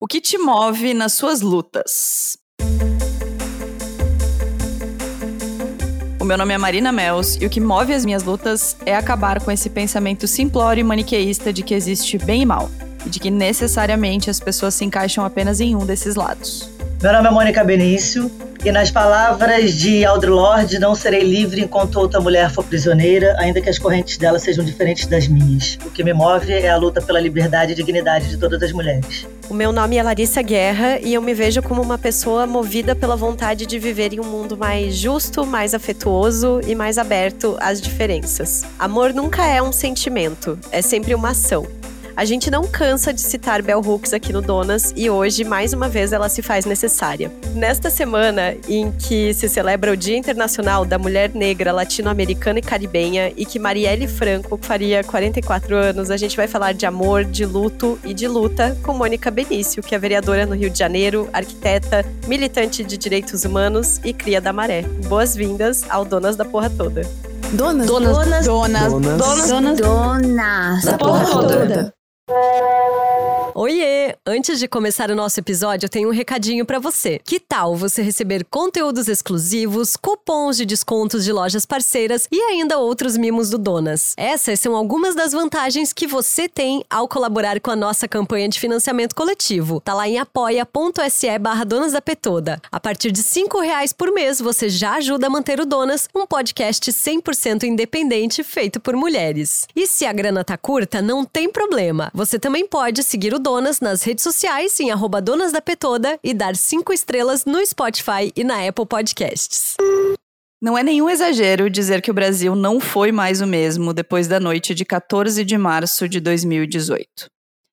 O 0.00 0.06
que 0.06 0.20
te 0.20 0.38
move 0.38 0.94
nas 0.94 1.14
suas 1.14 1.40
lutas? 1.40 2.38
O 6.20 6.24
meu 6.24 6.38
nome 6.38 6.54
é 6.54 6.58
Marina 6.58 6.92
Mels 6.92 7.36
e 7.40 7.44
o 7.44 7.50
que 7.50 7.60
move 7.60 7.92
as 7.92 8.04
minhas 8.04 8.22
lutas 8.22 8.76
é 8.86 8.94
acabar 8.94 9.42
com 9.42 9.50
esse 9.50 9.68
pensamento 9.68 10.28
simplório 10.28 10.82
e 10.82 10.84
maniqueísta 10.84 11.52
de 11.52 11.64
que 11.64 11.74
existe 11.74 12.16
bem 12.16 12.42
e 12.42 12.46
mal, 12.46 12.70
e 13.04 13.10
de 13.10 13.18
que 13.18 13.28
necessariamente 13.28 14.30
as 14.30 14.38
pessoas 14.38 14.74
se 14.74 14.84
encaixam 14.84 15.24
apenas 15.24 15.60
em 15.60 15.74
um 15.74 15.84
desses 15.84 16.14
lados. 16.14 16.77
Meu 17.00 17.12
nome 17.12 17.28
é 17.28 17.30
Mônica 17.30 17.62
Benício 17.62 18.28
e 18.64 18.72
nas 18.72 18.90
palavras 18.90 19.72
de 19.74 20.04
Audre 20.04 20.30
Lorde, 20.30 20.80
não 20.80 20.96
serei 20.96 21.22
livre 21.22 21.60
enquanto 21.60 21.94
outra 21.94 22.20
mulher 22.20 22.50
for 22.50 22.64
prisioneira, 22.64 23.36
ainda 23.38 23.60
que 23.60 23.68
as 23.70 23.78
correntes 23.78 24.18
dela 24.18 24.36
sejam 24.36 24.64
diferentes 24.64 25.06
das 25.06 25.28
minhas. 25.28 25.78
O 25.86 25.90
que 25.90 26.02
me 26.02 26.12
move 26.12 26.52
é 26.52 26.68
a 26.68 26.76
luta 26.76 27.00
pela 27.00 27.20
liberdade 27.20 27.70
e 27.70 27.74
dignidade 27.76 28.28
de 28.28 28.36
todas 28.36 28.60
as 28.64 28.72
mulheres. 28.72 29.28
O 29.48 29.54
meu 29.54 29.70
nome 29.70 29.96
é 29.96 30.02
Larissa 30.02 30.42
Guerra 30.42 30.98
e 30.98 31.14
eu 31.14 31.22
me 31.22 31.34
vejo 31.34 31.62
como 31.62 31.80
uma 31.80 31.96
pessoa 31.96 32.48
movida 32.48 32.96
pela 32.96 33.14
vontade 33.14 33.64
de 33.64 33.78
viver 33.78 34.12
em 34.12 34.18
um 34.18 34.24
mundo 34.24 34.56
mais 34.56 34.96
justo, 34.96 35.46
mais 35.46 35.74
afetuoso 35.74 36.60
e 36.66 36.74
mais 36.74 36.98
aberto 36.98 37.56
às 37.60 37.80
diferenças. 37.80 38.64
Amor 38.76 39.14
nunca 39.14 39.46
é 39.46 39.62
um 39.62 39.70
sentimento, 39.70 40.58
é 40.72 40.82
sempre 40.82 41.14
uma 41.14 41.30
ação. 41.30 41.77
A 42.18 42.24
gente 42.24 42.50
não 42.50 42.64
cansa 42.64 43.12
de 43.12 43.20
citar 43.20 43.62
Bell 43.62 43.78
Hooks 43.78 44.12
aqui 44.12 44.32
no 44.32 44.42
Donas 44.42 44.92
e 44.96 45.08
hoje, 45.08 45.44
mais 45.44 45.72
uma 45.72 45.88
vez, 45.88 46.12
ela 46.12 46.28
se 46.28 46.42
faz 46.42 46.64
necessária. 46.64 47.30
Nesta 47.54 47.90
semana 47.90 48.56
em 48.68 48.90
que 48.90 49.32
se 49.32 49.48
celebra 49.48 49.92
o 49.92 49.96
Dia 49.96 50.16
Internacional 50.16 50.84
da 50.84 50.98
Mulher 50.98 51.32
Negra 51.32 51.70
Latino-Americana 51.70 52.58
e 52.58 52.62
Caribenha 52.62 53.32
e 53.36 53.46
que 53.46 53.60
Marielle 53.60 54.08
Franco 54.08 54.58
faria 54.60 55.04
44 55.04 55.76
anos, 55.76 56.10
a 56.10 56.16
gente 56.16 56.36
vai 56.36 56.48
falar 56.48 56.74
de 56.74 56.84
amor, 56.84 57.24
de 57.24 57.46
luto 57.46 57.96
e 58.02 58.12
de 58.12 58.26
luta 58.26 58.76
com 58.82 58.94
Mônica 58.94 59.30
Benício, 59.30 59.80
que 59.80 59.94
é 59.94 59.98
vereadora 59.98 60.44
no 60.44 60.56
Rio 60.56 60.70
de 60.70 60.78
Janeiro, 60.80 61.28
arquiteta, 61.32 62.04
militante 62.26 62.82
de 62.82 62.96
direitos 62.96 63.44
humanos 63.44 64.00
e 64.02 64.12
cria 64.12 64.40
da 64.40 64.52
maré. 64.52 64.82
Boas-vindas 65.06 65.84
ao 65.88 66.04
Donas 66.04 66.34
da 66.34 66.44
Porra 66.44 66.68
Toda. 66.68 67.02
Donas, 67.52 67.86
donas, 67.86 68.12
donas, 68.12 68.44
donas, 68.44 68.92
donas, 68.92 69.48
donas, 69.48 69.78
donas 69.78 70.84
da 70.84 70.98
porra 70.98 71.24
toda. 71.24 71.97
Oiê! 73.54 74.14
Antes 74.26 74.58
de 74.58 74.68
começar 74.68 75.10
o 75.10 75.14
nosso 75.14 75.40
episódio, 75.40 75.86
eu 75.86 75.90
tenho 75.90 76.10
um 76.10 76.12
recadinho 76.12 76.66
para 76.66 76.78
você. 76.78 77.18
Que 77.24 77.40
tal 77.40 77.74
você 77.74 78.02
receber 78.02 78.44
conteúdos 78.44 79.08
exclusivos, 79.08 79.96
cupons 79.96 80.56
de 80.56 80.66
descontos 80.66 81.24
de 81.24 81.32
lojas 81.32 81.64
parceiras 81.64 82.28
e 82.30 82.38
ainda 82.40 82.78
outros 82.78 83.16
mimos 83.16 83.48
do 83.48 83.56
Donas? 83.56 84.12
Essas 84.16 84.60
são 84.60 84.76
algumas 84.76 85.14
das 85.14 85.32
vantagens 85.32 85.92
que 85.92 86.06
você 86.06 86.48
tem 86.48 86.84
ao 86.90 87.08
colaborar 87.08 87.58
com 87.58 87.70
a 87.70 87.76
nossa 87.76 88.06
campanha 88.06 88.48
de 88.48 88.60
financiamento 88.60 89.14
coletivo. 89.14 89.80
Tá 89.80 89.94
lá 89.94 90.06
em 90.06 90.18
apoia.se 90.18 91.38
barra 91.38 91.64
Donas 91.64 91.92
da 91.92 92.02
Petoda. 92.02 92.60
A 92.70 92.78
partir 92.78 93.10
de 93.10 93.22
cinco 93.22 93.60
reais 93.60 93.92
por 93.92 94.12
mês, 94.12 94.38
você 94.40 94.68
já 94.68 94.96
ajuda 94.96 95.26
a 95.26 95.30
manter 95.30 95.58
o 95.58 95.66
Donas, 95.66 96.08
um 96.14 96.26
podcast 96.26 96.92
100% 96.92 97.64
independente 97.64 98.44
feito 98.44 98.78
por 98.78 98.94
mulheres. 98.94 99.66
E 99.74 99.86
se 99.86 100.04
a 100.04 100.12
grana 100.12 100.44
tá 100.44 100.58
curta, 100.58 101.00
não 101.00 101.24
tem 101.24 101.50
problema. 101.50 102.12
Você 102.18 102.36
também 102.36 102.66
pode 102.66 103.04
seguir 103.04 103.32
o 103.32 103.38
Donas 103.38 103.78
nas 103.78 104.02
redes 104.02 104.24
sociais 104.24 104.80
em 104.80 104.90
arroba 104.90 105.22
Donas 105.22 105.52
da 105.52 105.62
Petoda 105.62 106.18
e 106.20 106.34
dar 106.34 106.56
cinco 106.56 106.92
estrelas 106.92 107.44
no 107.44 107.64
Spotify 107.64 108.32
e 108.34 108.42
na 108.42 108.66
Apple 108.66 108.86
Podcasts. 108.86 109.76
Não 110.60 110.76
é 110.76 110.82
nenhum 110.82 111.08
exagero 111.08 111.70
dizer 111.70 112.02
que 112.02 112.10
o 112.10 112.14
Brasil 112.14 112.56
não 112.56 112.80
foi 112.80 113.12
mais 113.12 113.40
o 113.40 113.46
mesmo 113.46 113.94
depois 113.94 114.26
da 114.26 114.40
noite 114.40 114.74
de 114.74 114.84
14 114.84 115.44
de 115.44 115.56
março 115.56 116.08
de 116.08 116.18
2018. 116.18 117.06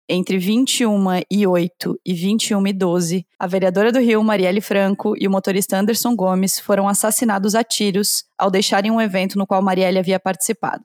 Entre 0.08 0.38
21 0.38 1.04
e 1.28 1.48
8 1.48 2.00
e 2.06 2.14
21 2.14 2.68
e 2.68 2.74
12, 2.74 3.26
a 3.40 3.48
vereadora 3.48 3.92
do 3.92 4.00
Rio, 4.00 4.24
Marielle 4.24 4.62
Franco, 4.62 5.16
e 5.20 5.28
o 5.28 5.32
motorista 5.32 5.76
Anderson 5.76 6.16
Gomes 6.16 6.60
foram 6.60 6.88
assassinados 6.88 7.56
a 7.56 7.64
tiros 7.64 8.26
ao 8.38 8.52
deixarem 8.52 8.92
um 8.92 9.02
evento 9.02 9.40
no 9.40 9.48
qual 9.48 9.64
Marielle 9.64 9.98
havia 9.98 10.20
participado. 10.20 10.84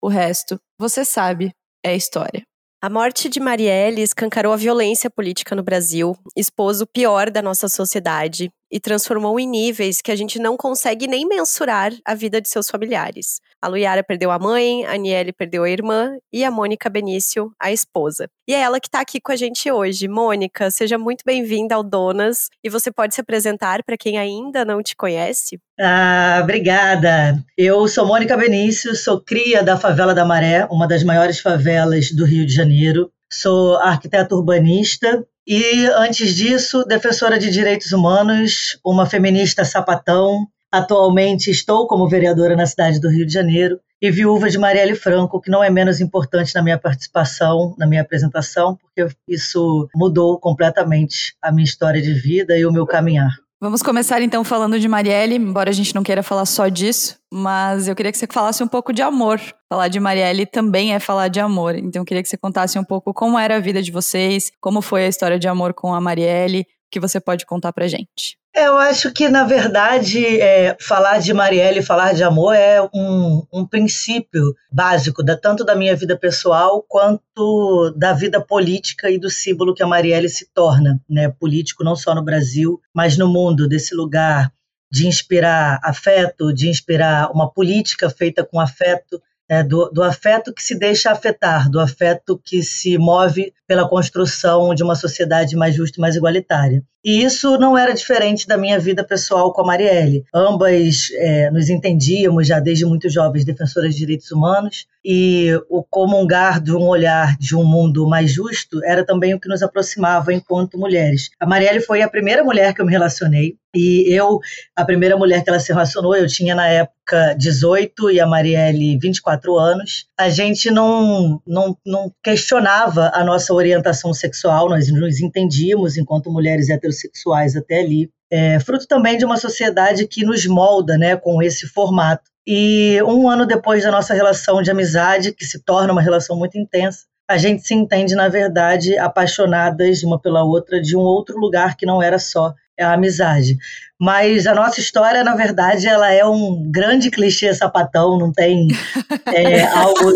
O 0.00 0.06
resto, 0.06 0.60
você 0.78 1.04
sabe, 1.04 1.52
é 1.84 1.96
história. 1.96 2.48
A 2.82 2.88
morte 2.88 3.28
de 3.28 3.38
Marielle 3.38 4.00
escancarou 4.00 4.54
a 4.54 4.56
violência 4.56 5.10
política 5.10 5.54
no 5.54 5.62
Brasil, 5.62 6.16
expôs 6.34 6.80
o 6.80 6.86
pior 6.86 7.30
da 7.30 7.42
nossa 7.42 7.68
sociedade 7.68 8.50
e 8.70 8.78
transformou 8.78 9.38
em 9.40 9.48
níveis 9.48 10.00
que 10.00 10.12
a 10.12 10.16
gente 10.16 10.38
não 10.38 10.56
consegue 10.56 11.06
nem 11.06 11.26
mensurar 11.26 11.92
a 12.04 12.14
vida 12.14 12.40
de 12.40 12.48
seus 12.48 12.70
familiares. 12.70 13.40
A 13.60 13.68
Luiara 13.68 14.02
perdeu 14.02 14.30
a 14.30 14.38
mãe, 14.38 14.86
a 14.86 14.94
Aniele 14.94 15.32
perdeu 15.32 15.64
a 15.64 15.70
irmã 15.70 16.16
e 16.32 16.44
a 16.44 16.50
Mônica 16.50 16.88
Benício, 16.88 17.52
a 17.60 17.72
esposa. 17.72 18.28
E 18.48 18.54
é 18.54 18.60
ela 18.60 18.80
que 18.80 18.88
está 18.88 19.00
aqui 19.00 19.20
com 19.20 19.32
a 19.32 19.36
gente 19.36 19.70
hoje. 19.70 20.08
Mônica, 20.08 20.70
seja 20.70 20.96
muito 20.96 21.22
bem-vinda 21.24 21.74
ao 21.74 21.82
Donas 21.82 22.48
e 22.64 22.70
você 22.70 22.90
pode 22.90 23.14
se 23.14 23.20
apresentar 23.20 23.82
para 23.82 23.96
quem 23.96 24.18
ainda 24.18 24.64
não 24.64 24.82
te 24.82 24.96
conhece? 24.96 25.58
Ah, 25.78 26.40
obrigada. 26.42 27.42
Eu 27.56 27.86
sou 27.88 28.06
Mônica 28.06 28.36
Benício, 28.36 28.94
sou 28.94 29.20
cria 29.20 29.62
da 29.62 29.76
Favela 29.76 30.14
da 30.14 30.24
Maré, 30.24 30.66
uma 30.70 30.86
das 30.86 31.02
maiores 31.02 31.40
favelas 31.40 32.10
do 32.10 32.24
Rio 32.24 32.46
de 32.46 32.54
Janeiro. 32.54 33.10
Sou 33.32 33.76
arquiteta 33.76 34.34
urbanista 34.34 35.24
e, 35.46 35.86
antes 35.96 36.34
disso, 36.34 36.84
defensora 36.84 37.38
de 37.38 37.50
direitos 37.50 37.92
humanos, 37.92 38.78
uma 38.84 39.06
feminista 39.06 39.64
sapatão, 39.64 40.46
Atualmente 40.72 41.50
estou 41.50 41.88
como 41.88 42.08
vereadora 42.08 42.54
na 42.54 42.64
cidade 42.64 43.00
do 43.00 43.10
Rio 43.10 43.26
de 43.26 43.32
Janeiro 43.32 43.80
e 44.00 44.08
viúva 44.08 44.48
de 44.48 44.56
Marielle 44.56 44.94
Franco, 44.94 45.40
que 45.40 45.50
não 45.50 45.64
é 45.64 45.68
menos 45.68 46.00
importante 46.00 46.54
na 46.54 46.62
minha 46.62 46.78
participação, 46.78 47.74
na 47.76 47.88
minha 47.88 48.02
apresentação, 48.02 48.76
porque 48.76 49.12
isso 49.26 49.88
mudou 49.94 50.38
completamente 50.38 51.34
a 51.42 51.50
minha 51.50 51.64
história 51.64 52.00
de 52.00 52.14
vida 52.14 52.56
e 52.56 52.64
o 52.64 52.72
meu 52.72 52.86
caminhar. 52.86 53.36
Vamos 53.62 53.82
começar 53.82 54.22
então 54.22 54.42
falando 54.42 54.80
de 54.80 54.88
Marielle, 54.88 55.36
embora 55.36 55.68
a 55.68 55.72
gente 55.72 55.94
não 55.94 56.02
queira 56.02 56.22
falar 56.22 56.46
só 56.46 56.68
disso, 56.68 57.18
mas 57.30 57.88
eu 57.88 57.94
queria 57.94 58.10
que 58.10 58.16
você 58.16 58.26
falasse 58.26 58.62
um 58.64 58.66
pouco 58.66 58.90
de 58.90 59.02
amor. 59.02 59.38
Falar 59.68 59.88
de 59.88 60.00
Marielle 60.00 60.46
também 60.46 60.94
é 60.94 60.98
falar 60.98 61.28
de 61.28 61.40
amor, 61.40 61.74
então 61.74 62.00
eu 62.00 62.06
queria 62.06 62.22
que 62.22 62.28
você 62.30 62.38
contasse 62.38 62.78
um 62.78 62.84
pouco 62.84 63.12
como 63.12 63.38
era 63.38 63.56
a 63.56 63.60
vida 63.60 63.82
de 63.82 63.92
vocês, 63.92 64.50
como 64.62 64.80
foi 64.80 65.04
a 65.04 65.08
história 65.08 65.38
de 65.38 65.46
amor 65.46 65.74
com 65.74 65.92
a 65.92 66.00
Marielle, 66.00 66.66
que 66.90 67.00
você 67.00 67.20
pode 67.20 67.46
contar 67.46 67.72
pra 67.72 67.88
gente. 67.88 68.38
Eu 68.54 68.76
acho 68.76 69.12
que, 69.12 69.28
na 69.28 69.44
verdade, 69.44 70.40
é, 70.40 70.76
falar 70.80 71.20
de 71.20 71.32
Marielle, 71.32 71.82
falar 71.82 72.12
de 72.12 72.24
amor 72.24 72.52
é 72.52 72.82
um, 72.92 73.46
um 73.52 73.64
princípio 73.64 74.54
básico, 74.72 75.22
da, 75.22 75.36
tanto 75.36 75.64
da 75.64 75.76
minha 75.76 75.94
vida 75.94 76.18
pessoal 76.18 76.84
quanto 76.88 77.94
da 77.96 78.12
vida 78.12 78.40
política 78.40 79.08
e 79.08 79.18
do 79.18 79.30
símbolo 79.30 79.72
que 79.72 79.84
a 79.84 79.86
Marielle 79.86 80.28
se 80.28 80.48
torna, 80.52 81.00
né? 81.08 81.28
político 81.28 81.84
não 81.84 81.94
só 81.94 82.12
no 82.12 82.24
Brasil, 82.24 82.80
mas 82.92 83.16
no 83.16 83.28
mundo, 83.28 83.68
desse 83.68 83.94
lugar 83.94 84.52
de 84.90 85.06
inspirar 85.06 85.78
afeto, 85.84 86.52
de 86.52 86.68
inspirar 86.68 87.30
uma 87.30 87.48
política 87.48 88.10
feita 88.10 88.44
com 88.44 88.58
afeto, 88.58 89.22
é, 89.48 89.62
do, 89.62 89.88
do, 89.90 90.02
afeto 90.02 90.52
que 90.52 90.62
se 90.62 90.78
deixa 90.78 91.10
afetar, 91.10 91.68
do 91.68 91.80
afeto 91.80 92.40
que 92.44 92.62
se 92.62 92.96
move 92.98 93.52
pela 93.70 93.88
construção 93.88 94.74
de 94.74 94.82
uma 94.82 94.96
sociedade 94.96 95.54
mais 95.54 95.76
justa 95.76 95.96
e 95.96 96.00
mais 96.00 96.16
igualitária. 96.16 96.82
E 97.04 97.22
isso 97.22 97.56
não 97.56 97.78
era 97.78 97.94
diferente 97.94 98.44
da 98.44 98.58
minha 98.58 98.80
vida 98.80 99.04
pessoal 99.04 99.52
com 99.52 99.62
a 99.62 99.64
Marielle. 99.64 100.24
Ambas 100.34 101.08
é, 101.14 101.52
nos 101.52 101.70
entendíamos 101.70 102.48
já 102.48 102.58
desde 102.58 102.84
muito 102.84 103.08
jovens 103.08 103.44
defensoras 103.44 103.92
de 103.94 104.00
direitos 104.00 104.32
humanos 104.32 104.86
e 105.04 105.50
o 105.70 105.84
comungar 105.84 106.60
de 106.60 106.72
um 106.72 106.82
olhar 106.88 107.36
de 107.38 107.54
um 107.54 107.64
mundo 107.64 108.08
mais 108.08 108.32
justo 108.32 108.84
era 108.84 109.06
também 109.06 109.34
o 109.34 109.40
que 109.40 109.48
nos 109.48 109.62
aproximava 109.62 110.34
enquanto 110.34 110.76
mulheres. 110.76 111.30
A 111.38 111.46
Marielle 111.46 111.80
foi 111.80 112.02
a 112.02 112.10
primeira 112.10 112.42
mulher 112.42 112.74
que 112.74 112.82
eu 112.82 112.86
me 112.86 112.92
relacionei 112.92 113.54
e 113.74 114.12
eu, 114.12 114.40
a 114.74 114.84
primeira 114.84 115.16
mulher 115.16 115.44
que 115.44 115.48
ela 115.48 115.60
se 115.60 115.72
relacionou, 115.72 116.16
eu 116.16 116.26
tinha 116.26 116.54
na 116.54 116.66
época 116.66 117.34
18 117.38 118.10
e 118.10 118.20
a 118.20 118.26
Marielle 118.26 118.98
24 118.98 119.56
anos. 119.56 120.06
A 120.18 120.28
gente 120.28 120.70
não, 120.70 121.40
não, 121.46 121.76
não 121.86 122.12
questionava 122.22 123.12
a 123.14 123.24
nossa 123.24 123.54
orientação 123.60 124.12
sexual, 124.12 124.68
nós 124.68 124.90
nos 124.90 125.20
entendíamos 125.20 125.96
enquanto 125.96 126.30
mulheres 126.30 126.68
heterossexuais 126.68 127.56
até 127.56 127.80
ali. 127.80 128.10
É, 128.30 128.60
fruto 128.60 128.86
também 128.86 129.18
de 129.18 129.24
uma 129.24 129.36
sociedade 129.36 130.06
que 130.06 130.24
nos 130.24 130.46
molda 130.46 130.96
né, 130.96 131.16
com 131.16 131.42
esse 131.42 131.66
formato. 131.66 132.30
E 132.46 133.00
um 133.02 133.28
ano 133.28 133.46
depois 133.46 133.82
da 133.82 133.90
nossa 133.90 134.14
relação 134.14 134.62
de 134.62 134.70
amizade, 134.70 135.32
que 135.32 135.44
se 135.44 135.62
torna 135.62 135.92
uma 135.92 136.02
relação 136.02 136.36
muito 136.36 136.58
intensa, 136.58 137.04
a 137.28 137.38
gente 137.38 137.62
se 137.62 137.74
entende, 137.74 138.14
na 138.16 138.28
verdade, 138.28 138.98
apaixonadas 138.98 140.02
uma 140.02 140.20
pela 140.20 140.42
outra 140.42 140.80
de 140.80 140.96
um 140.96 141.00
outro 141.00 141.38
lugar 141.38 141.76
que 141.76 141.86
não 141.86 142.02
era 142.02 142.18
só 142.18 142.52
a 142.82 142.92
amizade. 142.92 143.56
Mas 143.98 144.46
a 144.46 144.54
nossa 144.54 144.80
história, 144.80 145.22
na 145.22 145.34
verdade, 145.34 145.86
ela 145.86 146.10
é 146.10 146.24
um 146.24 146.70
grande 146.70 147.10
clichê 147.10 147.52
sapatão, 147.52 148.18
não 148.18 148.32
tem 148.32 148.68
é, 149.34 149.62
algo 149.64 150.14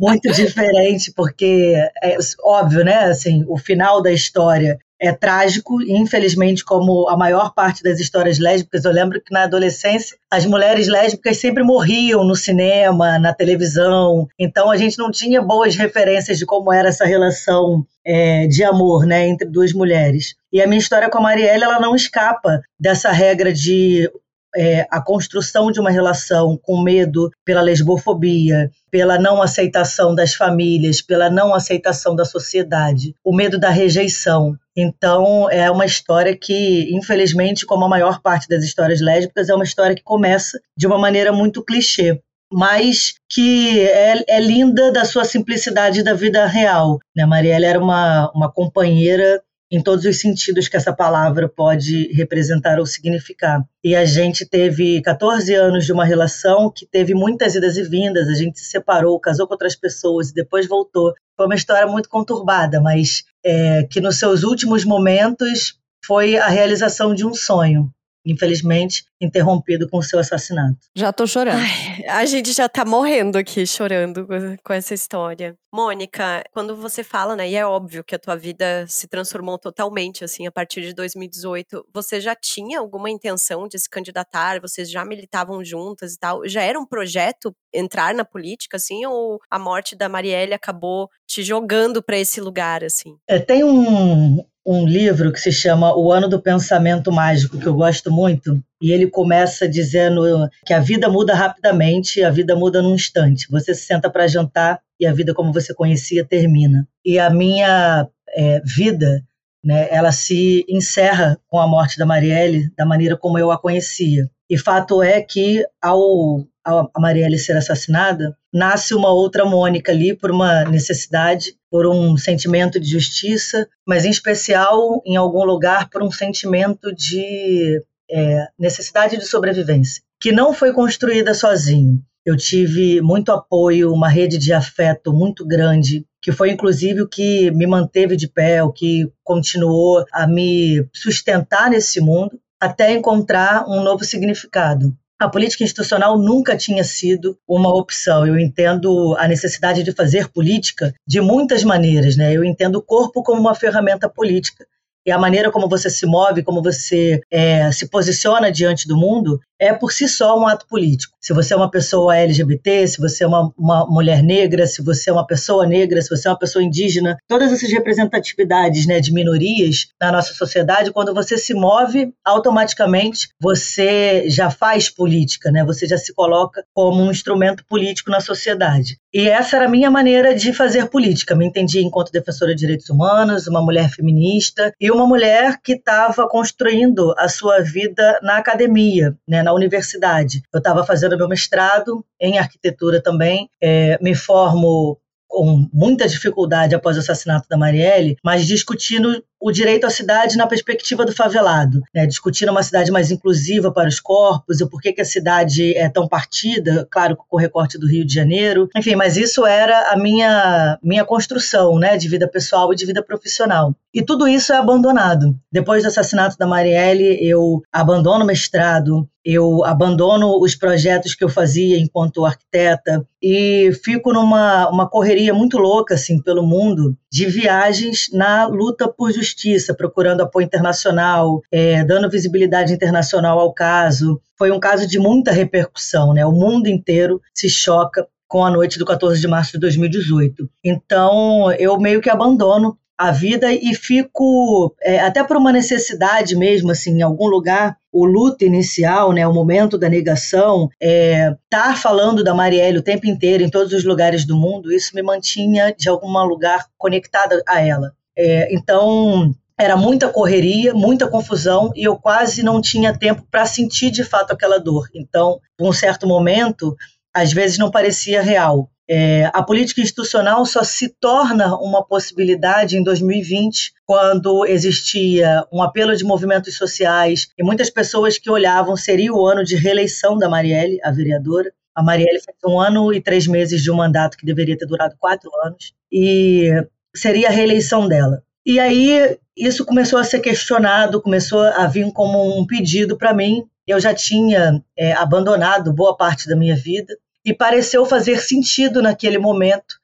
muito 0.00 0.32
diferente, 0.32 1.12
porque 1.14 1.74
é 2.02 2.16
óbvio, 2.42 2.82
né? 2.82 3.04
Assim, 3.04 3.44
o 3.46 3.58
final 3.58 4.02
da 4.02 4.10
história 4.10 4.78
é 5.00 5.12
trágico, 5.12 5.82
infelizmente, 5.82 6.64
como 6.64 7.08
a 7.08 7.16
maior 7.16 7.52
parte 7.52 7.82
das 7.82 8.00
histórias 8.00 8.38
lésbicas, 8.38 8.84
eu 8.84 8.92
lembro 8.92 9.20
que 9.20 9.32
na 9.32 9.44
adolescência 9.44 10.16
as 10.30 10.46
mulheres 10.46 10.88
lésbicas 10.88 11.38
sempre 11.38 11.62
morriam 11.62 12.24
no 12.24 12.34
cinema, 12.34 13.18
na 13.18 13.32
televisão, 13.32 14.26
então 14.38 14.70
a 14.70 14.76
gente 14.76 14.98
não 14.98 15.10
tinha 15.10 15.42
boas 15.42 15.76
referências 15.76 16.38
de 16.38 16.46
como 16.46 16.72
era 16.72 16.88
essa 16.88 17.04
relação 17.04 17.86
é, 18.04 18.46
de 18.46 18.64
amor 18.64 19.04
né, 19.04 19.26
entre 19.26 19.48
duas 19.48 19.72
mulheres. 19.72 20.34
E 20.52 20.62
a 20.62 20.66
minha 20.66 20.78
história 20.78 21.10
com 21.10 21.18
a 21.18 21.22
Marielle 21.22 21.64
ela 21.64 21.80
não 21.80 21.94
escapa 21.94 22.62
dessa 22.78 23.10
regra 23.10 23.52
de 23.52 24.10
é, 24.56 24.86
a 24.90 25.00
construção 25.00 25.70
de 25.70 25.78
uma 25.78 25.90
relação 25.90 26.58
com 26.60 26.82
medo 26.82 27.30
pela 27.44 27.60
lesbofobia, 27.60 28.70
pela 28.90 29.18
não 29.18 29.42
aceitação 29.42 30.14
das 30.14 30.34
famílias, 30.34 31.02
pela 31.02 31.28
não 31.28 31.54
aceitação 31.54 32.16
da 32.16 32.24
sociedade, 32.24 33.14
o 33.22 33.34
medo 33.34 33.58
da 33.58 33.68
rejeição. 33.68 34.56
Então, 34.74 35.50
é 35.50 35.70
uma 35.70 35.84
história 35.84 36.36
que, 36.36 36.88
infelizmente, 36.94 37.66
como 37.66 37.84
a 37.84 37.88
maior 37.88 38.20
parte 38.20 38.48
das 38.48 38.64
histórias 38.64 39.00
lésbicas, 39.00 39.48
é 39.48 39.54
uma 39.54 39.64
história 39.64 39.94
que 39.94 40.02
começa 40.02 40.58
de 40.76 40.86
uma 40.86 40.98
maneira 40.98 41.32
muito 41.32 41.62
clichê 41.62 42.20
mas 42.52 43.14
que 43.28 43.80
é, 43.80 44.22
é, 44.28 44.40
linda 44.40 44.92
da 44.92 45.04
sua 45.04 45.24
simplicidade 45.24 46.02
da 46.02 46.14
vida 46.14 46.46
real. 46.46 46.98
Né? 47.14 47.26
Marielle 47.26 47.64
era 47.64 47.78
uma, 47.78 48.30
uma 48.34 48.50
companheira 48.50 49.42
em 49.70 49.82
todos 49.82 50.04
os 50.04 50.20
sentidos 50.20 50.68
que 50.68 50.76
essa 50.76 50.92
palavra 50.92 51.48
pode 51.48 52.12
representar 52.12 52.78
ou 52.78 52.86
significar. 52.86 53.64
E 53.82 53.94
a 53.96 54.04
gente 54.04 54.46
teve 54.46 55.00
14 55.02 55.52
anos 55.54 55.84
de 55.84 55.92
uma 55.92 56.04
relação 56.04 56.70
que 56.70 56.86
teve 56.86 57.14
muitas 57.14 57.54
idas 57.54 57.76
e 57.76 57.82
vindas, 57.82 58.28
a 58.28 58.34
gente 58.34 58.58
se 58.58 58.66
separou, 58.66 59.18
casou 59.18 59.46
com 59.46 59.54
outras 59.54 59.74
pessoas 59.74 60.30
e 60.30 60.34
depois 60.34 60.68
voltou. 60.68 61.12
Foi 61.36 61.46
uma 61.46 61.54
história 61.54 61.86
muito 61.86 62.08
conturbada, 62.08 62.80
mas 62.80 63.24
é, 63.44 63.84
que 63.84 64.00
nos 64.00 64.18
seus 64.18 64.42
últimos 64.42 64.84
momentos 64.84 65.78
foi 66.04 66.36
a 66.36 66.46
realização 66.46 67.14
de 67.14 67.26
um 67.26 67.34
sonho 67.34 67.92
infelizmente, 68.26 69.04
interrompido 69.20 69.88
com 69.88 69.98
o 69.98 70.02
seu 70.02 70.18
assassinato. 70.18 70.76
Já 70.94 71.12
tô 71.12 71.26
chorando. 71.26 71.58
Ai, 71.58 72.04
a 72.08 72.26
gente 72.26 72.52
já 72.52 72.68
tá 72.68 72.84
morrendo 72.84 73.38
aqui, 73.38 73.66
chorando 73.66 74.26
com 74.64 74.72
essa 74.72 74.92
história. 74.92 75.56
Mônica, 75.72 76.42
quando 76.52 76.74
você 76.74 77.04
fala, 77.04 77.36
né, 77.36 77.48
e 77.50 77.54
é 77.54 77.64
óbvio 77.64 78.02
que 78.02 78.14
a 78.14 78.18
tua 78.18 78.34
vida 78.34 78.86
se 78.88 79.06
transformou 79.06 79.58
totalmente, 79.58 80.24
assim, 80.24 80.46
a 80.46 80.50
partir 80.50 80.80
de 80.80 80.94
2018, 80.94 81.86
você 81.92 82.20
já 82.20 82.34
tinha 82.34 82.78
alguma 82.78 83.10
intenção 83.10 83.68
de 83.68 83.78
se 83.78 83.88
candidatar? 83.88 84.60
Vocês 84.60 84.90
já 84.90 85.04
militavam 85.04 85.62
juntas 85.62 86.14
e 86.14 86.18
tal? 86.18 86.48
Já 86.48 86.62
era 86.62 86.80
um 86.80 86.86
projeto 86.86 87.54
entrar 87.72 88.14
na 88.14 88.24
política, 88.24 88.78
assim, 88.78 89.04
ou 89.06 89.38
a 89.50 89.58
morte 89.58 89.94
da 89.94 90.08
Marielle 90.08 90.54
acabou 90.54 91.08
te 91.28 91.42
jogando 91.42 92.02
para 92.02 92.18
esse 92.18 92.40
lugar, 92.40 92.82
assim? 92.82 93.16
É, 93.28 93.38
tem 93.38 93.62
um, 93.62 94.42
um 94.66 94.84
livro 94.84 95.32
que 95.32 95.38
se 95.38 95.52
chama 95.52 95.96
O 95.96 96.12
Ano 96.12 96.28
do 96.28 96.42
Pensamento 96.42 97.12
Mágico, 97.12 97.58
que 97.58 97.66
eu 97.66 97.74
gosto 97.74 98.10
muito, 98.10 98.60
e 98.82 98.90
ele 98.90 99.06
começa 99.06 99.68
dizendo 99.68 100.22
que 100.66 100.74
a 100.74 100.80
vida 100.80 101.08
muda 101.08 101.34
rapidamente, 101.34 102.22
a 102.24 102.30
vida 102.30 102.56
muda 102.56 102.82
num 102.82 102.94
instante. 102.94 103.46
Você 103.48 103.72
se 103.72 103.86
senta 103.86 104.10
para 104.10 104.26
jantar 104.26 104.80
e 104.98 105.06
a 105.06 105.12
vida 105.12 105.32
como 105.32 105.52
você 105.52 105.72
conhecia 105.72 106.24
termina. 106.24 106.86
E 107.04 107.18
a 107.18 107.30
minha 107.30 108.08
é, 108.30 108.60
vida, 108.64 109.22
né, 109.64 109.86
ela 109.90 110.10
se 110.10 110.64
encerra 110.68 111.38
com 111.48 111.60
a 111.60 111.68
morte 111.68 111.96
da 111.96 112.04
Marielle 112.04 112.68
da 112.76 112.84
maneira 112.84 113.16
como 113.16 113.38
eu 113.38 113.52
a 113.52 113.58
conhecia. 113.58 114.28
E 114.50 114.58
fato 114.58 115.02
é 115.02 115.20
que 115.22 115.64
ao 115.80 116.44
a 116.66 117.00
Marielle 117.00 117.38
ser 117.38 117.56
assassinada, 117.56 118.36
nasce 118.56 118.94
uma 118.94 119.12
outra 119.12 119.44
Mônica 119.44 119.92
ali 119.92 120.16
por 120.16 120.30
uma 120.30 120.64
necessidade, 120.64 121.54
por 121.70 121.86
um 121.86 122.16
sentimento 122.16 122.80
de 122.80 122.88
justiça, 122.88 123.68
mas 123.86 124.06
em 124.06 124.10
especial, 124.10 125.02
em 125.04 125.14
algum 125.14 125.44
lugar, 125.44 125.90
por 125.90 126.02
um 126.02 126.10
sentimento 126.10 126.90
de 126.94 127.82
é, 128.10 128.46
necessidade 128.58 129.18
de 129.18 129.26
sobrevivência, 129.26 130.02
que 130.18 130.32
não 130.32 130.54
foi 130.54 130.72
construída 130.72 131.34
sozinho. 131.34 132.02
Eu 132.24 132.34
tive 132.34 133.02
muito 133.02 133.30
apoio, 133.30 133.92
uma 133.92 134.08
rede 134.08 134.38
de 134.38 134.54
afeto 134.54 135.12
muito 135.12 135.46
grande, 135.46 136.06
que 136.22 136.32
foi 136.32 136.50
inclusive 136.50 137.02
o 137.02 137.08
que 137.08 137.50
me 137.50 137.66
manteve 137.66 138.16
de 138.16 138.26
pé, 138.26 138.62
o 138.62 138.72
que 138.72 139.06
continuou 139.22 140.02
a 140.10 140.26
me 140.26 140.88
sustentar 140.94 141.68
nesse 141.68 142.00
mundo, 142.00 142.40
até 142.58 142.94
encontrar 142.94 143.68
um 143.68 143.82
novo 143.82 144.02
significado 144.02 144.96
a 145.18 145.28
política 145.28 145.64
institucional 145.64 146.18
nunca 146.18 146.56
tinha 146.56 146.84
sido 146.84 147.38
uma 147.48 147.74
opção. 147.74 148.26
Eu 148.26 148.38
entendo 148.38 149.16
a 149.18 149.26
necessidade 149.26 149.82
de 149.82 149.92
fazer 149.92 150.28
política 150.28 150.94
de 151.06 151.20
muitas 151.20 151.64
maneiras, 151.64 152.16
né? 152.16 152.32
Eu 152.32 152.44
entendo 152.44 152.76
o 152.76 152.82
corpo 152.82 153.22
como 153.22 153.40
uma 153.40 153.54
ferramenta 153.54 154.08
política 154.08 154.66
e 155.06 155.12
a 155.12 155.18
maneira 155.18 155.52
como 155.52 155.68
você 155.68 155.88
se 155.88 156.04
move, 156.04 156.42
como 156.42 156.60
você 156.60 157.20
é, 157.30 157.70
se 157.70 157.88
posiciona 157.88 158.50
diante 158.50 158.88
do 158.88 158.96
mundo, 158.96 159.40
é 159.58 159.72
por 159.72 159.92
si 159.92 160.08
só 160.08 160.38
um 160.38 160.46
ato 160.46 160.66
político. 160.66 161.14
Se 161.20 161.32
você 161.32 161.54
é 161.54 161.56
uma 161.56 161.70
pessoa 161.70 162.16
LGBT, 162.16 162.86
se 162.86 163.00
você 163.00 163.24
é 163.24 163.26
uma, 163.26 163.52
uma, 163.58 163.86
mulher 163.86 164.22
negra, 164.22 164.66
se 164.66 164.82
você 164.82 165.10
é 165.10 165.12
uma 165.12 165.26
pessoa 165.26 165.66
negra, 165.66 166.00
se 166.00 166.08
você 166.08 166.28
é 166.28 166.30
uma 166.30 166.38
pessoa 166.38 166.62
indígena, 166.62 167.16
todas 167.26 167.52
essas 167.52 167.70
representatividades 167.70 168.86
né, 168.86 169.00
de 169.00 169.12
minorias 169.12 169.88
na 170.00 170.12
nossa 170.12 170.34
sociedade, 170.34 170.92
quando 170.92 171.12
você 171.12 171.36
se 171.36 171.52
move, 171.54 172.12
automaticamente 172.24 173.28
você 173.40 174.28
já 174.28 174.50
faz 174.50 174.88
política, 174.88 175.50
né? 175.50 175.64
você 175.64 175.86
já 175.86 175.98
se 175.98 176.14
coloca 176.14 176.64
como 176.72 177.02
um 177.02 177.10
instrumento 177.10 177.64
político 177.66 178.10
na 178.10 178.20
sociedade. 178.20 178.98
E 179.12 179.28
essa 179.28 179.56
era 179.56 179.64
a 179.64 179.70
minha 179.70 179.90
maneira 179.90 180.34
de 180.34 180.52
fazer 180.52 180.90
política. 180.90 181.34
Me 181.34 181.46
entendi 181.46 181.80
enquanto 181.80 182.12
defensora 182.12 182.54
de 182.54 182.60
direitos 182.60 182.90
humanos, 182.90 183.46
uma 183.46 183.62
mulher 183.62 183.88
feminista 183.88 184.72
e 184.78 184.90
uma 184.90 185.06
mulher 185.06 185.58
que 185.64 185.72
estava 185.72 186.28
construindo 186.28 187.14
a 187.16 187.26
sua 187.26 187.60
vida 187.60 188.20
na 188.22 188.36
academia, 188.36 189.16
né? 189.26 189.42
Na 189.46 189.52
universidade. 189.52 190.42
Eu 190.52 190.58
estava 190.58 190.84
fazendo 190.84 191.16
meu 191.16 191.28
mestrado 191.28 192.04
em 192.20 192.36
arquitetura 192.36 193.00
também, 193.00 193.48
é, 193.62 193.96
me 194.02 194.12
formo 194.12 194.98
com 195.28 195.68
muita 195.72 196.08
dificuldade 196.08 196.74
após 196.74 196.96
o 196.96 197.00
assassinato 197.00 197.46
da 197.48 197.56
Marielle, 197.56 198.16
mas 198.24 198.44
discutindo 198.44 199.22
o 199.40 199.52
direito 199.52 199.86
à 199.86 199.90
cidade 199.90 200.36
na 200.36 200.46
perspectiva 200.46 201.04
do 201.04 201.12
favelado, 201.12 201.82
né? 201.94 202.06
discutindo 202.06 202.50
uma 202.50 202.62
cidade 202.62 202.90
mais 202.90 203.10
inclusiva 203.10 203.72
para 203.72 203.88
os 203.88 204.00
corpos, 204.00 204.60
e 204.60 204.68
por 204.68 204.80
que, 204.80 204.92
que 204.92 205.00
a 205.00 205.04
cidade 205.04 205.76
é 205.76 205.88
tão 205.88 206.08
partida, 206.08 206.86
claro, 206.90 207.16
com 207.16 207.36
o 207.36 207.40
recorte 207.40 207.78
do 207.78 207.86
Rio 207.86 208.04
de 208.04 208.14
Janeiro. 208.14 208.68
Enfim, 208.76 208.94
mas 208.94 209.16
isso 209.16 209.44
era 209.44 209.92
a 209.92 209.96
minha, 209.96 210.78
minha 210.82 211.04
construção 211.04 211.78
né? 211.78 211.96
de 211.96 212.08
vida 212.08 212.28
pessoal 212.28 212.72
e 212.72 212.76
de 212.76 212.86
vida 212.86 213.02
profissional. 213.02 213.74
E 213.94 214.02
tudo 214.02 214.28
isso 214.28 214.52
é 214.52 214.56
abandonado. 214.58 215.34
Depois 215.50 215.82
do 215.82 215.88
assassinato 215.88 216.36
da 216.38 216.46
Marielle, 216.46 217.18
eu 217.20 217.62
abandono 217.72 218.24
o 218.24 218.26
mestrado, 218.26 219.08
eu 219.26 219.64
abandono 219.64 220.38
os 220.40 220.54
projetos 220.54 221.14
que 221.14 221.24
eu 221.24 221.28
fazia 221.28 221.76
enquanto 221.78 222.24
arquiteta 222.24 223.04
e 223.20 223.72
fico 223.82 224.12
numa 224.12 224.70
uma 224.70 224.88
correria 224.88 225.34
muito 225.34 225.58
louca 225.58 225.94
assim 225.94 226.22
pelo 226.22 226.46
mundo 226.46 226.96
de 227.10 227.26
viagens 227.26 228.08
na 228.12 228.46
luta 228.46 228.86
por 228.86 229.10
justiça, 229.10 229.25
procurando 229.74 230.22
apoio 230.22 230.44
internacional, 230.44 231.42
é, 231.50 231.84
dando 231.84 232.10
visibilidade 232.10 232.72
internacional 232.72 233.38
ao 233.38 233.52
caso. 233.52 234.20
Foi 234.38 234.50
um 234.50 234.60
caso 234.60 234.86
de 234.86 234.98
muita 234.98 235.32
repercussão, 235.32 236.12
né? 236.12 236.24
O 236.24 236.32
mundo 236.32 236.68
inteiro 236.68 237.20
se 237.34 237.48
choca 237.48 238.06
com 238.28 238.44
a 238.44 238.50
noite 238.50 238.78
do 238.78 238.84
14 238.84 239.20
de 239.20 239.28
março 239.28 239.52
de 239.52 239.58
2018. 239.60 240.48
Então, 240.64 241.52
eu 241.52 241.78
meio 241.78 242.00
que 242.00 242.10
abandono 242.10 242.76
a 242.98 243.10
vida 243.10 243.52
e 243.52 243.74
fico, 243.74 244.74
é, 244.82 245.00
até 245.00 245.22
por 245.22 245.36
uma 245.36 245.52
necessidade 245.52 246.34
mesmo, 246.34 246.70
assim, 246.70 246.98
em 246.98 247.02
algum 247.02 247.26
lugar, 247.26 247.76
o 247.92 248.06
luto 248.06 248.44
inicial, 248.44 249.12
né, 249.12 249.26
o 249.26 249.34
momento 249.34 249.76
da 249.76 249.88
negação, 249.88 250.68
é, 250.80 251.34
tá 251.50 251.74
falando 251.74 252.24
da 252.24 252.34
Marielle 252.34 252.78
o 252.78 252.82
tempo 252.82 253.06
inteiro, 253.06 253.42
em 253.42 253.50
todos 253.50 253.72
os 253.72 253.84
lugares 253.84 254.24
do 254.24 254.36
mundo, 254.36 254.72
isso 254.72 254.94
me 254.94 255.02
mantinha, 255.02 255.74
de 255.76 255.88
algum 255.88 256.10
lugar, 256.24 256.66
conectada 256.78 257.42
a 257.46 257.60
ela. 257.60 257.92
É, 258.16 258.54
então, 258.54 259.34
era 259.58 259.76
muita 259.76 260.08
correria, 260.08 260.74
muita 260.74 261.08
confusão 261.08 261.72
e 261.74 261.84
eu 261.84 261.96
quase 261.96 262.42
não 262.42 262.60
tinha 262.60 262.96
tempo 262.96 263.26
para 263.30 263.46
sentir 263.46 263.90
de 263.90 264.04
fato 264.04 264.32
aquela 264.32 264.58
dor. 264.58 264.88
Então, 264.94 265.40
por 265.56 265.68
um 265.68 265.72
certo 265.72 266.06
momento, 266.06 266.76
às 267.14 267.32
vezes 267.32 267.58
não 267.58 267.70
parecia 267.70 268.20
real. 268.20 268.70
É, 268.88 269.28
a 269.34 269.42
política 269.42 269.80
institucional 269.80 270.46
só 270.46 270.62
se 270.62 270.88
torna 271.00 271.56
uma 271.56 271.84
possibilidade 271.84 272.76
em 272.76 272.84
2020, 272.84 273.72
quando 273.84 274.46
existia 274.46 275.44
um 275.52 275.60
apelo 275.60 275.96
de 275.96 276.04
movimentos 276.04 276.56
sociais 276.56 277.28
e 277.36 277.42
muitas 277.42 277.68
pessoas 277.68 278.16
que 278.16 278.30
olhavam 278.30 278.76
seria 278.76 279.12
o 279.12 279.26
ano 279.26 279.42
de 279.42 279.56
reeleição 279.56 280.16
da 280.16 280.28
Marielle, 280.28 280.78
a 280.84 280.92
vereadora. 280.92 281.50
A 281.74 281.82
Marielle 281.82 282.20
fez 282.20 282.36
um 282.46 282.60
ano 282.60 282.92
e 282.92 283.00
três 283.00 283.26
meses 283.26 283.60
de 283.60 283.70
um 283.70 283.74
mandato 283.74 284.16
que 284.16 284.24
deveria 284.24 284.56
ter 284.56 284.66
durado 284.66 284.94
quatro 284.98 285.30
anos, 285.44 285.72
e 285.90 286.50
seria 286.96 287.28
a 287.28 287.32
reeleição 287.32 287.88
dela. 287.88 288.22
E 288.44 288.60
aí 288.60 289.18
isso 289.36 289.64
começou 289.64 289.98
a 289.98 290.04
ser 290.04 290.20
questionado, 290.20 291.02
começou 291.02 291.42
a 291.42 291.66
vir 291.66 291.92
como 291.92 292.38
um 292.38 292.46
pedido 292.46 292.96
para 292.96 293.12
mim. 293.12 293.44
Eu 293.66 293.80
já 293.80 293.92
tinha 293.92 294.62
é, 294.78 294.92
abandonado 294.92 295.72
boa 295.72 295.96
parte 295.96 296.28
da 296.28 296.36
minha 296.36 296.54
vida 296.54 296.96
e 297.24 297.34
pareceu 297.34 297.84
fazer 297.84 298.20
sentido 298.20 298.80
naquele 298.80 299.18
momento 299.18 299.76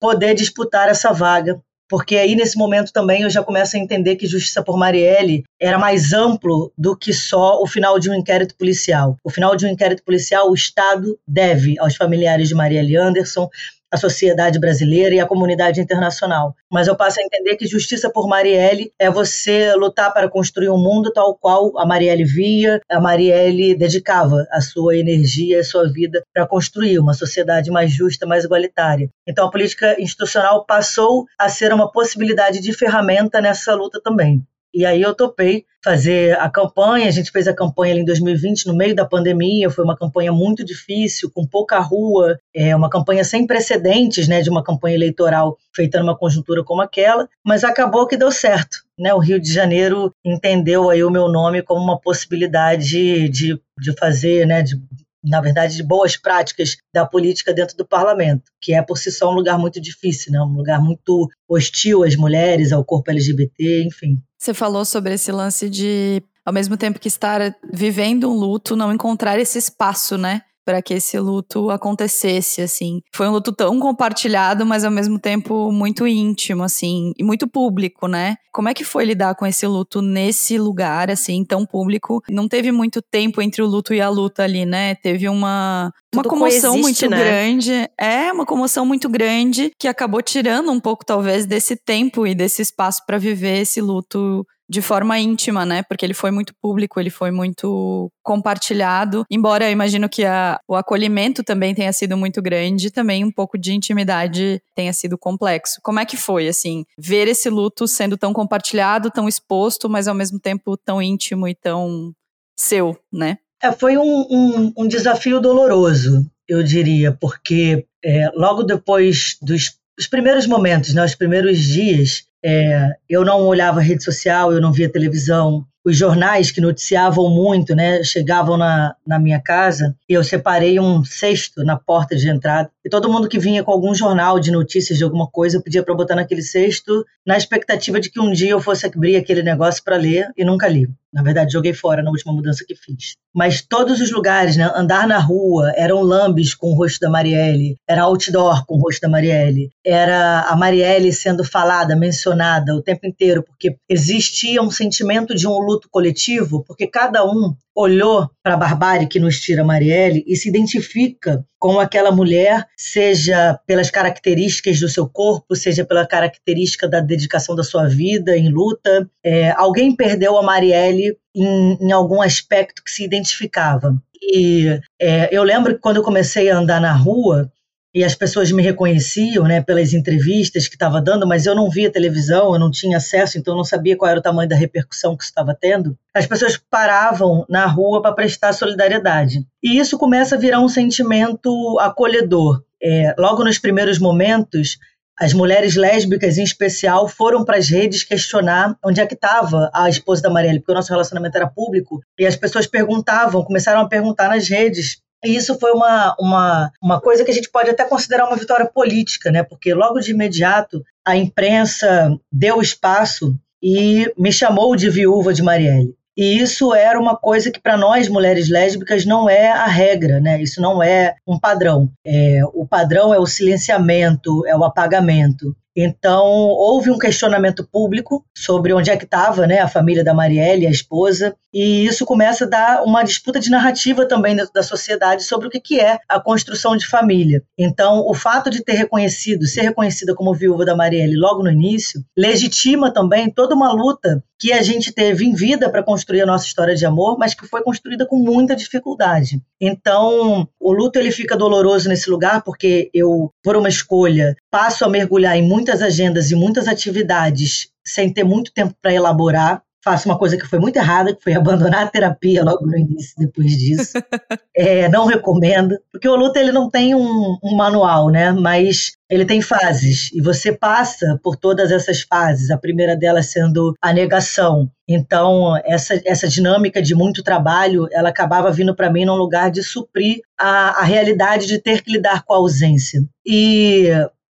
poder 0.00 0.34
disputar 0.34 0.88
essa 0.88 1.12
vaga 1.12 1.60
porque 1.90 2.16
aí 2.16 2.36
nesse 2.36 2.56
momento 2.56 2.92
também 2.92 3.22
eu 3.22 3.30
já 3.30 3.42
começo 3.42 3.76
a 3.76 3.78
entender 3.80 4.14
que 4.14 4.28
Justiça 4.28 4.62
por 4.62 4.78
Marielle 4.78 5.42
era 5.60 5.76
mais 5.76 6.12
amplo 6.12 6.72
do 6.78 6.96
que 6.96 7.12
só 7.12 7.60
o 7.60 7.66
final 7.66 7.98
de 7.98 8.08
um 8.08 8.14
inquérito 8.14 8.54
policial. 8.54 9.16
O 9.24 9.28
final 9.28 9.56
de 9.56 9.66
um 9.66 9.68
inquérito 9.68 10.04
policial, 10.04 10.48
o 10.48 10.54
Estado 10.54 11.18
deve 11.26 11.76
aos 11.80 11.96
familiares 11.96 12.48
de 12.48 12.54
Marielle 12.54 12.96
Anderson 12.96 13.50
a 13.90 13.96
sociedade 13.96 14.58
brasileira 14.58 15.14
e 15.14 15.20
a 15.20 15.26
comunidade 15.26 15.80
internacional. 15.80 16.54
Mas 16.70 16.86
eu 16.86 16.96
passo 16.96 17.20
a 17.20 17.24
entender 17.24 17.56
que 17.56 17.66
justiça 17.66 18.10
por 18.10 18.28
Marielle 18.28 18.92
é 18.98 19.10
você 19.10 19.74
lutar 19.74 20.12
para 20.12 20.28
construir 20.28 20.70
um 20.70 20.78
mundo 20.78 21.12
tal 21.12 21.34
qual 21.34 21.78
a 21.78 21.84
Marielle 21.84 22.24
via, 22.24 22.80
a 22.88 23.00
Marielle 23.00 23.74
dedicava 23.74 24.46
a 24.50 24.60
sua 24.60 24.96
energia, 24.96 25.60
a 25.60 25.64
sua 25.64 25.90
vida 25.90 26.22
para 26.32 26.46
construir 26.46 26.98
uma 26.98 27.14
sociedade 27.14 27.70
mais 27.70 27.90
justa, 27.90 28.26
mais 28.26 28.44
igualitária. 28.44 29.10
Então 29.26 29.46
a 29.46 29.50
política 29.50 30.00
institucional 30.00 30.64
passou 30.64 31.24
a 31.38 31.48
ser 31.48 31.72
uma 31.72 31.90
possibilidade 31.90 32.60
de 32.60 32.72
ferramenta 32.72 33.40
nessa 33.40 33.74
luta 33.74 34.00
também. 34.02 34.44
E 34.72 34.84
aí 34.84 35.02
eu 35.02 35.14
topei 35.14 35.64
fazer 35.82 36.38
a 36.38 36.48
campanha. 36.48 37.08
A 37.08 37.10
gente 37.10 37.30
fez 37.30 37.48
a 37.48 37.54
campanha 37.54 37.92
ali 37.92 38.02
em 38.02 38.04
2020, 38.04 38.66
no 38.66 38.74
meio 38.74 38.94
da 38.94 39.04
pandemia. 39.04 39.70
Foi 39.70 39.84
uma 39.84 39.96
campanha 39.96 40.32
muito 40.32 40.64
difícil, 40.64 41.30
com 41.30 41.46
pouca 41.46 41.78
rua, 41.80 42.38
é 42.54 42.74
uma 42.74 42.90
campanha 42.90 43.24
sem 43.24 43.46
precedentes, 43.46 44.28
né, 44.28 44.42
de 44.42 44.50
uma 44.50 44.62
campanha 44.62 44.94
eleitoral 44.94 45.56
feita 45.74 45.98
numa 46.00 46.16
conjuntura 46.16 46.62
como 46.62 46.82
aquela. 46.82 47.28
Mas 47.44 47.64
acabou 47.64 48.06
que 48.06 48.16
deu 48.16 48.30
certo, 48.30 48.78
né? 48.98 49.12
O 49.14 49.18
Rio 49.18 49.40
de 49.40 49.52
Janeiro 49.52 50.14
entendeu 50.24 50.90
aí 50.90 51.02
o 51.02 51.10
meu 51.10 51.28
nome 51.28 51.62
como 51.62 51.82
uma 51.82 52.00
possibilidade 52.00 53.28
de, 53.30 53.60
de 53.78 53.92
fazer, 53.98 54.46
né, 54.46 54.62
de 54.62 54.76
na 55.22 55.40
verdade, 55.40 55.76
de 55.76 55.82
boas 55.82 56.16
práticas 56.16 56.76
da 56.94 57.04
política 57.04 57.52
dentro 57.52 57.76
do 57.76 57.86
parlamento, 57.86 58.44
que 58.60 58.72
é 58.72 58.82
por 58.82 58.96
si 58.96 59.12
só 59.12 59.30
um 59.30 59.34
lugar 59.34 59.58
muito 59.58 59.80
difícil, 59.80 60.32
né? 60.32 60.40
um 60.40 60.56
lugar 60.56 60.80
muito 60.80 61.28
hostil 61.48 62.02
às 62.04 62.16
mulheres, 62.16 62.72
ao 62.72 62.84
corpo 62.84 63.10
LGBT, 63.10 63.84
enfim. 63.84 64.18
Você 64.40 64.54
falou 64.54 64.86
sobre 64.86 65.12
esse 65.12 65.30
lance 65.30 65.68
de, 65.68 66.22
ao 66.46 66.52
mesmo 66.52 66.74
tempo 66.74 66.98
que 66.98 67.08
estar 67.08 67.54
vivendo 67.70 68.30
um 68.30 68.34
luto, 68.34 68.74
não 68.74 68.90
encontrar 68.90 69.38
esse 69.38 69.58
espaço, 69.58 70.16
né? 70.16 70.40
Para 70.64 70.82
que 70.82 70.94
esse 70.94 71.18
luto 71.18 71.70
acontecesse, 71.70 72.62
assim. 72.62 73.00
Foi 73.14 73.28
um 73.28 73.32
luto 73.32 73.52
tão 73.52 73.78
compartilhado, 73.78 74.64
mas 74.64 74.84
ao 74.84 74.90
mesmo 74.90 75.18
tempo 75.18 75.72
muito 75.72 76.06
íntimo, 76.06 76.62
assim, 76.62 77.12
e 77.18 77.24
muito 77.24 77.48
público, 77.48 78.06
né? 78.06 78.36
Como 78.52 78.68
é 78.68 78.74
que 78.74 78.84
foi 78.84 79.04
lidar 79.04 79.34
com 79.34 79.46
esse 79.46 79.66
luto 79.66 80.02
nesse 80.02 80.58
lugar, 80.58 81.10
assim, 81.10 81.44
tão 81.44 81.64
público? 81.64 82.22
Não 82.28 82.48
teve 82.48 82.72
muito 82.72 83.00
tempo 83.00 83.40
entre 83.40 83.62
o 83.62 83.66
luto 83.66 83.94
e 83.94 84.00
a 84.00 84.08
luta 84.08 84.42
ali, 84.42 84.66
né? 84.66 84.94
Teve 84.96 85.28
uma, 85.28 85.92
uma 86.14 86.22
comoção 86.24 86.76
muito 86.76 87.08
né? 87.08 87.16
grande. 87.16 87.88
É, 87.98 88.32
uma 88.32 88.44
comoção 88.44 88.84
muito 88.84 89.08
grande 89.08 89.72
que 89.78 89.88
acabou 89.88 90.20
tirando 90.22 90.70
um 90.70 90.80
pouco, 90.80 91.04
talvez, 91.04 91.46
desse 91.46 91.76
tempo 91.76 92.26
e 92.26 92.34
desse 92.34 92.62
espaço 92.62 93.04
para 93.06 93.18
viver 93.18 93.60
esse 93.60 93.80
luto 93.80 94.44
de 94.70 94.80
forma 94.80 95.18
íntima, 95.18 95.66
né? 95.66 95.82
Porque 95.82 96.06
ele 96.06 96.14
foi 96.14 96.30
muito 96.30 96.54
público, 96.62 97.00
ele 97.00 97.10
foi 97.10 97.32
muito 97.32 98.08
compartilhado. 98.22 99.24
Embora 99.28 99.64
eu 99.64 99.72
imagino 99.72 100.08
que 100.08 100.24
a, 100.24 100.60
o 100.68 100.76
acolhimento 100.76 101.42
também 101.42 101.74
tenha 101.74 101.92
sido 101.92 102.16
muito 102.16 102.40
grande, 102.40 102.88
também 102.88 103.24
um 103.24 103.32
pouco 103.32 103.58
de 103.58 103.72
intimidade 103.72 104.62
tenha 104.76 104.92
sido 104.92 105.18
complexo. 105.18 105.80
Como 105.82 105.98
é 105.98 106.06
que 106.06 106.16
foi, 106.16 106.46
assim, 106.46 106.84
ver 106.96 107.26
esse 107.26 107.50
luto 107.50 107.88
sendo 107.88 108.16
tão 108.16 108.32
compartilhado, 108.32 109.10
tão 109.10 109.26
exposto, 109.26 109.90
mas 109.90 110.06
ao 110.06 110.14
mesmo 110.14 110.38
tempo 110.38 110.76
tão 110.76 111.02
íntimo 111.02 111.48
e 111.48 111.54
tão 111.54 112.12
seu, 112.56 112.96
né? 113.12 113.38
É, 113.60 113.72
foi 113.72 113.98
um, 113.98 114.26
um, 114.30 114.72
um 114.78 114.88
desafio 114.88 115.40
doloroso, 115.40 116.24
eu 116.48 116.62
diria, 116.62 117.10
porque 117.10 117.84
é, 118.04 118.30
logo 118.36 118.62
depois 118.62 119.36
dos 119.42 119.80
os 119.98 120.06
primeiros 120.06 120.46
momentos, 120.46 120.94
né, 120.94 121.04
os 121.04 121.14
primeiros 121.14 121.58
dias, 121.58 122.24
é, 122.44 122.90
eu 123.08 123.24
não 123.24 123.46
olhava 123.46 123.80
rede 123.80 124.02
social, 124.02 124.52
eu 124.52 124.60
não 124.60 124.72
via 124.72 124.90
televisão. 124.90 125.64
Os 125.82 125.96
jornais 125.96 126.50
que 126.50 126.60
noticiavam 126.60 127.30
muito, 127.30 127.74
né, 127.74 128.04
chegavam 128.04 128.56
na, 128.56 128.94
na 129.06 129.18
minha 129.18 129.40
casa 129.40 129.96
e 130.06 130.12
eu 130.12 130.22
separei 130.22 130.78
um 130.78 131.02
cesto 131.02 131.64
na 131.64 131.76
porta 131.76 132.14
de 132.14 132.28
entrada. 132.28 132.70
E 132.84 132.90
todo 132.90 133.10
mundo 133.10 133.28
que 133.28 133.38
vinha 133.38 133.64
com 133.64 133.72
algum 133.72 133.94
jornal 133.94 134.38
de 134.38 134.50
notícias 134.50 134.98
de 134.98 135.04
alguma 135.04 135.26
coisa, 135.26 135.56
eu 135.56 135.62
pedia 135.62 135.82
para 135.82 135.94
botar 135.94 136.16
naquele 136.16 136.42
cesto, 136.42 137.04
na 137.26 137.36
expectativa 137.36 137.98
de 137.98 138.10
que 138.10 138.20
um 138.20 138.30
dia 138.30 138.50
eu 138.50 138.60
fosse 138.60 138.86
abrir 138.86 139.16
aquele 139.16 139.42
negócio 139.42 139.82
para 139.82 139.96
ler 139.96 140.30
e 140.36 140.44
nunca 140.44 140.68
li. 140.68 140.86
Na 141.12 141.22
verdade, 141.22 141.52
joguei 141.52 141.74
fora 141.74 142.02
na 142.02 142.10
última 142.10 142.32
mudança 142.32 142.64
que 142.66 142.74
fiz. 142.74 143.14
Mas 143.34 143.62
todos 143.62 144.00
os 144.00 144.10
lugares, 144.10 144.56
né? 144.56 144.70
Andar 144.74 145.06
na 145.06 145.18
rua, 145.18 145.72
eram 145.76 146.02
lambes 146.02 146.54
com 146.54 146.68
o 146.68 146.74
rosto 146.74 147.00
da 147.00 147.10
Marielle, 147.10 147.76
era 147.88 148.04
outdoor 148.04 148.64
com 148.66 148.76
o 148.76 148.80
rosto 148.80 149.00
da 149.00 149.08
Marielle, 149.08 149.70
era 149.84 150.42
a 150.42 150.56
Marielle 150.56 151.12
sendo 151.12 151.44
falada, 151.44 151.96
mencionada 151.96 152.74
o 152.74 152.82
tempo 152.82 153.06
inteiro, 153.06 153.42
porque 153.42 153.76
existia 153.88 154.62
um 154.62 154.70
sentimento 154.70 155.34
de 155.34 155.46
um 155.46 155.58
luto 155.58 155.88
coletivo, 155.90 156.64
porque 156.66 156.86
cada 156.86 157.24
um 157.24 157.54
olhou 157.74 158.28
para 158.42 158.54
a 158.54 158.56
barbárie 158.56 159.06
que 159.06 159.20
nos 159.20 159.40
tira 159.40 159.64
Marielle 159.64 160.24
e 160.26 160.36
se 160.36 160.48
identifica 160.48 161.44
com 161.58 161.78
aquela 161.78 162.10
mulher, 162.10 162.66
seja 162.76 163.58
pelas 163.66 163.90
características 163.90 164.80
do 164.80 164.88
seu 164.88 165.08
corpo, 165.08 165.54
seja 165.54 165.84
pela 165.84 166.06
característica 166.06 166.88
da 166.88 167.00
dedicação 167.00 167.54
da 167.54 167.62
sua 167.62 167.86
vida 167.86 168.36
em 168.36 168.48
luta. 168.48 169.08
É, 169.24 169.50
alguém 169.52 169.94
perdeu 169.94 170.36
a 170.36 170.42
Marielle 170.42 171.16
em, 171.34 171.78
em, 171.80 171.92
algum 171.92 172.22
aspecto 172.22 172.82
que 172.82 172.90
se 172.90 173.04
identificava. 173.04 173.94
E 174.22 174.80
é, 175.00 175.28
eu 175.34 175.42
lembro 175.42 175.74
que 175.74 175.80
quando 175.80 175.96
eu 175.96 176.02
comecei 176.02 176.50
a 176.50 176.58
andar 176.58 176.80
na 176.80 176.92
rua, 176.92 177.50
e 177.94 178.04
as 178.04 178.14
pessoas 178.14 178.52
me 178.52 178.62
reconheciam, 178.62 179.44
né, 179.44 179.60
pelas 179.60 179.92
entrevistas 179.92 180.68
que 180.68 180.76
estava 180.76 181.00
dando, 181.00 181.26
mas 181.26 181.44
eu 181.44 181.54
não 181.54 181.68
via 181.68 181.90
televisão, 181.90 182.52
eu 182.52 182.58
não 182.58 182.70
tinha 182.70 182.98
acesso, 182.98 183.36
então 183.36 183.54
eu 183.54 183.58
não 183.58 183.64
sabia 183.64 183.96
qual 183.96 184.10
era 184.10 184.20
o 184.20 184.22
tamanho 184.22 184.48
da 184.48 184.54
repercussão 184.54 185.16
que 185.16 185.24
estava 185.24 185.56
tendo. 185.58 185.98
As 186.14 186.26
pessoas 186.26 186.56
paravam 186.56 187.44
na 187.48 187.66
rua 187.66 188.00
para 188.00 188.12
prestar 188.12 188.52
solidariedade. 188.52 189.44
E 189.62 189.78
isso 189.78 189.98
começa 189.98 190.36
a 190.36 190.38
virar 190.38 190.60
um 190.60 190.68
sentimento 190.68 191.78
acolhedor. 191.80 192.62
É, 192.82 193.14
logo 193.18 193.44
nos 193.44 193.58
primeiros 193.58 193.98
momentos, 193.98 194.78
as 195.18 195.34
mulheres 195.34 195.74
lésbicas, 195.74 196.38
em 196.38 196.44
especial, 196.44 197.06
foram 197.06 197.44
para 197.44 197.58
as 197.58 197.68
redes 197.68 198.04
questionar 198.04 198.74
onde 198.82 199.00
é 199.00 199.06
que 199.06 199.14
estava 199.14 199.70
a 199.74 199.88
esposa 199.88 200.22
da 200.22 200.30
Marielle, 200.30 200.60
porque 200.60 200.72
o 200.72 200.74
nosso 200.74 200.90
relacionamento 200.90 201.36
era 201.36 201.46
público, 201.46 202.00
e 202.18 202.24
as 202.24 202.36
pessoas 202.36 202.66
perguntavam, 202.66 203.44
começaram 203.44 203.80
a 203.80 203.88
perguntar 203.88 204.28
nas 204.28 204.48
redes 204.48 205.02
e 205.24 205.36
isso 205.36 205.58
foi 205.58 205.72
uma, 205.72 206.16
uma, 206.18 206.72
uma 206.82 207.00
coisa 207.00 207.24
que 207.24 207.30
a 207.30 207.34
gente 207.34 207.50
pode 207.50 207.70
até 207.70 207.84
considerar 207.84 208.26
uma 208.26 208.36
vitória 208.36 208.66
política, 208.66 209.30
né? 209.30 209.42
porque 209.42 209.74
logo 209.74 210.00
de 210.00 210.12
imediato 210.12 210.82
a 211.04 211.16
imprensa 211.16 212.16
deu 212.32 212.60
espaço 212.60 213.34
e 213.62 214.10
me 214.16 214.32
chamou 214.32 214.74
de 214.74 214.88
viúva 214.88 215.34
de 215.34 215.42
Marielle. 215.42 215.94
E 216.16 216.38
isso 216.38 216.74
era 216.74 216.98
uma 216.98 217.16
coisa 217.16 217.50
que 217.50 217.60
para 217.60 217.76
nós 217.76 218.08
mulheres 218.08 218.48
lésbicas 218.50 219.06
não 219.06 219.28
é 219.28 219.48
a 219.50 219.66
regra, 219.66 220.20
né? 220.20 220.42
Isso 220.42 220.60
não 220.60 220.82
é 220.82 221.14
um 221.26 221.38
padrão. 221.38 221.88
É, 222.04 222.40
o 222.52 222.66
padrão 222.66 223.14
é 223.14 223.18
o 223.18 223.26
silenciamento, 223.26 224.46
é 224.46 224.54
o 224.54 224.64
apagamento. 224.64 225.56
Então, 225.76 226.24
houve 226.24 226.90
um 226.90 226.98
questionamento 226.98 227.66
público 227.70 228.24
sobre 228.36 228.72
onde 228.72 228.90
é 228.90 228.96
que 228.96 229.04
estava 229.04 229.46
né, 229.46 229.60
a 229.60 229.68
família 229.68 230.02
da 230.02 230.14
Marielle, 230.14 230.66
a 230.66 230.70
esposa, 230.70 231.34
e 231.52 231.86
isso 231.86 232.04
começa 232.06 232.44
a 232.44 232.48
dar 232.48 232.82
uma 232.84 233.02
disputa 233.02 233.40
de 233.40 233.50
narrativa 233.50 234.06
também 234.06 234.36
dentro 234.36 234.52
da 234.52 234.62
sociedade 234.62 235.24
sobre 235.24 235.48
o 235.48 235.50
que, 235.50 235.60
que 235.60 235.80
é 235.80 235.98
a 236.08 236.20
construção 236.20 236.76
de 236.76 236.86
família. 236.86 237.42
Então, 237.58 238.04
o 238.06 238.14
fato 238.14 238.50
de 238.50 238.62
ter 238.62 238.74
reconhecido, 238.74 239.46
ser 239.46 239.62
reconhecida 239.62 240.14
como 240.14 240.34
viúva 240.34 240.64
da 240.64 240.76
Marielle 240.76 241.16
logo 241.16 241.42
no 241.42 241.50
início, 241.50 242.04
legitima 242.16 242.92
também 242.92 243.30
toda 243.30 243.54
uma 243.54 243.72
luta 243.72 244.22
que 244.40 244.54
a 244.54 244.62
gente 244.62 244.90
teve 244.90 245.26
em 245.26 245.34
vida 245.34 245.68
para 245.68 245.82
construir 245.82 246.22
a 246.22 246.26
nossa 246.26 246.46
história 246.46 246.74
de 246.74 246.86
amor, 246.86 247.18
mas 247.18 247.34
que 247.34 247.46
foi 247.46 247.62
construída 247.62 248.06
com 248.06 248.16
muita 248.16 248.56
dificuldade. 248.56 249.38
Então, 249.60 250.48
o 250.58 250.72
luto 250.72 250.98
ele 250.98 251.12
fica 251.12 251.36
doloroso 251.36 251.90
nesse 251.90 252.08
lugar 252.08 252.42
porque 252.42 252.90
eu, 252.94 253.30
por 253.42 253.54
uma 253.54 253.68
escolha, 253.68 254.34
passo 254.50 254.84
a 254.84 254.88
mergulhar 254.88 255.36
em 255.36 255.46
muitas 255.46 255.82
agendas 255.82 256.30
e 256.30 256.34
muitas 256.34 256.68
atividades 256.68 257.68
sem 257.84 258.12
ter 258.12 258.24
muito 258.24 258.52
tempo 258.52 258.74
para 258.80 258.92
elaborar 258.92 259.62
faço 259.82 260.08
uma 260.08 260.18
coisa 260.18 260.36
que 260.36 260.46
foi 260.46 260.58
muito 260.58 260.76
errada, 260.76 261.14
que 261.14 261.22
foi 261.22 261.34
abandonar 261.34 261.84
a 261.84 261.90
terapia 261.90 262.44
logo 262.44 262.66
no 262.66 262.76
início, 262.76 263.14
depois 263.18 263.56
disso. 263.56 263.92
é, 264.54 264.88
não 264.88 265.06
recomendo, 265.06 265.78
porque 265.90 266.08
o 266.08 266.16
luto 266.16 266.38
ele 266.38 266.52
não 266.52 266.70
tem 266.70 266.94
um, 266.94 267.38
um, 267.42 267.56
manual, 267.56 268.10
né? 268.10 268.32
Mas 268.32 268.92
ele 269.08 269.24
tem 269.24 269.40
fases 269.40 270.10
e 270.12 270.20
você 270.20 270.52
passa 270.52 271.18
por 271.22 271.36
todas 271.36 271.70
essas 271.72 272.02
fases. 272.02 272.50
A 272.50 272.58
primeira 272.58 272.96
delas 272.96 273.26
sendo 273.26 273.74
a 273.80 273.92
negação. 273.92 274.70
Então 274.88 275.56
essa, 275.64 276.00
essa 276.04 276.28
dinâmica 276.28 276.82
de 276.82 276.94
muito 276.94 277.22
trabalho, 277.22 277.88
ela 277.92 278.08
acabava 278.08 278.52
vindo 278.52 278.74
para 278.74 278.90
mim 278.90 279.04
num 279.04 279.16
lugar 279.16 279.50
de 279.50 279.62
suprir 279.62 280.20
a, 280.38 280.80
a 280.80 280.82
realidade 280.82 281.46
de 281.46 281.58
ter 281.58 281.82
que 281.82 281.92
lidar 281.92 282.24
com 282.24 282.34
a 282.34 282.36
ausência. 282.36 283.00
E 283.24 283.88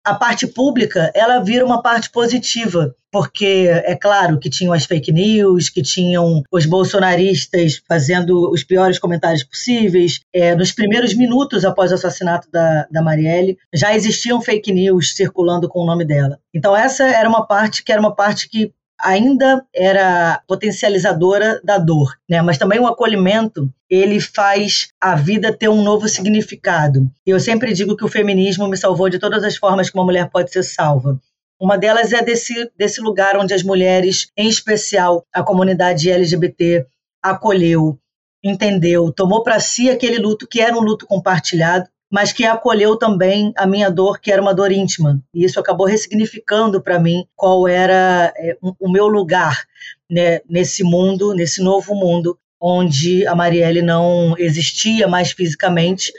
a 0.09 0.15
parte 0.15 0.47
pública 0.47 1.11
ela 1.15 1.39
vira 1.41 1.65
uma 1.65 1.83
parte 1.83 2.11
positiva, 2.11 2.95
porque 3.13 3.69
é 3.85 3.95
claro 3.95 4.39
que 4.39 4.49
tinham 4.49 4.73
as 4.73 4.85
fake 4.85 5.13
news, 5.13 5.69
que 5.69 5.83
tinham 5.83 6.43
os 6.51 6.67
bolsonaristas 6.67 7.81
fazendo 7.87 8.51
os 8.51 8.65
piores 8.65 8.99
comentários 8.99 9.43
possíveis. 9.43 10.21
É, 10.33 10.55
nos 10.55 10.73
primeiros 10.73 11.15
minutos 11.15 11.65
após 11.65 11.91
o 11.91 11.95
assassinato 11.95 12.51
da, 12.51 12.87
da 12.91 13.03
Marielle, 13.03 13.59
já 13.75 13.95
existiam 13.95 14.41
fake 14.41 14.73
news 14.73 15.15
circulando 15.15 15.69
com 15.69 15.81
o 15.81 15.87
nome 15.87 16.05
dela. 16.05 16.39
Então 16.55 16.77
essa 16.77 17.05
era 17.05 17.29
uma 17.29 17.47
parte 17.47 17.85
que 17.85 17.93
era 17.93 18.01
uma 18.01 18.15
parte 18.15 18.49
que 18.49 18.73
ainda 19.01 19.65
era 19.75 20.43
potencializadora 20.47 21.61
da 21.63 21.79
dor, 21.79 22.17
né? 22.29 22.43
Mas 22.43 22.59
também 22.59 22.81
o 22.81 22.87
acolhimento 22.87 23.73
ele 23.89 24.21
faz 24.21 24.89
a 25.01 25.15
vida 25.15 25.53
ter 25.53 25.69
um 25.69 25.83
novo 25.83 26.09
significado. 26.09 27.11
Eu 27.25 27.41
sempre 27.41 27.73
digo 27.73 27.97
que 27.97 28.05
o 28.05 28.09
feminismo 28.09 28.69
me 28.69 28.77
salvou 28.77 29.09
de 29.09 29.19
todas 29.19 29.45
as 29.45 29.57
formas 29.57 29.89
que 29.89 29.97
uma 29.97 30.05
mulher 30.05 30.29
pode 30.31 30.51
ser 30.53 30.63
salva. 30.63 31.19
Uma 31.61 31.77
delas 31.77 32.13
é 32.13 32.23
desse, 32.23 32.71
desse 32.77 33.01
lugar 33.01 33.37
onde 33.37 33.55
as 33.55 33.63
mulheres, 33.63 34.31
em 34.37 34.49
especial 34.49 35.25
a 35.33 35.43
comunidade 35.43 36.11
LGBT, 36.11 36.87
acolheu, 37.23 37.99
entendeu, 38.45 39.13
tomou 39.13 39.43
para 39.43 39.59
si 39.59 39.91
aquele 39.91 40.19
luto 40.19 40.47
que 40.47 40.61
era 40.61 40.77
um 40.77 40.81
luto 40.81 41.07
compartilhado 41.07 41.89
mas 42.11 42.33
que 42.33 42.45
acolheu 42.45 42.97
também 42.97 43.53
a 43.57 43.67
minha 43.67 43.91
dor, 43.91 44.19
que 44.19 44.33
era 44.33 44.41
uma 44.41 44.55
dor 44.55 44.73
íntima. 44.73 45.21
E 45.33 45.45
isso 45.45 45.61
acabou 45.61 45.87
ressignificando 45.87 46.81
para 46.81 46.99
mim 46.99 47.25
qual 47.37 47.69
era 47.69 48.33
é, 48.37 48.57
o 48.61 48.91
meu 48.91 49.07
lugar 49.07 49.65
né, 50.11 50.41
nesse 50.49 50.83
mundo, 50.83 51.35
nesse 51.35 51.63
novo 51.63 51.95
mundo, 51.95 52.39
onde 52.61 53.27
a 53.27 53.35
Marielle 53.35 53.83
não 53.83 54.35
existia 54.39 55.07
mais 55.07 55.33
fisicamente, 55.33 56.13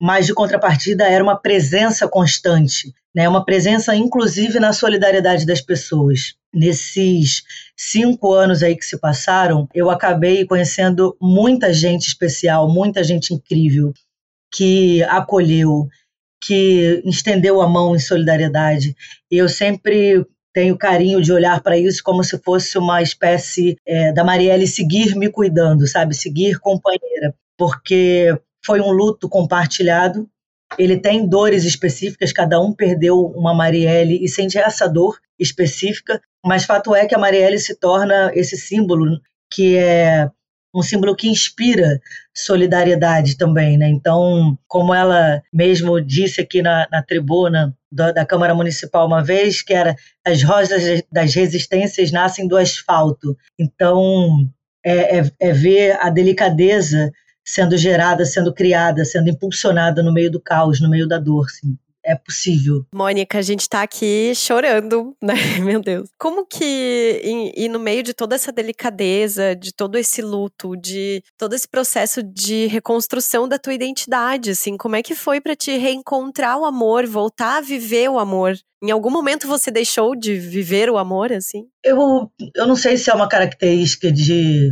mas 0.00 0.26
de 0.26 0.34
contrapartida 0.34 1.04
era 1.04 1.22
uma 1.22 1.36
presença 1.36 2.08
constante, 2.08 2.92
né, 3.14 3.28
uma 3.28 3.44
presença 3.44 3.94
inclusive 3.94 4.58
na 4.58 4.72
solidariedade 4.72 5.44
das 5.44 5.60
pessoas. 5.60 6.34
Nesses 6.52 7.42
cinco 7.76 8.32
anos 8.32 8.62
aí 8.62 8.74
que 8.74 8.84
se 8.84 8.98
passaram, 8.98 9.68
eu 9.74 9.90
acabei 9.90 10.46
conhecendo 10.46 11.14
muita 11.20 11.72
gente 11.74 12.06
especial, 12.06 12.72
muita 12.72 13.04
gente 13.04 13.34
incrível 13.34 13.92
que 14.52 15.02
acolheu, 15.04 15.88
que 16.42 17.02
estendeu 17.04 17.60
a 17.60 17.68
mão 17.68 17.94
em 17.94 17.98
solidariedade. 17.98 18.94
Eu 19.30 19.48
sempre 19.48 20.24
tenho 20.52 20.76
carinho 20.76 21.20
de 21.20 21.32
olhar 21.32 21.62
para 21.62 21.76
isso 21.76 22.02
como 22.02 22.24
se 22.24 22.38
fosse 22.38 22.78
uma 22.78 23.02
espécie 23.02 23.76
é, 23.86 24.12
da 24.12 24.24
Marielle 24.24 24.66
seguir 24.66 25.14
me 25.14 25.30
cuidando, 25.30 25.86
sabe? 25.86 26.14
Seguir 26.14 26.58
companheira, 26.58 27.34
porque 27.56 28.36
foi 28.64 28.80
um 28.80 28.90
luto 28.90 29.28
compartilhado. 29.28 30.28
Ele 30.78 30.98
tem 30.98 31.26
dores 31.26 31.64
específicas, 31.64 32.32
cada 32.32 32.60
um 32.60 32.74
perdeu 32.74 33.20
uma 33.36 33.54
Marielle 33.54 34.22
e 34.22 34.28
sente 34.28 34.58
essa 34.58 34.86
dor 34.86 35.18
específica, 35.38 36.20
mas 36.44 36.64
fato 36.64 36.94
é 36.94 37.06
que 37.06 37.14
a 37.14 37.18
Marielle 37.18 37.58
se 37.58 37.74
torna 37.78 38.30
esse 38.34 38.56
símbolo 38.56 39.20
que 39.50 39.76
é 39.76 40.28
um 40.74 40.82
símbolo 40.82 41.16
que 41.16 41.28
inspira 41.28 42.00
solidariedade 42.34 43.36
também, 43.36 43.76
né? 43.76 43.88
Então, 43.88 44.58
como 44.66 44.94
ela 44.94 45.42
mesmo 45.52 46.00
disse 46.00 46.40
aqui 46.40 46.62
na, 46.62 46.86
na 46.90 47.02
tribuna 47.02 47.74
da, 47.90 48.24
Câmara 48.24 48.54
Municipal 48.54 49.06
uma 49.06 49.22
vez, 49.24 49.62
que 49.62 49.72
era 49.72 49.96
as 50.24 50.42
rosas 50.42 51.02
das 51.10 51.34
resistências 51.34 52.12
nascem 52.12 52.46
do 52.46 52.56
asfalto. 52.56 53.36
Então, 53.58 54.48
é, 54.84 55.18
é, 55.18 55.32
é 55.40 55.52
ver 55.52 55.98
a 56.00 56.10
delicadeza 56.10 57.10
sendo 57.44 57.76
gerada, 57.78 58.24
sendo 58.26 58.52
criada, 58.52 59.04
sendo 59.04 59.30
impulsionada 59.30 60.02
no 60.02 60.12
meio 60.12 60.30
do 60.30 60.40
caos, 60.40 60.80
no 60.80 60.90
meio 60.90 61.08
da 61.08 61.18
dor, 61.18 61.48
sim 61.50 61.76
é 62.08 62.16
possível. 62.16 62.86
Mônica, 62.92 63.38
a 63.38 63.42
gente 63.42 63.68
tá 63.68 63.82
aqui 63.82 64.32
chorando, 64.34 65.14
né? 65.22 65.34
Meu 65.62 65.80
Deus. 65.80 66.08
Como 66.18 66.46
que, 66.46 66.64
e, 67.22 67.64
e 67.64 67.68
no 67.68 67.78
meio 67.78 68.02
de 68.02 68.14
toda 68.14 68.34
essa 68.34 68.50
delicadeza, 68.50 69.54
de 69.54 69.72
todo 69.72 69.98
esse 69.98 70.22
luto, 70.22 70.74
de 70.74 71.22
todo 71.36 71.54
esse 71.54 71.68
processo 71.68 72.22
de 72.22 72.66
reconstrução 72.66 73.46
da 73.46 73.58
tua 73.58 73.74
identidade, 73.74 74.50
assim, 74.50 74.76
como 74.76 74.96
é 74.96 75.02
que 75.02 75.14
foi 75.14 75.40
para 75.40 75.54
te 75.54 75.76
reencontrar 75.76 76.58
o 76.58 76.64
amor, 76.64 77.06
voltar 77.06 77.58
a 77.58 77.60
viver 77.60 78.08
o 78.08 78.18
amor? 78.18 78.56
Em 78.82 78.90
algum 78.90 79.10
momento 79.10 79.46
você 79.46 79.70
deixou 79.70 80.14
de 80.14 80.36
viver 80.36 80.88
o 80.88 80.96
amor, 80.96 81.32
assim? 81.32 81.66
Eu, 81.84 82.30
eu 82.54 82.66
não 82.66 82.76
sei 82.76 82.96
se 82.96 83.10
é 83.10 83.14
uma 83.14 83.28
característica 83.28 84.10
de, 84.10 84.70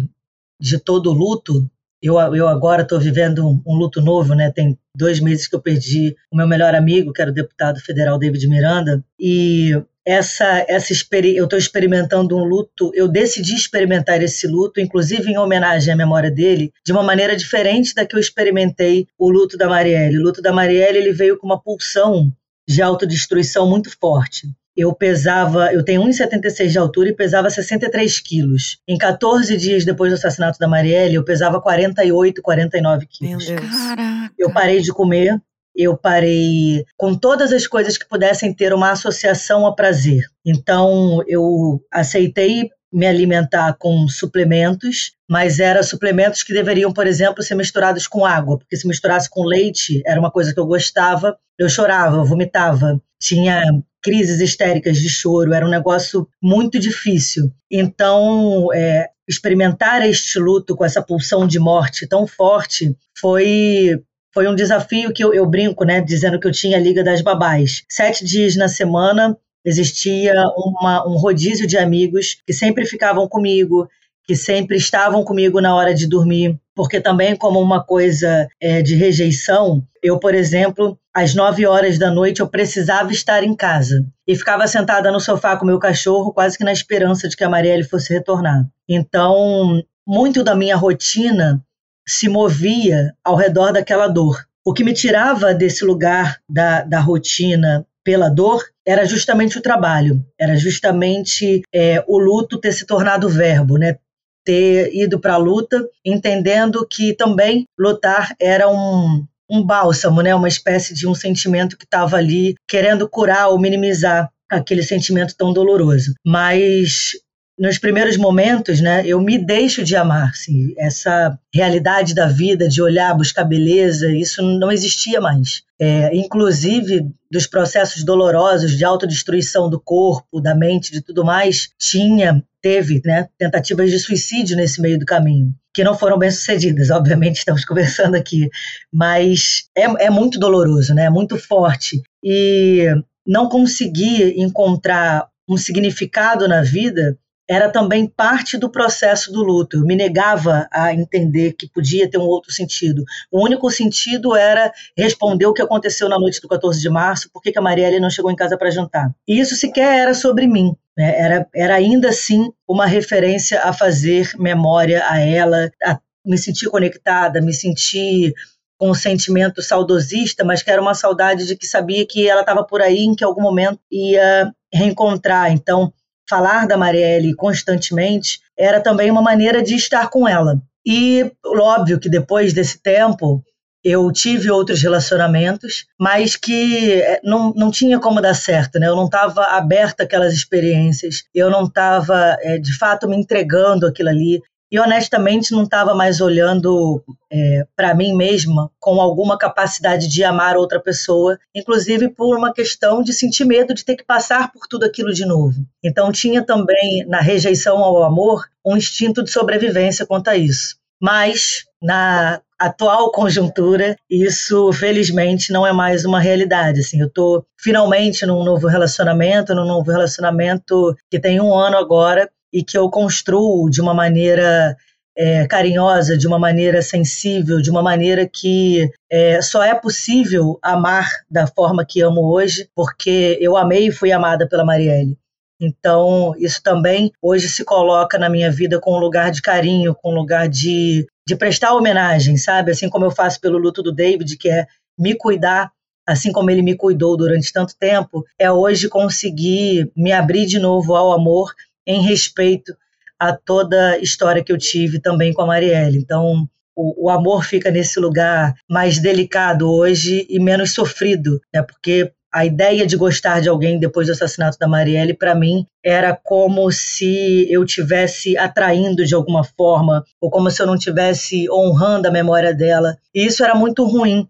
de 0.61 0.78
todo 0.78 1.12
luto, 1.12 1.69
eu, 2.07 2.17
eu 2.35 2.49
agora 2.49 2.83
estou 2.83 2.99
vivendo 3.01 3.47
um, 3.47 3.63
um, 3.67 3.75
luto 3.75 4.01
novo, 4.01 4.35
né? 4.35 4.51
Tem 4.51 4.79
dois 4.95 5.21
meses 5.21 5.47
que 5.47 5.57
eu 5.57 5.61
perdi 5.61 6.15
o 6.31 6.37
meu 6.37 6.47
melhor 6.47 6.75
amigo, 6.75 7.13
que 7.13 7.21
era 7.21 7.31
o 7.31 7.35
deputado 7.35 7.81
federal 7.81 8.19
David 8.19 8.47
Miranda, 8.49 9.05
e 9.19 9.73
essa, 10.07 10.65
essa 10.69 10.93
eu 11.35 11.45
estou 11.45 11.59
experimentando 11.59 12.37
um 12.37 12.45
luto. 12.45 12.93
Eu 12.95 13.09
decidi 13.09 13.55
experimentar 13.55 14.23
esse 14.23 14.47
luto, 14.47 14.81
inclusive 14.81 15.31
em 15.31 15.37
homenagem 15.37 15.93
à 15.93 15.97
memória 15.97 16.31
dele, 16.31 16.73
de 16.85 16.93
uma 16.93 17.03
maneira 17.03 17.37
diferente 17.37 17.92
da 17.92 18.07
que 18.07 18.14
eu 18.14 18.21
experimentei 18.21 19.09
o 19.19 19.29
luto 19.29 19.59
da 19.59 19.69
Marielle. 19.69 20.19
O 20.19 20.23
luto 20.23 20.40
da 20.40 20.53
Marielle 20.53 20.99
ele 20.99 21.12
veio 21.12 21.37
com 21.37 21.47
uma 21.47 21.61
pulsão 21.61 22.33
de 22.69 22.81
autodestruição 22.83 23.69
muito 23.69 23.90
forte 23.99 24.49
eu 24.77 24.95
pesava, 24.95 25.73
eu 25.73 25.83
tenho 25.83 26.03
1,76 26.03 26.69
de 26.69 26.79
altura 26.79 27.09
e 27.09 27.17
pesava 27.17 27.49
63 27.49 28.21
quilos. 28.21 28.79
Em 28.87 28.99
14 28.99 29.57
dias 29.57 29.85
depois 29.85 30.11
do 30.11 30.17
assassinato 30.17 30.59
da 30.59 30.69
Marielle, 30.69 31.15
eu 31.15 31.25
pesava 31.25 31.61
48, 31.61 32.43
49 32.43 33.07
quilos. 33.07 33.49
Meu 33.49 33.57
Deus. 33.59 33.71
Caraca. 33.71 34.35
Eu 34.39 34.53
parei 34.53 34.81
de 34.81 34.93
comer, 34.93 35.41
eu 35.75 35.97
parei 35.97 36.85
com 36.97 37.15
todas 37.15 37.53
as 37.53 37.67
coisas 37.67 37.97
que 37.97 38.09
pudessem 38.09 38.53
ter 38.53 38.73
uma 38.75 38.91
associação 38.91 39.65
ao 39.65 39.75
prazer. 39.75 40.25
Então, 40.45 41.23
eu 41.27 41.81
aceitei 41.93 42.71
me 42.93 43.07
alimentar 43.07 43.77
com 43.79 44.09
suplementos, 44.09 45.12
mas 45.29 45.59
eram 45.59 45.83
suplementos 45.83 46.43
que 46.43 46.53
deveriam, 46.53 46.93
por 46.93 47.07
exemplo, 47.07 47.43
ser 47.43 47.55
misturados 47.55 48.07
com 48.07 48.25
água, 48.25 48.59
porque 48.59 48.77
se 48.77 48.87
misturasse 48.87 49.29
com 49.29 49.45
leite, 49.45 50.03
era 50.07 50.19
uma 50.19 50.31
coisa 50.31 50.55
que 50.55 50.61
eu 50.61 50.67
gostava, 50.67 51.37
eu 51.59 51.69
chorava, 51.69 52.17
eu 52.17 52.25
vomitava, 52.25 53.01
tinha 53.21 53.62
crises 54.07 54.40
histéricas 54.40 54.99
de 54.99 55.09
choro, 55.09 55.53
era 55.53 55.66
um 55.66 55.71
negócio 55.71 56.29
muito 56.40 56.79
difícil. 56.79 57.51
Então, 57.69 58.73
é, 58.73 59.09
experimentar 59.29 60.09
este 60.09 60.38
luto 60.38 60.77
com 60.77 60.85
essa 60.85 61.03
pulsão 61.03 61.45
de 61.45 61.59
morte 61.59 62.07
tão 62.07 62.25
forte 62.25 62.97
foi 63.19 64.01
foi 64.33 64.47
um 64.47 64.55
desafio 64.55 65.12
que 65.14 65.25
eu, 65.25 65.33
eu, 65.33 65.47
brinco, 65.47 65.83
né, 65.83 65.99
dizendo 65.99 66.38
que 66.38 66.47
eu 66.47 66.53
tinha 66.53 66.77
a 66.77 66.81
Liga 66.81 67.03
das 67.03 67.23
Babás. 67.23 67.85
Sete 67.90 68.23
dias 68.23 68.55
na 68.55 68.69
semana 68.69 69.35
existia 69.64 70.35
uma, 70.57 71.09
um 71.09 71.16
rodízio 71.16 71.66
de 71.66 71.79
amigos 71.79 72.37
que 72.47 72.53
sempre 72.53 72.85
ficavam 72.85 73.27
comigo, 73.27 73.88
que 74.27 74.35
sempre 74.35 74.77
estavam 74.77 75.23
comigo 75.25 75.61
na 75.61 75.75
hora 75.75 75.95
de 75.95 76.07
dormir, 76.07 76.59
porque 76.75 77.01
também 77.01 77.37
como 77.37 77.61
uma 77.61 77.83
coisa 77.83 78.49
é, 78.61 78.83
de 78.83 78.95
rejeição, 78.95 79.83
eu, 80.03 80.19
por 80.19 80.35
exemplo, 80.35 80.99
às 81.15 81.35
nove 81.35 81.67
horas 81.67 81.99
da 81.99 82.11
noite 82.11 82.41
eu 82.41 82.49
precisava 82.49 83.12
estar 83.12 83.43
em 83.45 83.55
casa 83.55 84.05
e 84.27 84.37
ficava 84.37 84.67
sentada 84.67 85.11
no 85.11 85.21
sofá 85.21 85.57
com 85.57 85.65
meu 85.65 85.79
cachorro, 85.79 86.33
quase 86.33 86.59
que 86.59 86.65
na 86.65 86.73
esperança 86.73 87.29
de 87.29 87.37
que 87.37 87.45
a 87.45 87.49
Marielle 87.49 87.85
fosse 87.85 88.12
retornar. 88.12 88.67
Então, 88.89 89.83
muito 90.07 90.45
da 90.45 90.55
minha 90.55 90.77
rotina 90.77 91.62
se 92.07 92.29
movia 92.29 93.15
ao 93.25 93.37
redor 93.37 93.73
daquela 93.73 94.07
dor. 94.07 94.45
O 94.65 94.73
que 94.73 94.85
me 94.85 94.93
tirava 94.93 95.55
desse 95.55 95.85
lugar 95.85 96.39
da, 96.49 96.83
da 96.83 97.01
rotina 97.01 97.87
pela 98.05 98.29
dor 98.29 98.65
era 98.87 99.05
justamente 99.05 99.59
o 99.59 99.62
trabalho, 99.62 100.25
era 100.39 100.57
justamente 100.57 101.62
é, 101.75 102.05
o 102.07 102.19
luto 102.19 102.61
ter 102.61 102.73
se 102.73 102.87
tornado 102.87 103.29
verbo, 103.29 103.77
né? 103.77 103.97
Ter 104.46 104.94
ido 104.94 105.18
para 105.18 105.35
a 105.35 105.38
luta, 105.38 105.85
entendendo 106.04 106.87
que 106.88 107.12
também 107.12 107.66
lutar 107.76 108.35
era 108.40 108.68
um, 108.70 109.26
um 109.50 109.62
bálsamo, 109.62 110.22
né? 110.22 110.35
uma 110.35 110.48
espécie 110.48 110.94
de 110.94 111.06
um 111.06 111.14
sentimento 111.14 111.76
que 111.76 111.85
estava 111.85 112.16
ali 112.16 112.54
querendo 112.66 113.09
curar 113.09 113.48
ou 113.48 113.59
minimizar 113.59 114.30
aquele 114.48 114.85
sentimento 114.85 115.35
tão 115.37 115.52
doloroso. 115.52 116.14
Mas 116.24 117.11
nos 117.59 117.79
primeiros 117.79 118.16
momentos, 118.16 118.81
né, 118.81 119.03
eu 119.07 119.21
me 119.21 119.38
deixo 119.38 119.83
de 119.83 119.97
amar. 119.97 120.31
Assim, 120.31 120.75
essa 120.77 121.38
realidade 121.53 122.14
da 122.14 122.27
vida, 122.27 122.69
de 122.69 122.83
olhar, 122.83 123.16
buscar 123.16 123.45
beleza, 123.45 124.12
isso 124.12 124.42
não 124.42 124.71
existia 124.71 125.21
mais. 125.21 125.62
É, 125.81 126.14
inclusive, 126.14 127.07
dos 127.31 127.47
processos 127.47 128.05
dolorosos 128.05 128.77
de 128.77 128.85
autodestruição 128.85 129.71
do 129.71 129.81
corpo, 129.81 130.40
da 130.40 130.55
mente, 130.55 130.92
de 130.92 131.01
tudo 131.01 131.25
mais, 131.25 131.71
tinha, 131.79 132.42
teve 132.61 133.01
né, 133.05 133.29
tentativas 133.38 133.90
de 133.90 133.99
suicídio 133.99 134.57
nesse 134.57 134.81
meio 134.81 134.99
do 134.99 135.07
caminho, 135.07 135.55
que 135.75 135.85
não 135.85 135.97
foram 135.97 136.19
bem 136.19 136.31
sucedidas, 136.31 136.90
obviamente, 136.90 137.38
estamos 137.38 137.64
conversando 137.64 138.16
aqui, 138.16 138.49
mas 138.92 139.64
é, 139.77 140.07
é 140.07 140.11
muito 140.11 140.38
doloroso, 140.38 140.95
né, 140.95 141.05
é 141.05 141.11
muito 141.11 141.38
forte. 141.38 142.03
E 142.23 142.87
não 143.27 143.49
conseguir 143.49 144.38
encontrar 144.38 145.27
um 145.49 145.57
significado 145.57 146.47
na 146.49 146.62
vida 146.62 147.16
era 147.48 147.70
também 147.70 148.06
parte 148.06 148.59
do 148.59 148.70
processo 148.70 149.32
do 149.32 149.42
luto. 149.42 149.76
Eu 149.76 149.85
me 149.85 149.94
negava 149.94 150.68
a 150.72 150.92
entender 150.92 151.52
que 151.52 151.68
podia 151.68 152.11
ter 152.11 152.18
um 152.18 152.26
outro 152.26 152.52
sentido. 152.52 153.04
O 153.30 153.44
único 153.44 153.70
sentido 153.70 154.35
era 154.35 154.72
responder 154.96 155.46
o 155.46 155.52
que 155.52 155.62
aconteceu 155.62 156.09
na 156.09 156.18
noite 156.18 156.40
do 156.40 156.48
14 156.48 156.80
de 156.80 156.90
março, 156.90 157.30
por 157.32 157.40
que 157.40 157.56
a 157.56 157.62
Marielle 157.62 158.00
não 158.00 158.11
chegou 158.11 158.30
em 158.30 158.37
casa 158.37 158.59
para 158.59 158.70
jantar. 158.70 159.11
E 159.28 159.38
isso 159.38 159.54
sequer 159.54 159.98
era 159.98 160.14
sobre 160.14 160.46
mim. 160.46 160.74
Né? 160.96 161.20
Era, 161.20 161.48
era 161.54 161.74
ainda 161.76 162.09
assim 162.09 162.50
uma 162.66 162.87
referência 162.87 163.61
a 163.62 163.72
fazer 163.72 164.30
memória 164.38 165.04
a 165.09 165.20
ela, 165.20 165.70
a 165.85 166.00
me 166.24 166.37
sentir 166.37 166.68
conectada, 166.68 167.40
me 167.40 167.52
sentir 167.52 168.35
com 168.78 168.90
um 168.90 168.94
sentimento 168.94 169.62
saudosista, 169.62 170.44
mas 170.44 170.62
que 170.62 170.70
era 170.70 170.82
uma 170.82 170.94
saudade 170.94 171.46
de 171.46 171.56
que 171.56 171.66
sabia 171.66 172.06
que 172.06 172.28
ela 172.28 172.40
estava 172.40 172.64
por 172.64 172.82
aí, 172.82 173.04
em 173.04 173.14
que 173.14 173.24
algum 173.24 173.40
momento 173.40 173.80
ia 173.90 174.52
reencontrar. 174.72 175.52
Então, 175.52 175.92
falar 176.29 176.67
da 176.67 176.77
Marielle 176.77 177.35
constantemente 177.35 178.41
era 178.59 178.81
também 178.81 179.11
uma 179.11 179.23
maneira 179.23 179.62
de 179.62 179.75
estar 179.75 180.09
com 180.09 180.27
ela. 180.27 180.61
E 180.85 181.31
óbvio 181.45 181.99
que 181.99 182.09
depois 182.09 182.53
desse 182.53 182.81
tempo 182.81 183.43
eu 183.85 184.11
tive 184.11 184.51
outros 184.51 184.83
relacionamentos, 184.83 185.87
mas 185.99 186.35
que 186.35 186.95
eh, 186.95 187.21
não, 187.23 187.53
não 187.55 187.71
tinha 187.71 188.01
como 188.01 188.21
dar 188.21 188.35
certo, 188.35 188.81
né? 188.81 188.89
Eu 188.89 188.97
não 188.97 189.05
estava 189.05 189.45
aberta 189.45 190.03
àquelas 190.03 190.35
experiências, 190.35 191.23
eu 191.33 191.49
não 191.49 191.67
estava, 191.67 192.37
é, 192.41 192.59
de 192.59 192.77
fato, 192.77 193.09
me 193.09 193.17
entregando 193.17 193.87
aquilo 193.87 194.09
ali 194.09 194.43
e 194.70 194.79
honestamente 194.79 195.52
não 195.52 195.62
estava 195.62 195.94
mais 195.94 196.20
olhando 196.20 197.02
é, 197.31 197.66
para 197.74 197.94
mim 197.94 198.14
mesma 198.14 198.70
com 198.81 199.00
alguma 199.00 199.38
capacidade 199.38 200.09
de 200.09 200.24
amar 200.24 200.57
outra 200.57 200.81
pessoa, 200.81 201.38
inclusive 201.55 202.09
por 202.09 202.37
uma 202.37 202.52
questão 202.52 203.02
de 203.02 203.12
sentir 203.12 203.44
medo 203.44 203.74
de 203.74 203.85
ter 203.85 203.96
que 203.96 204.05
passar 204.05 204.52
por 204.52 204.66
tudo 204.68 204.85
aquilo 204.85 205.12
de 205.12 205.24
novo. 205.24 205.64
Então 205.83 206.11
tinha 206.11 206.42
também 206.42 207.07
na 207.07 207.20
rejeição 207.20 207.79
ao 207.79 208.02
amor 208.02 208.44
um 208.64 208.76
instinto 208.76 209.22
de 209.22 209.31
sobrevivência 209.31 210.07
quanto 210.07 210.29
a 210.29 210.37
isso. 210.37 210.76
Mas 211.00 211.64
na 211.81 212.40
atual 212.59 213.12
conjuntura, 213.12 213.96
isso 214.11 214.72
felizmente 214.72 215.52
não 215.52 215.66
é 215.66 215.72
mais 215.72 216.05
uma 216.05 216.18
realidade. 216.18 216.81
Assim, 216.81 217.00
eu 217.00 217.07
estou 217.07 217.44
finalmente 217.59 218.24
num 218.24 218.42
novo 218.42 218.66
relacionamento, 218.66 219.55
num 219.55 219.66
novo 219.66 219.90
relacionamento 219.90 220.96
que 221.11 221.20
tem 221.20 221.40
um 221.40 221.55
ano 221.55 221.76
agora 221.76 222.31
e 222.52 222.62
que 222.62 222.76
eu 222.76 222.88
construo 222.90 223.68
de 223.70 223.80
uma 223.80 223.94
maneira 223.94 224.76
é, 225.16 225.46
carinhosa, 225.46 226.16
de 226.16 226.26
uma 226.26 226.38
maneira 226.38 226.82
sensível, 226.82 227.61
de 227.61 227.70
uma 227.70 227.82
maneira 227.82 228.28
que 228.28 228.90
é, 229.11 229.40
só 229.40 229.64
é 229.64 229.74
possível 229.74 230.59
amar 230.62 231.09
da 231.30 231.46
forma 231.46 231.87
que 231.87 232.02
amo 232.02 232.20
hoje, 232.30 232.68
porque 232.74 233.38
eu 233.40 233.56
amei 233.56 233.88
e 233.88 233.92
fui 233.92 234.12
amada 234.12 234.46
pela 234.46 234.64
Marielle. 234.64 235.16
Então, 235.59 236.35
isso 236.37 236.62
também 236.62 237.11
hoje 237.22 237.48
se 237.48 237.64
coloca 237.64 238.18
na 238.18 238.28
minha 238.28 238.50
vida 238.50 238.78
com 238.78 238.94
um 238.94 239.00
lugar 239.00 239.30
de 239.30 239.40
carinho, 239.40 239.94
com 239.94 240.12
um 240.12 240.14
lugar 240.14 240.48
de, 240.48 241.06
de 241.26 241.35
prestar 241.35 241.74
homenagem, 241.74 242.37
sabe? 242.37 242.70
Assim 242.70 242.90
como 242.90 243.06
eu 243.06 243.11
faço 243.11 243.40
pelo 243.40 243.56
luto 243.56 243.82
do 243.82 243.92
David, 243.92 244.37
que 244.37 244.50
é 244.50 244.66
me 244.98 245.14
cuidar, 245.14 245.72
assim 246.06 246.30
como 246.30 246.50
ele 246.50 246.61
me 246.61 246.76
cuidou 246.76 247.16
durante 247.16 247.52
tanto 247.52 247.74
tempo, 247.78 248.22
é 248.38 248.52
hoje 248.52 248.87
conseguir 248.88 249.90
me 249.96 250.12
abrir 250.12 250.44
de 250.44 250.59
novo 250.59 250.94
ao 250.94 251.12
amor 251.12 251.54
em 251.87 252.03
respeito 252.03 252.75
a 253.18 253.33
toda 253.35 253.92
a 253.92 253.99
história 253.99 254.42
que 254.42 254.53
eu 254.53 254.59
tive 254.59 255.01
também 255.01 255.33
com 255.33 255.42
a 255.42 255.46
Marielle. 255.46 255.99
Então, 255.99 256.49
o, 256.75 257.07
o, 257.07 257.11
amor 257.11 257.44
fica 257.44 257.70
nesse 257.70 257.99
lugar 257.99 258.55
mais 258.68 258.99
delicado 258.99 259.70
hoje 259.70 260.27
e 260.29 260.38
menos 260.38 260.75
sofrido, 260.75 261.40
né? 261.55 261.62
porque 261.62 262.12
a 262.33 262.44
ideia 262.44 262.87
de 262.87 262.99
gostar 262.99 263.40
de 263.40 263.49
alguém 263.49 263.79
depois 263.79 264.09
do 264.09 264.12
assassinato 264.12 264.59
da 264.59 264.68
Marielle, 264.68 265.14
para 265.14 265.35
mim, 265.35 265.66
era 265.83 266.14
como 266.14 266.70
se 266.70 267.51
eu 267.51 267.64
tivesse 267.64 268.37
atraindo 268.37 269.07
de 269.07 269.14
alguma 269.14 269.42
forma, 269.42 270.05
ou 270.20 270.29
como 270.29 270.51
se 270.51 270.61
eu 270.61 270.66
não 270.66 270.77
tivesse 270.77 271.51
honrando 271.51 272.09
a 272.09 272.11
memória 272.11 272.55
dela. 272.55 272.99
E 273.14 273.25
isso 273.25 273.42
era 273.42 273.55
muito 273.55 273.87
ruim, 273.87 274.29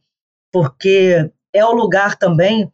porque 0.53 1.29
é 1.53 1.64
o 1.64 1.73
lugar 1.73 2.16
também 2.16 2.71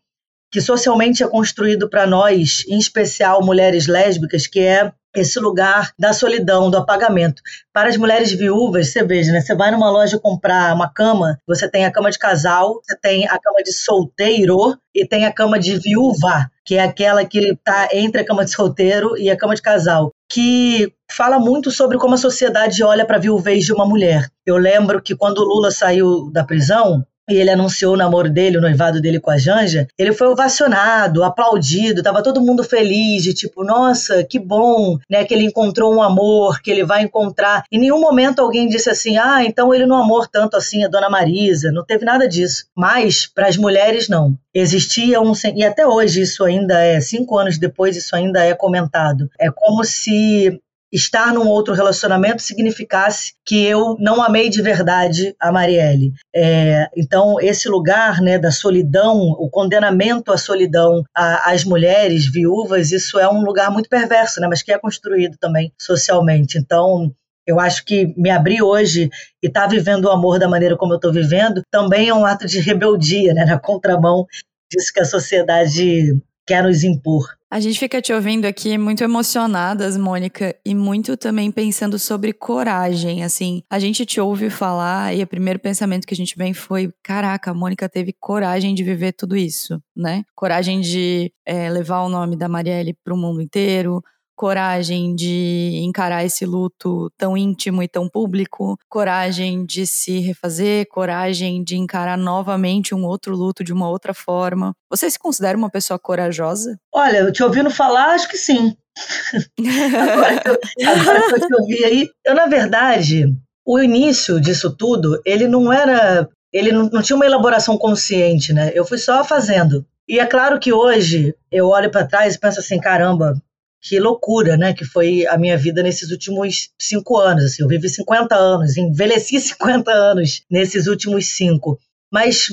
que 0.53 0.61
socialmente 0.61 1.23
é 1.23 1.27
construído 1.27 1.89
para 1.89 2.07
nós, 2.07 2.63
em 2.69 2.79
especial 2.79 3.43
mulheres 3.43 3.87
lésbicas, 3.87 4.47
que 4.47 4.61
é 4.61 4.93
esse 5.15 5.39
lugar 5.39 5.93
da 5.99 6.13
solidão, 6.13 6.71
do 6.71 6.77
apagamento. 6.77 7.43
Para 7.73 7.89
as 7.89 7.97
mulheres 7.97 8.33
viúvas, 8.33 8.89
você 8.89 9.05
veja, 9.05 9.33
né? 9.33 9.41
Você 9.41 9.55
vai 9.55 9.71
numa 9.71 9.91
loja 9.91 10.19
comprar 10.19 10.75
uma 10.75 10.93
cama, 10.93 11.39
você 11.47 11.69
tem 11.69 11.85
a 11.85 11.91
cama 11.91 12.11
de 12.11 12.19
casal, 12.19 12.81
você 12.83 12.97
tem 12.97 13.27
a 13.27 13.39
cama 13.39 13.63
de 13.63 13.73
solteiro 13.73 14.77
e 14.95 15.07
tem 15.07 15.25
a 15.25 15.33
cama 15.33 15.59
de 15.59 15.79
viúva, 15.79 16.51
que 16.65 16.77
é 16.77 16.83
aquela 16.83 17.25
que 17.25 17.39
está 17.39 17.89
entre 17.93 18.23
a 18.23 18.25
cama 18.25 18.45
de 18.45 18.53
solteiro 18.53 19.17
e 19.19 19.31
a 19.31 19.37
cama 19.37 19.55
de 19.55 19.63
casal, 19.63 20.13
que 20.31 20.93
fala 21.11 21.39
muito 21.39 21.71
sobre 21.71 21.99
como 21.99 22.15
a 22.15 22.19
sociedade 22.19 22.83
olha 22.83 23.05
para 23.05 23.17
a 23.17 23.21
viuvez 23.21 23.65
de 23.65 23.73
uma 23.73 23.87
mulher. 23.87 24.29
Eu 24.47 24.57
lembro 24.57 25.03
que 25.03 25.15
quando 25.15 25.39
o 25.39 25.45
Lula 25.45 25.71
saiu 25.71 26.31
da 26.31 26.45
prisão, 26.45 27.05
e 27.31 27.35
ele 27.35 27.51
anunciou 27.51 27.95
o 27.95 27.97
namoro 27.97 28.31
dele, 28.31 28.59
o 28.59 28.61
noivado 28.61 29.01
dele 29.01 29.21
com 29.21 29.31
a 29.31 29.39
Janja, 29.39 29.87
ele 29.99 30.13
foi 30.13 30.29
ovacionado, 30.29 31.23
aplaudido, 31.23 32.03
tava 32.03 32.23
todo 32.23 32.41
mundo 32.41 32.65
feliz, 32.65 33.23
de 33.23 33.33
tipo, 33.33 33.65
nossa, 33.65 34.25
que 34.25 34.39
bom, 34.39 34.99
né, 35.09 35.25
que 35.25 35.33
ele 35.33 35.45
encontrou 35.45 35.95
um 35.95 36.03
amor, 36.03 36.61
que 36.61 36.71
ele 36.71 36.85
vai 36.85 37.03
encontrar. 37.03 37.65
Em 37.71 37.79
nenhum 37.79 38.01
momento 38.01 38.41
alguém 38.41 38.69
disse 38.69 38.91
assim, 38.91 39.17
ah, 39.17 39.45
então 39.45 39.73
ele 39.73 39.87
não 39.87 39.97
amou 39.97 40.27
tanto 40.27 40.57
assim 40.57 40.85
a 40.85 40.89
Dona 40.89 41.09
Marisa, 41.09 41.71
não 41.71 41.85
teve 41.85 42.05
nada 42.05 42.29
disso. 42.29 42.65
Mas, 42.77 43.27
para 43.27 43.49
as 43.49 43.57
mulheres, 43.57 44.09
não. 44.09 44.37
Existia 44.55 45.21
um, 45.21 45.33
e 45.55 45.65
até 45.65 45.87
hoje 45.87 46.23
isso 46.23 46.45
ainda 46.45 46.79
é, 46.81 47.01
cinco 47.01 47.39
anos 47.39 47.59
depois, 47.59 47.97
isso 47.97 48.15
ainda 48.15 48.45
é 48.45 48.55
comentado. 48.55 49.31
É 49.41 49.51
como 49.51 49.85
se 49.85 50.61
estar 50.93 51.33
num 51.33 51.49
outro 51.49 51.73
relacionamento 51.73 52.43
significasse 52.43 53.33
que 53.47 53.65
eu 53.65 53.97
não 53.99 54.23
amei 54.23 54.51
de 54.51 54.61
verdade 54.61 55.35
a 55.41 55.51
Marielle. 55.51 56.13
É, 56.35 56.87
então, 56.95 57.41
esse 57.41 57.69
lugar 57.69 58.21
né, 58.21 58.39
da 58.39 58.51
solidão, 58.51 59.19
o 59.19 59.49
condenamento 59.49 60.31
à 60.31 60.37
solidão 60.37 61.03
às 61.15 61.65
mulheres 61.65 62.31
viúvas, 62.31 62.93
isso 62.93 63.19
é 63.19 63.29
um 63.29 63.43
lugar 63.43 63.71
muito 63.71 63.89
perverso, 63.89 64.41
né, 64.41 64.47
mas 64.49 64.63
que 64.63 64.73
é 64.73 64.79
construído 64.79 65.37
também 65.39 65.73
socialmente. 65.79 66.59
Então, 66.59 67.11
eu 67.47 67.59
acho 67.59 67.85
que 67.85 68.15
me 68.17 68.31
abrir 68.31 68.63
hoje 68.63 69.09
e 69.43 69.47
estar 69.47 69.63
tá 69.63 69.67
vivendo 69.67 70.05
o 70.05 70.11
amor 70.11 70.39
da 70.39 70.49
maneira 70.49 70.77
como 70.77 70.93
eu 70.93 70.97
estou 70.97 71.13
vivendo 71.13 71.63
também 71.71 72.09
é 72.09 72.15
um 72.15 72.27
ato 72.27 72.47
de 72.47 72.61
rebeldia, 72.61 73.33
né, 73.33 73.45
na 73.45 73.59
contramão 73.59 74.27
disso 74.71 74.93
que 74.93 75.01
a 75.01 75.05
sociedade 75.05 76.17
quer 76.53 76.63
nos 76.63 76.85
impor. 76.85 77.25
A 77.51 77.61
gente 77.61 77.79
fica 77.79 78.01
te 78.01 78.13
ouvindo 78.13 78.45
aqui 78.47 78.77
muito 78.77 79.03
emocionadas, 79.03 79.97
Mônica, 79.97 80.55
e 80.65 80.75
muito 80.75 81.17
também 81.17 81.51
pensando 81.51 81.99
sobre 81.99 82.33
coragem. 82.33 83.25
Assim, 83.25 83.63
a 83.71 83.79
gente 83.79 84.05
te 84.05 84.21
ouve 84.21 84.49
falar 84.51 85.15
e 85.15 85.23
o 85.23 85.27
primeiro 85.27 85.59
pensamento 85.59 86.07
que 86.07 86.15
a 86.15 86.17
gente 86.17 86.37
vem 86.37 86.53
foi: 86.53 86.91
caraca, 87.03 87.51
a 87.51 87.55
Mônica 87.55 87.89
teve 87.89 88.15
coragem 88.19 88.75
de 88.75 88.83
viver 88.83 89.13
tudo 89.13 89.37
isso, 89.37 89.83
né? 89.97 90.25
Coragem 90.35 90.81
de 90.81 91.33
é, 91.45 91.71
levar 91.71 92.03
o 92.03 92.09
nome 92.09 92.37
da 92.37 92.49
Marielle 92.49 92.97
para 93.03 93.15
o 93.15 93.19
mundo 93.19 93.41
inteiro, 93.43 94.03
coragem 94.35 95.15
de 95.15 95.81
encarar 95.85 96.25
esse 96.25 96.45
luto 96.45 97.11
tão 97.17 97.37
íntimo 97.37 97.83
e 97.83 97.89
tão 97.89 98.09
público, 98.09 98.79
coragem 98.89 99.65
de 99.65 99.87
se 99.87 100.19
refazer, 100.21 100.87
coragem 100.89 101.63
de 101.63 101.77
encarar 101.77 102.17
novamente 102.17 102.95
um 102.95 103.05
outro 103.05 103.37
luto 103.37 103.63
de 103.63 103.73
uma 103.73 103.89
outra 103.89 104.15
forma. 104.15 104.75
Você 104.91 105.11
se 105.11 105.19
considera 105.19 105.57
uma 105.57 105.71
pessoa 105.71 105.99
corajosa? 105.99 106.79
Olha, 106.93 107.19
eu 107.19 107.33
te 107.33 107.43
ouvindo 107.43 107.71
falar, 107.71 108.15
acho 108.15 108.29
que 108.29 108.37
sim. 108.37 108.77
agora, 109.59 110.41
que 110.41 110.49
eu, 110.49 110.59
agora 110.89 111.27
que 111.27 111.35
eu 111.35 111.47
te 111.47 111.55
ouvi 111.55 111.85
aí, 111.85 112.09
eu 112.27 112.35
na 112.35 112.47
verdade, 112.47 113.27
o 113.65 113.81
início 113.81 114.41
disso 114.41 114.75
tudo, 114.77 115.21
ele 115.25 115.49
não 115.49 115.73
era, 115.73 116.29
ele 116.53 116.73
não, 116.73 116.89
não 116.91 117.03
tinha 117.03 117.17
uma 117.17 117.27
elaboração 117.27 117.79
consciente, 117.79 118.53
né? 118.53 118.71
Eu 118.75 118.85
fui 118.85 118.99
só 118.99 119.25
fazendo. 119.25 119.87
E 120.09 120.19
é 120.19 120.27
claro 120.27 120.59
que 120.59 120.73
hoje 120.73 121.35
eu 121.51 121.69
olho 121.69 121.91
para 121.91 122.07
trás 122.07 122.35
e 122.35 122.39
penso 122.39 122.61
assim, 122.61 122.79
caramba, 122.81 123.35
que 123.83 123.99
loucura, 123.99 124.57
né? 124.57 124.73
Que 124.73 124.85
foi 124.85 125.27
a 125.27 125.37
minha 125.37 125.59
vida 125.59 125.83
nesses 125.83 126.11
últimos 126.11 126.71
cinco 126.79 127.19
anos. 127.19 127.45
Assim, 127.45 127.63
eu 127.63 127.69
vivi 127.69 127.89
50 127.89 128.35
anos, 128.35 128.77
envelheci 128.77 129.39
50 129.41 129.91
anos 129.91 130.45
nesses 130.49 130.87
últimos 130.87 131.27
cinco. 131.27 131.79
Mas, 132.11 132.47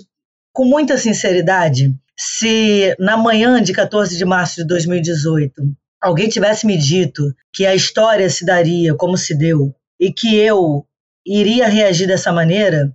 com 0.52 0.66
muita 0.66 0.98
sinceridade, 0.98 1.96
se 2.18 2.96
na 3.00 3.16
manhã 3.16 3.62
de 3.62 3.72
14 3.72 4.18
de 4.18 4.26
março 4.26 4.58
de 4.58 4.68
2018 4.68 5.54
alguém 6.02 6.28
tivesse 6.30 6.66
me 6.66 6.78
dito 6.78 7.34
que 7.54 7.66
a 7.66 7.76
história 7.76 8.30
se 8.30 8.46
daria 8.46 8.96
como 8.96 9.18
se 9.18 9.38
deu 9.38 9.74
e 10.00 10.12
que 10.12 10.36
eu 10.36 10.86
iria 11.26 11.68
reagir 11.68 12.08
dessa 12.08 12.32
maneira, 12.32 12.92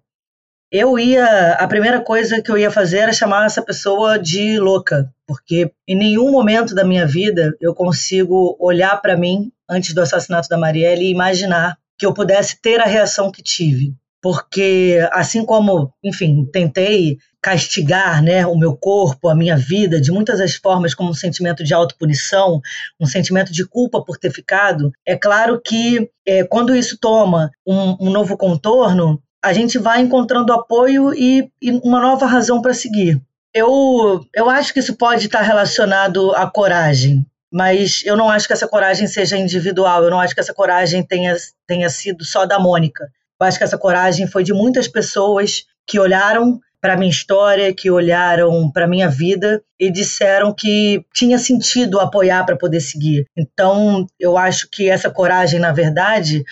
eu 0.71 0.99
ia. 0.99 1.53
A 1.55 1.67
primeira 1.67 2.01
coisa 2.01 2.41
que 2.43 2.51
eu 2.51 2.59
ia 2.59 2.71
fazer 2.71 2.99
era 2.99 3.13
chamar 3.13 3.47
essa 3.47 3.63
pessoa 3.63 4.19
de 4.19 4.59
louca, 4.59 5.13
porque 5.27 5.71
em 5.87 5.97
nenhum 5.97 6.31
momento 6.31 6.75
da 6.75 6.85
minha 6.85 7.07
vida 7.07 7.55
eu 7.61 7.75
consigo 7.75 8.57
olhar 8.61 9.01
para 9.01 9.17
mim 9.17 9.51
antes 9.69 9.95
do 9.95 10.01
assassinato 10.01 10.49
da 10.49 10.59
Marielle 10.59 11.05
e 11.05 11.13
imaginar 11.13 11.77
que 11.99 12.05
eu 12.05 12.13
pudesse 12.13 12.61
ter 12.61 12.81
a 12.81 12.87
reação 12.87 13.31
que 13.31 13.43
tive. 13.43 13.95
Porque, 14.21 15.07
assim 15.13 15.45
como, 15.45 15.93
enfim, 16.03 16.49
tentei 16.51 17.19
castigar 17.43 18.23
né, 18.23 18.47
o 18.47 18.57
meu 18.57 18.75
corpo, 18.75 19.29
a 19.29 19.35
minha 19.35 19.55
vida, 19.55 20.01
de 20.01 20.11
muitas 20.11 20.39
das 20.39 20.55
formas, 20.55 20.95
como 20.95 21.11
um 21.11 21.15
sentimento 21.15 21.63
de 21.63 21.75
autopunição, 21.75 22.59
um 22.99 23.05
sentimento 23.05 23.53
de 23.53 23.67
culpa 23.67 24.03
por 24.03 24.17
ter 24.17 24.31
ficado, 24.31 24.91
é 25.07 25.15
claro 25.15 25.61
que 25.61 26.11
é, 26.27 26.43
quando 26.43 26.75
isso 26.75 26.97
toma 26.99 27.51
um, 27.67 28.09
um, 28.09 28.11
novo 28.11 28.35
contorno, 28.35 29.23
a 29.45 29.53
gente 29.53 29.79
vai 29.79 30.01
encontrando 30.01 30.53
apoio 30.53 31.13
e, 31.15 31.51
e 31.61 31.71
uma 31.71 32.01
nova 32.01 32.25
razão 32.25 32.63
para 32.63 32.73
seguir. 32.73 33.21
Eu, 33.53 34.25
eu 34.35 34.49
acho 34.49 34.73
que 34.73 34.81
isso 34.81 34.97
pode 34.97 35.27
estar 35.27 35.43
relacionado 35.43 36.35
à 36.35 36.51
coragem, 36.51 37.25
mas 37.53 38.03
eu 38.05 38.17
não 38.17 38.31
acho 38.31 38.47
que 38.47 38.55
essa 38.55 38.67
coragem 38.67 39.07
seja 39.07 39.37
individual, 39.37 40.03
eu 40.03 40.11
não 40.11 40.19
acho 40.19 40.35
que 40.35 40.41
essa 40.41 40.55
coragem 40.55 41.03
tenha, 41.03 41.37
tenha 41.67 41.89
sido 41.91 42.25
só 42.25 42.47
da 42.47 42.59
Mônica. 42.59 43.05
Eu 43.39 43.47
acho 43.47 43.59
que 43.59 43.65
essa 43.65 43.79
coragem 43.79 44.27
foi 44.27 44.43
de 44.43 44.53
muitas 44.53 44.89
pessoas 44.89 45.65
que 45.87 46.01
olharam 46.01 46.59
para 46.81 46.97
minha 46.97 47.11
história, 47.11 47.73
que 47.73 47.91
olharam 47.91 48.71
para 48.71 48.89
minha 48.89 49.09
vida 49.09 49.63
e 49.79 49.91
disseram 49.91 50.53
que 50.53 51.05
tinha 51.15 51.39
sentido 51.39 52.01
apoiar 52.01 52.45
para 52.45 52.57
poder 52.57 52.81
seguir. 52.81 53.27
Então, 53.37 54.07
eu 54.19 54.37
acho 54.37 54.69
que 54.71 54.89
essa 54.89 55.11
coragem, 55.11 55.61
na 55.61 55.73
verdade, 55.73 56.45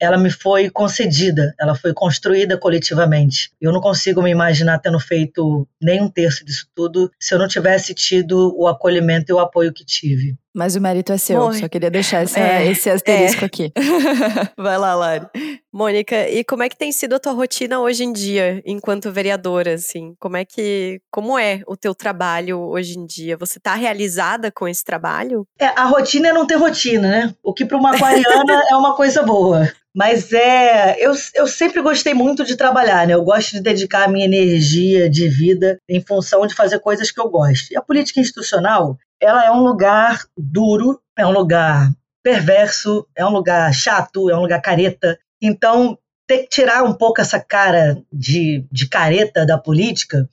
ela 0.00 0.16
me 0.16 0.30
foi 0.30 0.70
concedida, 0.70 1.54
ela 1.58 1.74
foi 1.74 1.92
construída 1.92 2.56
coletivamente. 2.56 3.50
Eu 3.60 3.72
não 3.72 3.80
consigo 3.80 4.22
me 4.22 4.30
imaginar 4.30 4.78
tendo 4.78 5.00
feito 5.00 5.66
nem 5.80 6.00
um 6.00 6.08
terço 6.08 6.44
disso 6.44 6.66
tudo 6.74 7.10
se 7.18 7.34
eu 7.34 7.38
não 7.38 7.48
tivesse 7.48 7.94
tido 7.94 8.54
o 8.56 8.66
acolhimento 8.66 9.30
e 9.30 9.34
o 9.34 9.38
apoio 9.38 9.72
que 9.72 9.84
tive. 9.84 10.36
Mas 10.54 10.74
o 10.74 10.80
mérito 10.80 11.12
é 11.12 11.18
seu, 11.18 11.38
Morre. 11.38 11.60
só 11.60 11.68
queria 11.68 11.88
deixar 11.90 12.24
essa, 12.24 12.40
é, 12.40 12.66
esse 12.66 12.90
asterisco 12.90 13.44
é. 13.44 13.46
aqui. 13.46 13.72
Vai 14.58 14.76
lá, 14.76 14.94
Lari. 14.94 15.26
Mônica, 15.72 16.28
e 16.28 16.42
como 16.42 16.64
é 16.64 16.68
que 16.68 16.76
tem 16.76 16.90
sido 16.90 17.14
a 17.14 17.20
tua 17.20 17.32
rotina 17.32 17.78
hoje 17.78 18.02
em 18.02 18.12
dia, 18.12 18.60
enquanto 18.66 19.12
vereadora, 19.12 19.74
assim? 19.74 20.14
Como 20.18 20.36
é 20.36 20.44
que, 20.44 21.00
como 21.12 21.38
é 21.38 21.60
o 21.64 21.76
teu 21.76 21.94
trabalho 21.94 22.58
hoje 22.58 22.98
em 22.98 23.06
dia? 23.06 23.36
Você 23.36 23.58
está 23.58 23.74
realizada 23.74 24.50
com 24.50 24.66
esse 24.66 24.82
trabalho? 24.82 25.46
É, 25.60 25.66
a 25.66 25.84
rotina 25.84 26.28
é 26.28 26.32
não 26.32 26.46
ter 26.46 26.56
rotina, 26.56 27.08
né? 27.08 27.34
O 27.40 27.54
que 27.54 27.64
para 27.64 27.76
uma 27.76 27.94
aquariana 27.94 28.62
é 28.68 28.74
uma 28.74 28.96
coisa 28.96 29.22
boa. 29.22 29.70
Mas 29.98 30.32
é, 30.32 31.04
eu, 31.04 31.12
eu 31.34 31.48
sempre 31.48 31.82
gostei 31.82 32.14
muito 32.14 32.44
de 32.44 32.54
trabalhar, 32.54 33.04
né? 33.04 33.14
Eu 33.14 33.24
gosto 33.24 33.50
de 33.50 33.60
dedicar 33.60 34.04
a 34.04 34.08
minha 34.08 34.26
energia 34.26 35.10
de 35.10 35.28
vida 35.28 35.80
em 35.88 36.00
função 36.00 36.46
de 36.46 36.54
fazer 36.54 36.78
coisas 36.78 37.10
que 37.10 37.20
eu 37.20 37.28
gosto. 37.28 37.72
E 37.72 37.76
a 37.76 37.82
política 37.82 38.20
institucional, 38.20 38.96
ela 39.20 39.44
é 39.44 39.50
um 39.50 39.60
lugar 39.60 40.24
duro, 40.36 41.00
é 41.18 41.26
um 41.26 41.32
lugar 41.32 41.90
perverso, 42.22 43.08
é 43.16 43.26
um 43.26 43.30
lugar 43.30 43.74
chato, 43.74 44.30
é 44.30 44.36
um 44.36 44.42
lugar 44.42 44.62
careta. 44.62 45.18
Então, 45.42 45.98
ter 46.28 46.44
que 46.44 46.48
tirar 46.48 46.84
um 46.84 46.94
pouco 46.94 47.20
essa 47.20 47.40
cara 47.40 48.00
de, 48.12 48.64
de 48.70 48.88
careta 48.88 49.44
da 49.44 49.58
política 49.58 50.28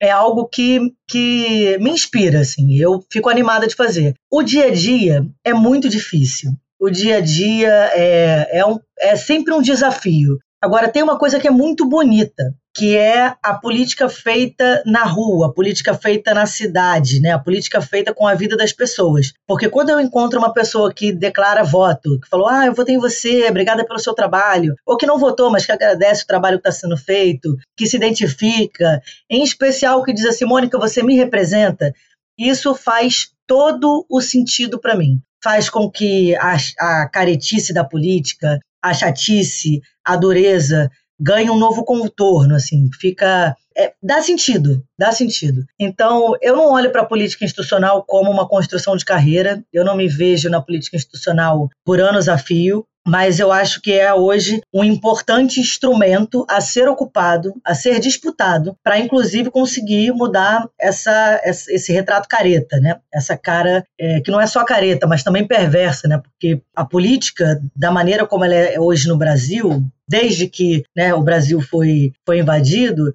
é 0.00 0.10
algo 0.10 0.48
que, 0.48 0.90
que 1.06 1.76
me 1.82 1.90
inspira, 1.90 2.40
assim. 2.40 2.76
Eu 2.76 3.04
fico 3.12 3.28
animada 3.28 3.66
de 3.66 3.74
fazer. 3.74 4.14
O 4.30 4.42
dia 4.42 4.68
a 4.68 4.70
dia 4.70 5.26
é 5.44 5.52
muito 5.52 5.86
difícil. 5.86 6.52
O 6.82 6.90
dia 6.90 7.18
a 7.18 7.20
dia 7.20 7.70
é, 7.94 8.58
é, 8.58 8.66
um, 8.66 8.76
é 8.98 9.14
sempre 9.14 9.54
um 9.54 9.62
desafio. 9.62 10.36
Agora, 10.60 10.88
tem 10.88 11.00
uma 11.00 11.16
coisa 11.16 11.38
que 11.38 11.46
é 11.46 11.50
muito 11.50 11.88
bonita, 11.88 12.42
que 12.74 12.96
é 12.96 13.36
a 13.40 13.54
política 13.54 14.08
feita 14.08 14.82
na 14.84 15.04
rua, 15.04 15.46
a 15.46 15.52
política 15.52 15.94
feita 15.94 16.34
na 16.34 16.44
cidade, 16.44 17.20
né? 17.20 17.30
a 17.30 17.38
política 17.38 17.80
feita 17.80 18.12
com 18.12 18.26
a 18.26 18.34
vida 18.34 18.56
das 18.56 18.72
pessoas. 18.72 19.32
Porque 19.46 19.68
quando 19.68 19.90
eu 19.90 20.00
encontro 20.00 20.40
uma 20.40 20.52
pessoa 20.52 20.92
que 20.92 21.12
declara 21.12 21.62
voto, 21.62 22.18
que 22.18 22.28
falou, 22.28 22.48
ah, 22.48 22.66
eu 22.66 22.74
votei 22.74 22.96
em 22.96 22.98
você, 22.98 23.48
obrigada 23.48 23.86
pelo 23.86 24.00
seu 24.00 24.12
trabalho, 24.12 24.74
ou 24.84 24.96
que 24.96 25.06
não 25.06 25.20
votou, 25.20 25.52
mas 25.52 25.64
que 25.64 25.70
agradece 25.70 26.24
o 26.24 26.26
trabalho 26.26 26.58
que 26.60 26.68
está 26.68 26.80
sendo 26.80 26.96
feito, 26.96 27.56
que 27.76 27.86
se 27.86 27.96
identifica, 27.96 29.00
em 29.30 29.44
especial 29.44 30.02
que 30.02 30.12
diz 30.12 30.24
assim, 30.24 30.44
Mônica, 30.44 30.76
você 30.80 31.00
me 31.00 31.14
representa, 31.14 31.94
isso 32.36 32.74
faz 32.74 33.28
todo 33.46 34.04
o 34.10 34.20
sentido 34.20 34.80
para 34.80 34.96
mim. 34.96 35.22
Faz 35.42 35.68
com 35.68 35.90
que 35.90 36.34
a, 36.36 36.56
a 36.78 37.08
caretice 37.08 37.72
da 37.72 37.84
política, 37.84 38.58
a 38.82 38.94
chatice, 38.94 39.80
a 40.04 40.16
dureza 40.16 40.90
ganha 41.18 41.52
um 41.52 41.58
novo 41.58 41.84
contorno, 41.84 42.54
assim, 42.54 42.88
fica 43.00 43.54
é, 43.76 43.92
dá 44.02 44.22
sentido, 44.22 44.82
dá 44.98 45.12
sentido. 45.12 45.64
Então, 45.78 46.34
eu 46.40 46.56
não 46.56 46.72
olho 46.72 46.90
para 46.90 47.02
a 47.02 47.06
política 47.06 47.44
institucional 47.44 48.04
como 48.06 48.30
uma 48.30 48.48
construção 48.48 48.96
de 48.96 49.04
carreira, 49.04 49.62
eu 49.72 49.84
não 49.84 49.96
me 49.96 50.08
vejo 50.08 50.48
na 50.48 50.60
política 50.60 50.96
institucional 50.96 51.68
por 51.84 52.00
anos 52.00 52.28
a 52.28 52.38
fio, 52.38 52.86
mas 53.06 53.40
eu 53.40 53.50
acho 53.50 53.80
que 53.80 53.92
é 53.92 54.14
hoje 54.14 54.60
um 54.72 54.84
importante 54.84 55.60
instrumento 55.60 56.46
a 56.48 56.60
ser 56.60 56.88
ocupado, 56.88 57.52
a 57.64 57.74
ser 57.74 57.98
disputado, 57.98 58.76
para 58.82 58.98
inclusive 58.98 59.50
conseguir 59.50 60.12
mudar 60.12 60.68
essa, 60.80 61.40
esse 61.44 61.92
retrato 61.92 62.28
careta, 62.28 62.78
né? 62.78 63.00
Essa 63.12 63.36
cara 63.36 63.84
é, 63.98 64.20
que 64.20 64.30
não 64.30 64.40
é 64.40 64.46
só 64.46 64.64
careta, 64.64 65.06
mas 65.06 65.24
também 65.24 65.46
perversa, 65.46 66.06
né? 66.06 66.18
Porque 66.18 66.62
a 66.76 66.84
política, 66.84 67.60
da 67.74 67.90
maneira 67.90 68.26
como 68.26 68.44
ela 68.44 68.54
é 68.54 68.78
hoje 68.78 69.08
no 69.08 69.18
Brasil, 69.18 69.84
desde 70.08 70.46
que 70.46 70.84
né, 70.94 71.14
o 71.14 71.22
Brasil 71.22 71.60
foi, 71.60 72.12
foi 72.24 72.38
invadido, 72.38 73.12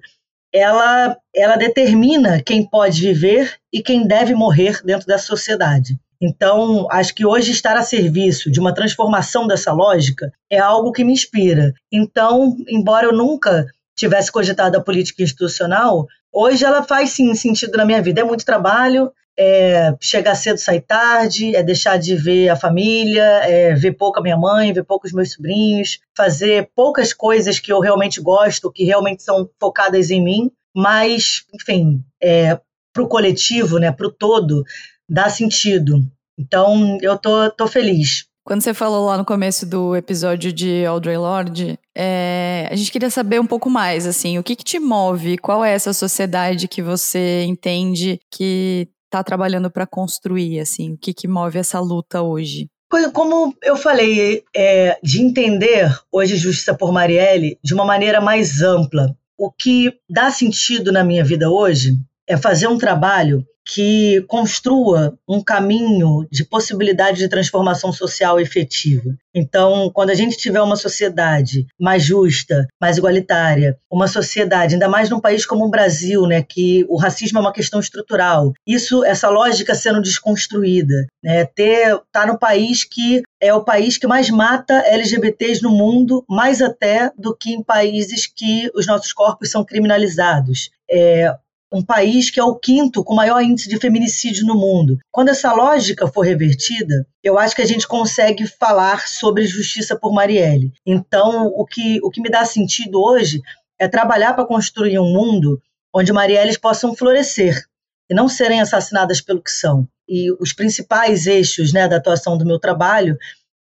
ela, 0.52 1.16
ela 1.34 1.56
determina 1.56 2.42
quem 2.42 2.66
pode 2.68 3.00
viver 3.00 3.56
e 3.72 3.82
quem 3.82 4.06
deve 4.06 4.34
morrer 4.34 4.80
dentro 4.84 5.06
da 5.06 5.18
sociedade. 5.18 5.98
Então, 6.20 6.88
acho 6.90 7.14
que 7.14 7.24
hoje 7.24 7.52
estar 7.52 7.76
a 7.76 7.82
serviço 7.82 8.50
de 8.50 8.58
uma 8.58 8.74
transformação 8.74 9.46
dessa 9.46 9.72
lógica 9.72 10.32
é 10.50 10.58
algo 10.58 10.92
que 10.92 11.04
me 11.04 11.12
inspira. 11.12 11.72
Então, 11.92 12.56
embora 12.68 13.06
eu 13.06 13.12
nunca 13.12 13.66
tivesse 13.96 14.30
cogitado 14.30 14.76
a 14.76 14.82
política 14.82 15.22
institucional, 15.22 16.06
hoje 16.32 16.64
ela 16.64 16.82
faz 16.82 17.10
sim 17.10 17.34
sentido 17.34 17.76
na 17.76 17.84
minha 17.84 18.02
vida. 18.02 18.20
É 18.20 18.24
muito 18.24 18.44
trabalho, 18.44 19.12
é 19.38 19.94
chegar 20.00 20.34
cedo, 20.34 20.58
sair 20.58 20.80
tarde, 20.80 21.54
é 21.54 21.62
deixar 21.62 21.96
de 21.96 22.16
ver 22.16 22.48
a 22.48 22.56
família, 22.56 23.22
é 23.44 23.72
ver 23.72 23.92
pouco 23.92 24.18
a 24.18 24.22
minha 24.22 24.36
mãe, 24.36 24.72
ver 24.72 24.82
pouco 24.82 25.06
os 25.06 25.12
meus 25.12 25.32
sobrinhos, 25.32 26.00
fazer 26.16 26.68
poucas 26.74 27.12
coisas 27.12 27.60
que 27.60 27.72
eu 27.72 27.78
realmente 27.78 28.20
gosto, 28.20 28.72
que 28.72 28.82
realmente 28.82 29.22
são 29.22 29.48
focadas 29.60 30.10
em 30.10 30.20
mim, 30.20 30.50
mas, 30.74 31.44
enfim, 31.54 32.02
é, 32.20 32.58
para 32.92 33.02
o 33.02 33.08
coletivo, 33.08 33.78
né, 33.78 33.92
para 33.92 34.08
o 34.08 34.12
todo, 34.12 34.64
dá 35.08 35.28
sentido. 35.28 36.02
Então, 36.36 36.98
eu 37.00 37.16
tô, 37.16 37.48
tô 37.50 37.68
feliz. 37.68 38.26
Quando 38.44 38.62
você 38.62 38.72
falou 38.72 39.06
lá 39.06 39.18
no 39.18 39.24
começo 39.24 39.66
do 39.66 39.94
episódio 39.94 40.52
de 40.52 40.84
Audrey 40.84 41.16
Lorde, 41.16 41.78
é, 41.96 42.66
a 42.70 42.74
gente 42.74 42.90
queria 42.90 43.10
saber 43.10 43.38
um 43.38 43.46
pouco 43.46 43.68
mais, 43.68 44.06
assim, 44.06 44.38
o 44.38 44.42
que, 44.42 44.56
que 44.56 44.64
te 44.64 44.80
move? 44.80 45.36
Qual 45.38 45.64
é 45.64 45.72
essa 45.72 45.92
sociedade 45.92 46.66
que 46.66 46.82
você 46.82 47.44
entende 47.44 48.18
que 48.32 48.88
está 49.08 49.24
trabalhando 49.24 49.70
para 49.70 49.86
construir, 49.86 50.60
assim? 50.60 50.92
O 50.92 50.98
que, 50.98 51.12
que 51.12 51.26
move 51.26 51.58
essa 51.58 51.80
luta 51.80 52.22
hoje? 52.22 52.68
Como 53.12 53.54
eu 53.62 53.76
falei, 53.76 54.44
é, 54.54 54.98
de 55.02 55.20
entender 55.20 55.94
hoje 56.10 56.36
Justiça 56.36 56.74
por 56.74 56.92
Marielle 56.92 57.58
de 57.62 57.74
uma 57.74 57.84
maneira 57.84 58.20
mais 58.20 58.62
ampla. 58.62 59.14
O 59.36 59.50
que 59.50 59.92
dá 60.08 60.30
sentido 60.30 60.90
na 60.90 61.04
minha 61.04 61.24
vida 61.24 61.50
hoje 61.50 61.98
é 62.26 62.36
fazer 62.36 62.66
um 62.66 62.78
trabalho 62.78 63.44
que 63.68 64.24
construa 64.26 65.18
um 65.28 65.42
caminho 65.42 66.26
de 66.32 66.42
possibilidade 66.42 67.18
de 67.18 67.28
transformação 67.28 67.92
social 67.92 68.40
efetiva. 68.40 69.14
Então, 69.34 69.90
quando 69.92 70.08
a 70.08 70.14
gente 70.14 70.38
tiver 70.38 70.62
uma 70.62 70.74
sociedade 70.74 71.66
mais 71.78 72.02
justa, 72.02 72.66
mais 72.80 72.96
igualitária, 72.96 73.78
uma 73.90 74.08
sociedade, 74.08 74.74
ainda 74.74 74.88
mais 74.88 75.10
num 75.10 75.20
país 75.20 75.44
como 75.44 75.66
o 75.66 75.70
Brasil, 75.70 76.26
né, 76.26 76.42
que 76.42 76.86
o 76.88 76.96
racismo 76.96 77.38
é 77.38 77.42
uma 77.42 77.52
questão 77.52 77.78
estrutural, 77.78 78.54
isso, 78.66 79.04
essa 79.04 79.28
lógica 79.28 79.74
sendo 79.74 80.00
desconstruída, 80.00 81.06
né, 81.22 81.44
ter 81.44 82.00
tá 82.10 82.26
no 82.26 82.38
país 82.38 82.84
que 82.84 83.22
é 83.40 83.52
o 83.52 83.62
país 83.62 83.98
que 83.98 84.06
mais 84.06 84.30
mata 84.30 84.82
LGBTs 84.86 85.62
no 85.62 85.70
mundo, 85.70 86.24
mais 86.28 86.62
até 86.62 87.12
do 87.18 87.36
que 87.36 87.52
em 87.52 87.62
países 87.62 88.26
que 88.26 88.70
os 88.74 88.86
nossos 88.86 89.12
corpos 89.12 89.50
são 89.50 89.62
criminalizados. 89.62 90.70
É, 90.90 91.32
um 91.72 91.84
país 91.84 92.30
que 92.30 92.40
é 92.40 92.44
o 92.44 92.56
quinto 92.56 93.04
com 93.04 93.14
maior 93.14 93.42
índice 93.42 93.68
de 93.68 93.78
feminicídio 93.78 94.46
no 94.46 94.54
mundo. 94.54 94.98
Quando 95.10 95.28
essa 95.28 95.52
lógica 95.52 96.06
for 96.06 96.22
revertida, 96.22 97.06
eu 97.22 97.38
acho 97.38 97.54
que 97.54 97.62
a 97.62 97.66
gente 97.66 97.86
consegue 97.86 98.46
falar 98.46 99.06
sobre 99.06 99.46
justiça 99.46 99.98
por 99.98 100.12
Marielle. 100.12 100.72
Então, 100.86 101.46
o 101.46 101.66
que, 101.66 101.98
o 102.02 102.10
que 102.10 102.20
me 102.20 102.30
dá 102.30 102.44
sentido 102.44 103.00
hoje 103.00 103.40
é 103.78 103.86
trabalhar 103.86 104.34
para 104.34 104.46
construir 104.46 104.98
um 104.98 105.12
mundo 105.12 105.60
onde 105.94 106.12
Marielles 106.12 106.56
possam 106.56 106.94
florescer 106.94 107.62
e 108.10 108.14
não 108.14 108.28
serem 108.28 108.60
assassinadas 108.60 109.20
pelo 109.20 109.42
que 109.42 109.50
são. 109.50 109.86
E 110.08 110.32
os 110.40 110.54
principais 110.54 111.26
eixos 111.26 111.72
né, 111.72 111.86
da 111.86 111.96
atuação 111.96 112.38
do 112.38 112.46
meu 112.46 112.58
trabalho 112.58 113.16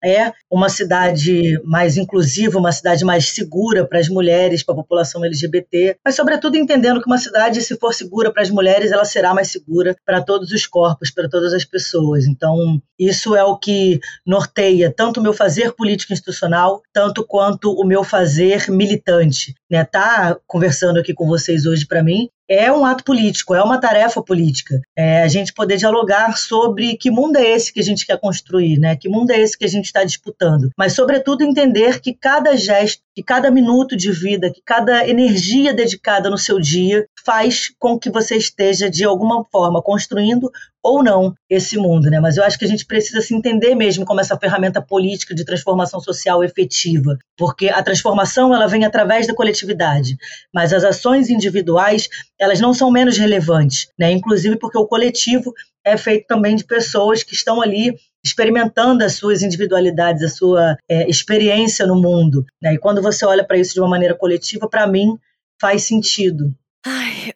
é 0.04 0.32
uma 0.50 0.68
cidade 0.68 1.60
mais 1.64 1.96
inclusiva, 1.96 2.58
uma 2.58 2.72
cidade 2.72 3.04
mais 3.04 3.28
segura 3.30 3.86
para 3.86 3.98
as 3.98 4.08
mulheres, 4.08 4.62
para 4.62 4.74
a 4.74 4.76
população 4.76 5.24
LGBT, 5.24 5.96
mas, 6.04 6.14
sobretudo, 6.14 6.56
entendendo 6.56 7.00
que 7.00 7.06
uma 7.06 7.18
cidade, 7.18 7.62
se 7.62 7.76
for 7.78 7.94
segura 7.94 8.32
para 8.32 8.42
as 8.42 8.50
mulheres, 8.50 8.92
ela 8.92 9.04
será 9.04 9.32
mais 9.32 9.50
segura 9.50 9.96
para 10.04 10.20
todos 10.20 10.50
os 10.50 10.66
corpos, 10.66 11.10
para 11.10 11.28
todas 11.28 11.52
as 11.52 11.64
pessoas. 11.64 12.26
Então, 12.26 12.80
isso 12.98 13.34
é 13.34 13.44
o 13.44 13.56
que 13.56 14.00
norteia 14.26 14.92
tanto 14.94 15.20
o 15.20 15.22
meu 15.22 15.32
fazer 15.32 15.72
político 15.72 16.12
institucional, 16.12 16.82
tanto 16.92 17.24
quanto 17.26 17.72
o 17.72 17.84
meu 17.84 18.04
fazer 18.04 18.70
militante. 18.70 19.54
Né? 19.70 19.84
Tá 19.84 20.36
conversando 20.46 20.98
aqui 20.98 21.14
com 21.14 21.26
vocês 21.26 21.66
hoje, 21.66 21.86
para 21.86 22.02
mim, 22.02 22.28
é 22.52 22.70
um 22.70 22.84
ato 22.84 23.02
político, 23.02 23.54
é 23.54 23.62
uma 23.62 23.80
tarefa 23.80 24.22
política. 24.22 24.78
É 24.94 25.22
a 25.22 25.28
gente 25.28 25.54
poder 25.54 25.78
dialogar 25.78 26.36
sobre 26.36 26.98
que 26.98 27.10
mundo 27.10 27.36
é 27.36 27.48
esse 27.48 27.72
que 27.72 27.80
a 27.80 27.82
gente 27.82 28.04
quer 28.04 28.20
construir, 28.20 28.78
né? 28.78 28.94
Que 28.94 29.08
mundo 29.08 29.30
é 29.30 29.40
esse 29.40 29.56
que 29.56 29.64
a 29.64 29.68
gente 29.68 29.86
está 29.86 30.04
disputando. 30.04 30.70
Mas, 30.76 30.92
sobretudo, 30.92 31.42
entender 31.42 32.00
que 32.00 32.12
cada 32.12 32.54
gesto, 32.54 33.02
que 33.14 33.22
cada 33.22 33.50
minuto 33.50 33.96
de 33.96 34.12
vida, 34.12 34.50
que 34.52 34.60
cada 34.64 35.08
energia 35.08 35.72
dedicada 35.72 36.28
no 36.28 36.36
seu 36.36 36.60
dia 36.60 37.06
faz 37.24 37.70
com 37.78 37.98
que 37.98 38.10
você 38.10 38.36
esteja, 38.36 38.90
de 38.90 39.04
alguma 39.04 39.44
forma, 39.50 39.80
construindo 39.80 40.50
ou 40.82 41.02
não 41.02 41.32
esse 41.48 41.76
mundo, 41.76 42.10
né? 42.10 42.18
Mas 42.18 42.36
eu 42.36 42.44
acho 42.44 42.58
que 42.58 42.64
a 42.64 42.68
gente 42.68 42.84
precisa 42.84 43.20
se 43.20 43.34
entender 43.34 43.74
mesmo 43.74 44.04
como 44.04 44.20
essa 44.20 44.36
ferramenta 44.36 44.82
política 44.82 45.34
de 45.34 45.44
transformação 45.44 46.00
social 46.00 46.42
efetiva, 46.42 47.16
porque 47.36 47.68
a 47.68 47.82
transformação 47.82 48.52
ela 48.52 48.66
vem 48.66 48.84
através 48.84 49.26
da 49.26 49.34
coletividade, 49.34 50.16
mas 50.52 50.72
as 50.72 50.82
ações 50.82 51.30
individuais 51.30 52.08
elas 52.42 52.60
não 52.60 52.74
são 52.74 52.90
menos 52.90 53.16
relevantes, 53.16 53.88
né? 53.98 54.10
Inclusive 54.10 54.56
porque 54.56 54.76
o 54.76 54.86
coletivo 54.86 55.54
é 55.84 55.96
feito 55.96 56.26
também 56.26 56.56
de 56.56 56.64
pessoas 56.64 57.22
que 57.22 57.34
estão 57.34 57.62
ali 57.62 57.94
experimentando 58.24 59.04
as 59.04 59.14
suas 59.14 59.42
individualidades, 59.42 60.22
a 60.22 60.28
sua 60.28 60.76
é, 60.88 61.08
experiência 61.08 61.86
no 61.86 62.00
mundo, 62.00 62.44
né? 62.60 62.74
E 62.74 62.78
quando 62.78 63.00
você 63.00 63.24
olha 63.24 63.44
para 63.44 63.58
isso 63.58 63.74
de 63.74 63.80
uma 63.80 63.88
maneira 63.88 64.14
coletiva, 64.14 64.68
para 64.68 64.86
mim 64.86 65.16
faz 65.60 65.84
sentido. 65.84 66.52
Ai, 66.84 67.32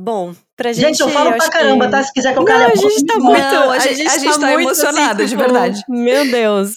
Bom, 0.00 0.32
pra 0.56 0.72
gente. 0.72 0.86
Gente, 0.86 1.00
eu 1.00 1.08
falo 1.08 1.32
pra 1.32 1.50
caramba, 1.50 1.86
que... 1.86 1.90
tá? 1.90 2.04
Se 2.04 2.12
quiser 2.12 2.32
que 2.32 2.38
eu 2.38 2.44
cale 2.44 2.64
a 2.64 2.68
boca. 2.68 2.86
A 2.86 2.90
gente 2.90 3.04
tá 3.04 3.18
muito. 3.18 3.40
Não, 3.40 3.70
a, 3.70 3.78
gente, 3.80 4.06
a 4.06 4.18
gente 4.18 4.34
tá, 4.34 4.40
tá 4.40 4.52
emocionada, 4.54 5.24
assim, 5.24 5.36
tipo, 5.36 5.42
de 5.42 5.52
verdade. 5.52 5.82
Meu 5.88 6.30
Deus. 6.30 6.76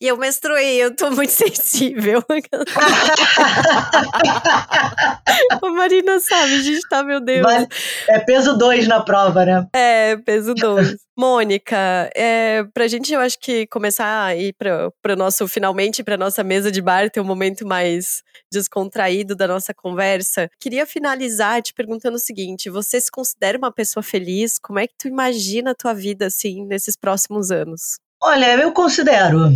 E 0.00 0.06
eu 0.06 0.16
menstruei, 0.16 0.82
eu 0.82 0.94
tô 0.94 1.10
muito 1.10 1.30
sensível. 1.32 2.22
a 5.62 5.70
Marina 5.70 6.20
sabe, 6.20 6.54
a 6.54 6.62
gente 6.62 6.88
tá, 6.88 7.02
meu 7.02 7.20
Deus. 7.20 7.42
Vale. 7.42 7.66
É 8.08 8.18
peso 8.20 8.56
2 8.56 8.86
na 8.88 9.02
prova, 9.02 9.44
né? 9.44 9.66
É, 9.74 10.16
peso 10.16 10.54
2. 10.54 10.96
Mônica, 11.16 11.76
é, 12.14 12.62
pra 12.72 12.86
gente, 12.86 13.12
eu 13.12 13.18
acho 13.18 13.40
que 13.40 13.66
começar 13.66 14.24
a 14.24 14.36
ir 14.36 14.52
pra, 14.52 14.88
pra 15.02 15.16
nosso, 15.16 15.48
finalmente, 15.48 16.04
pra 16.04 16.16
nossa 16.16 16.44
mesa 16.44 16.70
de 16.70 16.80
bar, 16.80 17.10
ter 17.10 17.20
um 17.20 17.24
momento 17.24 17.66
mais 17.66 18.22
descontraído 18.52 19.34
da 19.34 19.48
nossa 19.48 19.74
conversa. 19.74 20.48
Queria 20.60 20.86
finalizar 20.86 21.60
te 21.60 21.74
perguntando 21.74 22.16
o 22.16 22.20
seguinte: 22.20 22.70
você 22.70 23.00
se 23.00 23.10
considera 23.10 23.58
uma 23.58 23.72
pessoa 23.72 24.02
feliz? 24.02 24.58
Como 24.60 24.78
é 24.78 24.86
que 24.86 24.94
tu 24.96 25.08
imagina 25.08 25.72
a 25.72 25.74
tua 25.74 25.92
vida, 25.92 26.26
assim, 26.26 26.64
nesses 26.64 26.96
próximos 26.96 27.50
anos? 27.50 27.98
Olha, 28.22 28.54
eu 28.56 28.72
considero. 28.72 29.50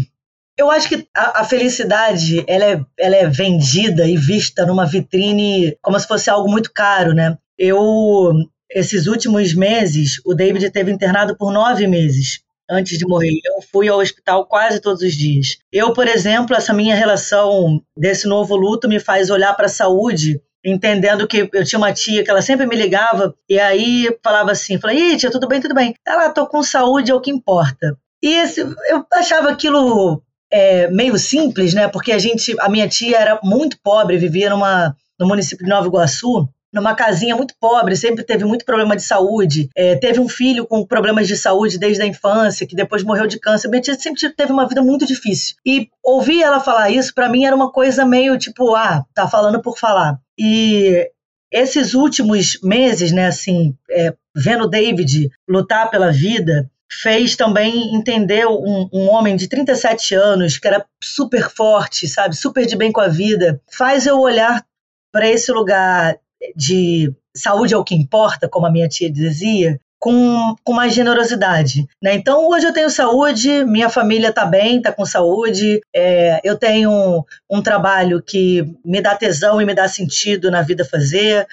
Eu 0.57 0.71
acho 0.71 0.89
que 0.89 1.07
a, 1.17 1.41
a, 1.41 1.45
felicidade 1.45 2.45
ela 2.47 2.65
é, 2.65 2.85
ela 2.99 3.17
é 3.17 3.29
vendida 3.29 4.07
e 4.07 4.17
vista 4.17 4.67
numa 4.67 4.87
vitrine 4.87 5.77
como 5.81 5.99
se 5.99 6.07
fosse 6.07 6.29
algo 6.29 6.51
muito 6.51 6.73
caro, 6.73 7.15
né? 7.15 7.37
Eu, 7.59 8.33
esses 8.71 9.07
últimos 9.07 9.55
meses, 9.55 10.21
o 10.27 10.35
David 10.35 10.71
teve 10.71 10.93
internado 10.93 11.37
por 11.37 11.53
nove 11.53 11.87
meses 11.87 12.41
antes 12.71 12.99
de 12.99 13.07
morrer. 13.07 13.39
Eu 13.45 13.63
fui 13.63 13.89
ao 13.89 13.99
hospital 13.99 14.47
quase 14.47 14.81
todos 14.81 15.03
os 15.03 15.15
dias. 15.15 15.59
Eu, 15.73 15.93
por 15.93 16.07
exemplo, 16.07 16.57
essa 16.57 16.73
minha 16.73 16.95
relação 16.95 17.83
desse 17.97 18.27
novo 18.27 18.57
luto 18.57 18.89
me 18.89 19.01
faz 19.01 19.31
olhar 19.31 19.55
para 19.55 19.67
a 19.67 19.71
saúde 19.71 20.41
entendendo 20.65 21.27
que 21.27 21.49
eu 21.53 21.65
tinha 21.65 21.79
uma 21.79 21.93
tia 21.93 22.23
que 22.23 22.31
ela 22.31 22.41
sempre 22.41 22.67
me 22.67 22.77
ligava 22.77 23.35
e 23.49 23.59
aí 23.59 24.17
falava 24.23 24.53
assim, 24.53 24.79
falei, 24.79 25.17
tia, 25.17 25.31
tudo 25.31 25.49
bem, 25.49 25.61
tudo 25.61 25.75
bem. 25.75 25.95
Ela, 26.07 26.31
tô 26.31 26.47
com 26.47 26.63
saúde, 26.63 27.11
é 27.11 27.15
o 27.15 27.21
que 27.21 27.31
importa. 27.31 27.99
E 28.23 28.35
esse, 28.35 28.61
eu 28.61 29.05
achava 29.13 29.51
aquilo 29.51 30.23
é, 30.53 30.89
meio 30.89 31.17
simples, 31.19 31.73
né? 31.73 31.89
Porque 31.89 32.13
a 32.13 32.19
gente, 32.19 32.55
a 32.61 32.69
minha 32.69 32.87
tia 32.87 33.17
era 33.17 33.41
muito 33.43 33.79
pobre, 33.83 34.19
vivia 34.19 34.51
numa, 34.51 34.95
no 35.19 35.27
município 35.27 35.65
de 35.65 35.71
Nova 35.71 35.87
Iguaçu, 35.87 36.47
numa 36.73 36.95
casinha 36.95 37.37
muito 37.37 37.55
pobre, 37.61 37.97
sempre 37.97 38.25
teve 38.25 38.45
muito 38.45 38.65
problema 38.65 38.97
de 38.97 39.03
saúde. 39.03 39.69
É, 39.77 39.95
teve 39.97 40.21
um 40.21 40.29
filho 40.29 40.67
com 40.67 40.87
problemas 40.87 41.29
de 41.29 41.37
saúde 41.37 41.79
desde 41.79 42.03
a 42.03 42.07
infância, 42.07 42.67
que 42.67 42.77
depois 42.77 43.03
morreu 43.03 43.27
de 43.27 43.39
câncer. 43.39 43.69
Minha 43.69 43.83
tia 43.83 43.95
sempre 43.95 44.31
teve 44.31 44.53
uma 44.53 44.67
vida 44.67 44.83
muito 44.83 45.07
difícil. 45.07 45.57
E 45.67 45.89
ouvir 46.03 46.43
ela 46.43 46.61
falar 46.61 46.91
isso, 46.91 47.15
para 47.15 47.29
mim, 47.29 47.45
era 47.45 47.55
uma 47.55 47.71
coisa 47.71 48.07
meio 48.07 48.39
tipo, 48.39 48.75
ah, 48.75 49.05
tá 49.15 49.29
falando 49.29 49.61
por 49.61 49.79
falar. 49.79 50.19
E 50.39 51.11
esses 51.53 51.93
últimos 51.93 52.59
meses, 52.63 53.13
né, 53.13 53.27
assim, 53.27 53.75
é, 53.91 54.15
vendo 54.35 54.69
David 54.69 55.31
lutar 55.47 55.91
pela 55.91 56.11
vida, 56.11 56.71
fez 57.01 57.37
também 57.37 57.95
entender 57.95 58.47
um, 58.47 58.89
um, 58.93 59.09
homem 59.09 59.37
de 59.37 59.49
37 59.49 60.15
anos, 60.15 60.59
que 60.59 60.69
era 60.69 60.85
super 61.03 61.49
forte, 61.49 62.07
sabe, 62.07 62.37
super 62.37 62.67
de 62.67 62.77
bem 62.77 62.93
com 62.93 63.01
a 63.01 63.09
vida, 63.09 63.61
faz 63.71 64.07
eu 64.07 64.19
olhar 64.21 64.65
para 65.11 65.29
esse 65.29 65.51
lugar 65.53 66.19
de 66.57 67.13
saúde 67.35 67.75
é 67.75 67.77
o 67.77 67.85
que 67.85 67.95
importa, 67.95 68.49
como 68.49 68.67
a 68.67 68.71
minha 68.71 68.89
tia 68.89 69.11
dizia, 69.11 69.81
com, 69.99 70.57
com 70.65 70.73
mais 70.73 70.93
generosidade. 70.93 71.87
Né? 72.03 72.15
Então, 72.15 72.49
hoje 72.49 72.67
eu 72.67 72.73
tenho 72.73 72.91
saúde, 72.91 73.65
minha 73.65 73.89
família 73.89 74.31
está 74.31 74.45
bem, 74.45 74.79
está 74.79 74.93
com 74.93 75.07
saúde, 75.07 75.81
é, 75.95 76.41
eu 76.43 76.59
tenho 76.59 76.91
um, 76.91 77.23
um 77.51 77.63
trabalho 77.63 78.21
que 78.21 78.67
me 78.85 79.01
dá 79.01 79.15
tesão 79.15 79.63
e 79.63 79.65
me 79.65 79.75
dá 79.75 79.87
sentido 79.87 80.51
na 80.51 80.61
vida 80.61 80.85
fazer, 80.85 81.47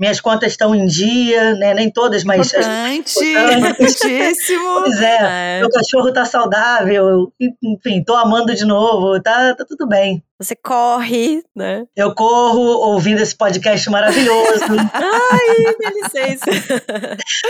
minhas 0.00 0.18
contas 0.18 0.52
estão 0.52 0.74
em 0.74 0.86
dia, 0.86 1.54
né? 1.56 1.74
Nem 1.74 1.90
todas, 1.90 2.24
mas. 2.24 2.52
Importante, 2.56 3.22
importantíssimo. 3.22 4.82
pois 4.82 5.00
é, 5.00 5.18
é, 5.20 5.60
meu 5.60 5.68
cachorro 5.68 6.08
está 6.08 6.24
saudável, 6.24 7.30
enfim, 7.62 8.02
tô 8.02 8.14
amando 8.16 8.54
de 8.54 8.64
novo, 8.64 9.20
tá, 9.20 9.54
tá 9.54 9.64
tudo 9.68 9.86
bem. 9.86 10.22
Você 10.40 10.56
corre, 10.56 11.42
né? 11.54 11.84
Eu 11.94 12.14
corro 12.14 12.60
ouvindo 12.60 13.20
esse 13.20 13.36
podcast 13.36 13.90
maravilhoso. 13.90 14.64
Ai, 14.94 15.74
dá 15.78 15.90
licença. 15.90 16.46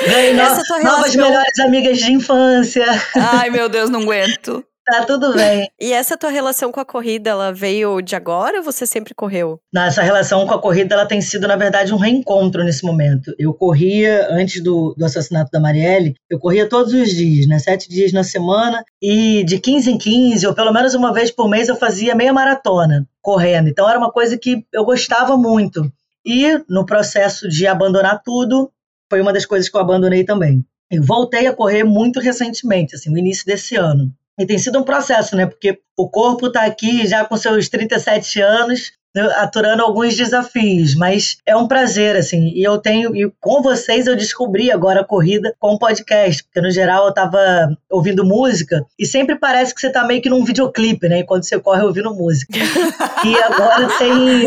Ganhei 0.04 0.34
no, 0.34 0.82
novas 0.82 1.14
melhores 1.14 1.58
amigas 1.60 1.98
de 1.98 2.12
infância. 2.12 2.84
Ai, 3.14 3.48
meu 3.48 3.68
Deus, 3.68 3.88
não 3.88 4.00
aguento. 4.00 4.64
Tá 4.90 5.04
tudo 5.04 5.32
bem. 5.34 5.70
E 5.80 5.92
essa 5.92 6.16
tua 6.16 6.30
relação 6.30 6.72
com 6.72 6.80
a 6.80 6.84
corrida, 6.84 7.30
ela 7.30 7.52
veio 7.52 8.00
de 8.00 8.16
agora 8.16 8.58
ou 8.58 8.64
você 8.64 8.84
sempre 8.84 9.14
correu? 9.14 9.60
Essa 9.72 10.02
relação 10.02 10.44
com 10.46 10.52
a 10.52 10.60
corrida, 10.60 10.94
ela 10.94 11.06
tem 11.06 11.20
sido, 11.20 11.46
na 11.46 11.54
verdade, 11.54 11.94
um 11.94 11.96
reencontro 11.96 12.64
nesse 12.64 12.84
momento. 12.84 13.32
Eu 13.38 13.54
corria, 13.54 14.26
antes 14.30 14.60
do, 14.60 14.92
do 14.98 15.04
assassinato 15.04 15.48
da 15.52 15.60
Marielle, 15.60 16.16
eu 16.28 16.40
corria 16.40 16.68
todos 16.68 16.92
os 16.92 17.10
dias, 17.10 17.46
né? 17.46 17.60
Sete 17.60 17.88
dias 17.88 18.12
na 18.12 18.24
semana, 18.24 18.84
e 19.00 19.44
de 19.44 19.60
15 19.60 19.92
em 19.92 19.96
15, 19.96 20.46
ou 20.48 20.54
pelo 20.54 20.72
menos 20.72 20.92
uma 20.94 21.12
vez 21.12 21.30
por 21.30 21.48
mês, 21.48 21.68
eu 21.68 21.76
fazia 21.76 22.14
meia 22.14 22.32
maratona 22.32 23.06
correndo. 23.22 23.68
Então 23.68 23.88
era 23.88 23.98
uma 23.98 24.10
coisa 24.10 24.36
que 24.36 24.64
eu 24.72 24.84
gostava 24.84 25.36
muito. 25.36 25.90
E 26.26 26.60
no 26.68 26.84
processo 26.84 27.48
de 27.48 27.64
abandonar 27.66 28.22
tudo, 28.24 28.72
foi 29.08 29.20
uma 29.20 29.32
das 29.32 29.46
coisas 29.46 29.68
que 29.68 29.76
eu 29.76 29.80
abandonei 29.80 30.24
também. 30.24 30.64
Eu 30.90 31.04
voltei 31.04 31.46
a 31.46 31.54
correr 31.54 31.84
muito 31.84 32.18
recentemente, 32.18 32.96
assim, 32.96 33.10
no 33.10 33.18
início 33.18 33.46
desse 33.46 33.76
ano. 33.76 34.12
E 34.40 34.46
tem 34.46 34.58
sido 34.58 34.78
um 34.78 34.82
processo, 34.82 35.36
né? 35.36 35.44
Porque 35.44 35.78
o 35.94 36.08
corpo 36.08 36.46
está 36.46 36.64
aqui 36.64 37.06
já 37.06 37.26
com 37.26 37.36
seus 37.36 37.68
37 37.68 38.40
anos, 38.40 38.92
aturando 39.36 39.82
alguns 39.82 40.16
desafios, 40.16 40.94
mas 40.94 41.38
é 41.44 41.56
um 41.56 41.66
prazer, 41.66 42.16
assim. 42.16 42.52
E 42.54 42.62
eu 42.62 42.78
tenho, 42.78 43.14
e 43.14 43.30
com 43.40 43.62
vocês 43.62 44.06
eu 44.06 44.16
descobri 44.16 44.70
agora 44.70 45.00
a 45.00 45.04
corrida 45.04 45.54
com 45.58 45.74
o 45.74 45.78
podcast, 45.78 46.44
porque 46.44 46.60
no 46.60 46.70
geral 46.70 47.06
eu 47.06 47.14
tava 47.14 47.38
ouvindo 47.90 48.24
música 48.24 48.84
e 48.98 49.04
sempre 49.04 49.36
parece 49.36 49.74
que 49.74 49.80
você 49.80 49.90
tá 49.90 50.04
meio 50.04 50.22
que 50.22 50.30
num 50.30 50.44
videoclipe, 50.44 51.08
né? 51.08 51.22
Quando 51.24 51.44
você 51.44 51.58
corre 51.58 51.82
ouvindo 51.82 52.14
música. 52.14 52.52
e 53.24 53.36
agora 53.36 53.88
tem 53.98 54.46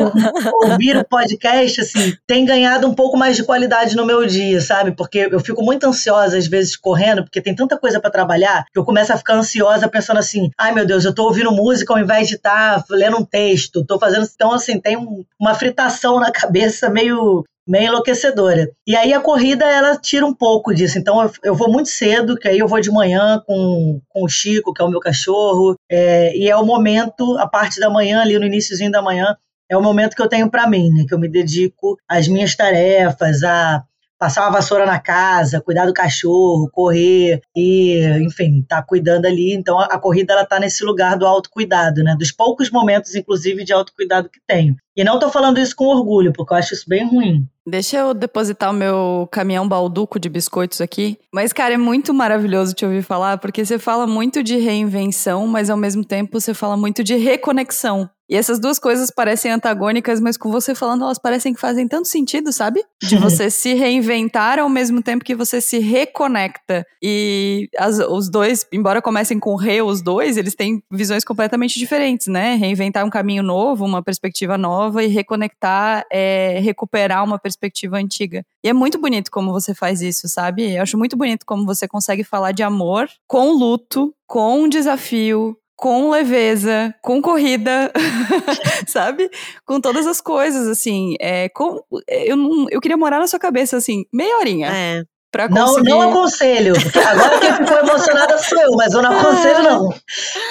ouvir 0.63 0.97
o 0.97 1.05
podcast, 1.05 1.81
assim, 1.81 2.15
tem 2.25 2.45
ganhado 2.45 2.87
um 2.87 2.93
pouco 2.93 3.17
mais 3.17 3.35
de 3.35 3.43
qualidade 3.43 3.95
no 3.95 4.05
meu 4.05 4.25
dia, 4.25 4.61
sabe? 4.61 4.91
Porque 4.91 5.27
eu 5.29 5.39
fico 5.39 5.61
muito 5.61 5.85
ansiosa 5.85 6.37
às 6.37 6.47
vezes 6.47 6.77
correndo, 6.77 7.23
porque 7.23 7.41
tem 7.41 7.55
tanta 7.55 7.77
coisa 7.77 7.99
para 7.99 8.09
trabalhar, 8.09 8.65
que 8.71 8.79
eu 8.79 8.85
começo 8.85 9.11
a 9.11 9.17
ficar 9.17 9.35
ansiosa 9.35 9.87
pensando 9.87 10.17
assim: 10.17 10.49
ai 10.57 10.73
meu 10.73 10.85
Deus, 10.85 11.03
eu 11.03 11.13
tô 11.13 11.23
ouvindo 11.23 11.51
música 11.51 11.93
ao 11.93 11.99
invés 11.99 12.27
de 12.27 12.35
estar 12.35 12.83
tá 12.83 12.85
lendo 12.95 13.17
um 13.17 13.25
texto, 13.25 13.85
tô 13.85 13.99
fazendo. 13.99 14.27
Então, 14.33 14.52
assim, 14.53 14.79
tem 14.79 14.97
um, 14.97 15.23
uma 15.39 15.55
fritação 15.55 16.19
na 16.19 16.31
cabeça 16.31 16.89
meio 16.89 17.43
meio 17.65 17.87
enlouquecedora. 17.87 18.69
E 18.85 18.95
aí 18.95 19.13
a 19.13 19.21
corrida 19.21 19.65
ela 19.65 19.97
tira 19.97 20.25
um 20.25 20.33
pouco 20.33 20.73
disso. 20.73 20.99
Então 20.99 21.21
eu, 21.21 21.31
eu, 21.43 21.55
vou 21.55 21.71
muito 21.71 21.89
cedo, 21.89 22.35
que 22.35 22.47
aí 22.47 22.59
eu 22.59 22.67
vou 22.67 22.81
de 22.81 22.91
manhã 22.91 23.41
com, 23.47 24.01
com 24.09 24.23
o 24.23 24.27
Chico, 24.27 24.73
que 24.73 24.81
é 24.81 24.85
o 24.85 24.89
meu 24.89 24.99
cachorro, 24.99 25.75
é, 25.89 26.35
e 26.37 26.49
é 26.49 26.55
o 26.55 26.65
momento, 26.65 27.37
a 27.37 27.47
parte 27.47 27.79
da 27.79 27.89
manhã, 27.89 28.21
ali 28.21 28.37
no 28.37 28.45
iníciozinho 28.45 28.91
da 28.91 29.01
manhã, 29.01 29.35
é 29.69 29.77
o 29.77 29.81
momento 29.81 30.15
que 30.15 30.21
eu 30.21 30.27
tenho 30.27 30.49
para 30.49 30.67
mim, 30.67 30.89
né? 30.91 31.05
Que 31.07 31.13
eu 31.13 31.19
me 31.19 31.29
dedico 31.29 31.97
às 32.07 32.27
minhas 32.27 32.55
tarefas, 32.55 33.43
a 33.43 33.83
passar 34.23 34.43
uma 34.43 34.51
vassoura 34.51 34.85
na 34.85 34.99
casa, 34.99 35.59
cuidar 35.59 35.85
do 35.85 35.93
cachorro, 35.93 36.69
correr 36.71 37.41
e, 37.53 37.99
enfim, 38.21 38.61
tá 38.61 38.81
cuidando 38.81 39.25
ali. 39.25 39.53
Então 39.53 39.77
a, 39.77 39.99
corrida 39.99 40.31
ela 40.31 40.45
tá 40.45 40.61
nesse 40.61 40.81
lugar 40.85 41.17
do 41.17 41.27
autocuidado, 41.27 42.01
né? 42.01 42.15
Dos 42.17 42.31
poucos 42.31 42.71
momentos, 42.71 43.15
inclusive, 43.15 43.65
de 43.65 43.73
autocuidado 43.73 44.29
que 44.29 44.39
tenho. 44.47 44.77
E 44.95 45.03
não 45.03 45.17
tô 45.17 45.29
falando 45.29 45.59
isso 45.59 45.75
com 45.75 45.85
orgulho, 45.85 46.31
porque 46.31 46.53
eu 46.53 46.57
acho 46.57 46.73
isso 46.73 46.85
bem 46.87 47.07
ruim. 47.07 47.47
Deixa 47.65 47.97
eu 47.97 48.13
depositar 48.13 48.69
o 48.71 48.73
meu 48.73 49.27
caminhão 49.31 49.67
balduco 49.67 50.19
de 50.19 50.27
biscoitos 50.27 50.81
aqui. 50.81 51.17
Mas, 51.33 51.53
cara, 51.53 51.75
é 51.75 51.77
muito 51.77 52.13
maravilhoso 52.13 52.73
te 52.73 52.85
ouvir 52.85 53.01
falar, 53.01 53.37
porque 53.37 53.65
você 53.65 53.79
fala 53.79 54.05
muito 54.05 54.43
de 54.43 54.57
reinvenção, 54.57 55.47
mas 55.47 55.69
ao 55.69 55.77
mesmo 55.77 56.03
tempo 56.03 56.39
você 56.39 56.53
fala 56.53 56.75
muito 56.75 57.03
de 57.03 57.15
reconexão. 57.15 58.09
E 58.29 58.35
essas 58.35 58.57
duas 58.57 58.79
coisas 58.79 59.11
parecem 59.11 59.51
antagônicas, 59.51 60.19
mas 60.19 60.37
com 60.37 60.49
você 60.49 60.73
falando, 60.73 61.03
elas 61.03 61.19
parecem 61.19 61.53
que 61.53 61.59
fazem 61.59 61.87
tanto 61.87 62.07
sentido, 62.07 62.51
sabe? 62.51 62.83
De 63.01 63.15
você 63.19 63.49
se 63.49 63.73
reinventar 63.73 64.59
ao 64.59 64.69
mesmo 64.69 65.01
tempo 65.01 65.25
que 65.25 65.35
você 65.35 65.61
se 65.61 65.79
reconecta. 65.79 66.85
E 67.01 67.69
as, 67.77 67.99
os 67.99 68.29
dois, 68.29 68.65
embora 68.73 69.01
comecem 69.01 69.39
com 69.39 69.55
re, 69.55 69.81
os 69.81 70.01
dois, 70.01 70.37
eles 70.37 70.55
têm 70.55 70.81
visões 70.91 71.23
completamente 71.23 71.77
diferentes, 71.77 72.27
né? 72.27 72.55
Reinventar 72.55 73.05
um 73.05 73.09
caminho 73.09 73.43
novo, 73.43 73.85
uma 73.85 74.01
perspectiva 74.01 74.57
nova, 74.57 74.82
e 75.01 75.07
reconectar 75.07 76.05
é 76.11 76.59
recuperar 76.59 77.23
uma 77.23 77.39
perspectiva 77.39 77.97
antiga. 77.97 78.45
E 78.63 78.69
é 78.69 78.73
muito 78.73 78.97
bonito 78.97 79.31
como 79.31 79.51
você 79.51 79.73
faz 79.73 80.01
isso, 80.01 80.27
sabe? 80.27 80.75
Eu 80.75 80.83
acho 80.83 80.97
muito 80.97 81.17
bonito 81.17 81.45
como 81.45 81.65
você 81.65 81.87
consegue 81.87 82.23
falar 82.23 82.51
de 82.51 82.63
amor 82.63 83.09
com 83.27 83.51
luto, 83.51 84.13
com 84.27 84.67
desafio, 84.67 85.57
com 85.75 86.09
leveza, 86.09 86.95
com 87.01 87.21
corrida, 87.21 87.91
sabe? 88.87 89.29
Com 89.65 89.81
todas 89.81 90.07
as 90.07 90.21
coisas, 90.21 90.67
assim. 90.67 91.15
É, 91.19 91.49
com, 91.49 91.81
eu, 92.07 92.37
eu 92.69 92.79
queria 92.79 92.97
morar 92.97 93.19
na 93.19 93.27
sua 93.27 93.39
cabeça, 93.39 93.77
assim, 93.77 94.05
meia 94.13 94.37
horinha. 94.37 94.69
É. 94.71 95.03
Não, 95.49 95.67
conseguir... 95.67 95.89
não 95.89 96.01
aconselho. 96.01 96.73
porque 96.73 96.99
Agora 96.99 97.39
quem 97.39 97.53
ficou 97.53 97.77
emocionada 97.79 98.37
sou 98.37 98.61
eu, 98.61 98.71
mas 98.73 98.93
eu 98.93 99.01
não 99.01 99.17
aconselho, 99.17 99.63
não. 99.63 99.93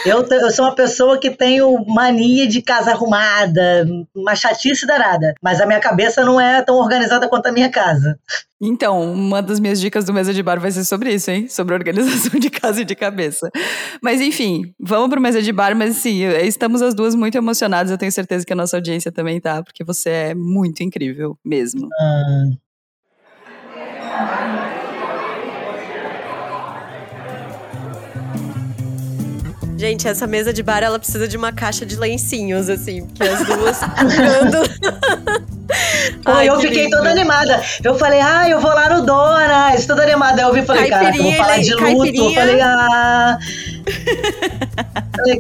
Eu, 0.05 0.27
eu 0.29 0.51
sou 0.51 0.65
uma 0.65 0.75
pessoa 0.75 1.19
que 1.19 1.31
tenho 1.31 1.85
mania 1.87 2.49
de 2.49 2.61
casa 2.61 2.91
arrumada, 2.91 3.87
uma 4.15 4.35
chatice 4.35 4.87
danada. 4.87 5.35
Mas 5.43 5.61
a 5.61 5.67
minha 5.67 5.81
cabeça 5.81 6.25
não 6.25 6.41
é 6.41 6.63
tão 6.63 6.77
organizada 6.77 7.29
quanto 7.29 7.47
a 7.47 7.53
minha 7.53 7.71
casa. 7.71 8.19
Então, 8.61 9.13
uma 9.13 9.43
das 9.43 9.59
minhas 9.59 9.81
dicas 9.81 10.05
do 10.05 10.13
Mesa 10.13 10.33
de 10.33 10.41
Bar 10.41 10.61
vai 10.61 10.71
ser 10.71 10.85
sobre 10.85 11.13
isso, 11.13 11.31
hein? 11.33 11.49
Sobre 11.49 11.75
organização 11.75 12.39
de 12.39 12.49
casa 12.49 12.83
e 12.83 12.85
de 12.85 12.95
cabeça. 12.95 13.51
Mas 14.01 14.21
enfim, 14.21 14.73
vamos 14.79 15.11
pro 15.11 15.21
Mesa 15.21 15.43
de 15.43 15.53
Bar, 15.53 15.75
mas 15.75 15.97
sim, 15.97 16.23
estamos 16.45 16.81
as 16.81 16.95
duas 16.95 17.15
muito 17.15 17.37
emocionadas. 17.37 17.91
Eu 17.91 17.99
tenho 17.99 18.13
certeza 18.13 18.47
que 18.47 18.53
a 18.53 18.57
nossa 18.57 18.77
audiência 18.77 19.11
também 19.11 19.41
tá, 19.41 19.63
porque 19.63 19.83
você 19.83 20.11
é 20.11 20.35
muito 20.35 20.83
incrível 20.83 21.37
mesmo. 21.45 21.89
Ah, 22.01 22.45
Gente, 29.83 30.07
essa 30.07 30.29
mesa 30.29 30.53
de 30.53 30.63
bar, 30.63 30.81
ela 30.81 30.97
precisa 30.97 31.27
de 31.27 31.37
uma 31.37 31.51
caixa 31.51 31.85
de 31.85 31.97
lencinhos, 31.97 32.69
assim, 32.69 33.05
porque 33.05 33.25
as 33.25 33.45
duas 33.45 33.79
ficando... 33.81 34.59
Ai, 36.25 36.49
eu 36.49 36.57
que 36.59 36.69
fiquei 36.69 36.85
lindo. 36.85 36.97
toda 36.99 37.11
animada. 37.11 37.61
Eu 37.83 37.99
falei, 37.99 38.21
ah, 38.21 38.49
eu 38.49 38.61
vou 38.61 38.73
lá 38.73 38.89
no 38.91 39.05
Donas, 39.05 39.85
toda 39.85 40.05
animada. 40.05 40.43
Eu 40.43 40.53
vi 40.53 40.61
e 40.61 40.65
falei, 40.65 40.89
cara, 40.89 41.17
eu 41.17 41.25
vou 41.25 41.33
falar 41.33 41.59
de 41.59 41.75
luto. 41.75 42.07
Eu 42.07 42.33
falei, 42.33 42.61
ah. 42.61 43.39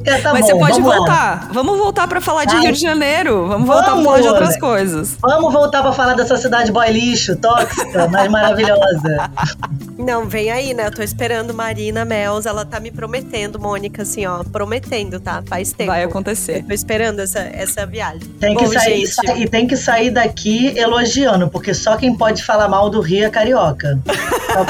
Cara, 0.04 0.22
tá 0.22 0.32
mas 0.32 0.42
bom, 0.42 0.46
você 0.46 0.58
pode 0.58 0.72
vamos 0.80 0.88
lá. 0.88 0.96
voltar. 0.96 1.48
Vamos 1.52 1.78
voltar 1.78 2.08
pra 2.08 2.20
falar 2.20 2.44
de 2.44 2.54
Ai. 2.54 2.62
Rio 2.62 2.72
de 2.72 2.80
Janeiro. 2.80 3.46
Vamos 3.48 3.66
voltar 3.66 3.82
pra 3.84 3.90
Vamos, 3.92 4.04
falar 4.06 4.20
de 4.20 4.28
outras 4.28 4.56
coisas. 4.58 5.16
Vamos 5.20 5.52
voltar 5.52 5.82
pra 5.82 5.92
falar 5.92 6.14
dessa 6.14 6.36
cidade 6.36 6.70
boy 6.72 6.90
lixo, 6.90 7.36
tóxica, 7.36 8.08
mas 8.08 8.30
maravilhosa. 8.30 9.30
Não, 9.98 10.24
vem 10.26 10.50
aí, 10.50 10.74
né? 10.74 10.86
Eu 10.86 10.90
tô 10.90 11.02
esperando 11.02 11.54
Marina 11.54 12.04
Mels, 12.04 12.44
ela 12.46 12.64
tá 12.64 12.80
me 12.80 12.90
prometendo, 12.90 13.60
Mônica, 13.60 14.02
assim, 14.02 14.26
ó, 14.26 14.42
prometendo, 14.42 15.20
tá? 15.20 15.42
Faz 15.46 15.72
tempo. 15.72 15.90
Vai 15.92 16.02
Eu 16.04 16.08
acontecer. 16.08 16.64
tô 16.66 16.72
esperando 16.72 17.20
essa, 17.20 17.38
essa 17.38 17.86
viagem. 17.86 18.20
Tem 18.40 18.56
que 18.56 18.64
Bom, 18.64 18.72
sair, 18.72 19.06
sa- 19.06 19.36
e 19.36 19.48
tem 19.48 19.66
que 19.66 19.76
sair 19.76 20.10
daqui 20.10 20.76
elogiando, 20.76 21.48
porque 21.48 21.72
só 21.72 21.96
quem 21.96 22.16
pode 22.16 22.42
falar 22.42 22.66
mal 22.68 22.90
do 22.90 23.00
Rio 23.00 23.26
é 23.26 23.30
carioca. 23.30 24.00
Então, 24.04 24.66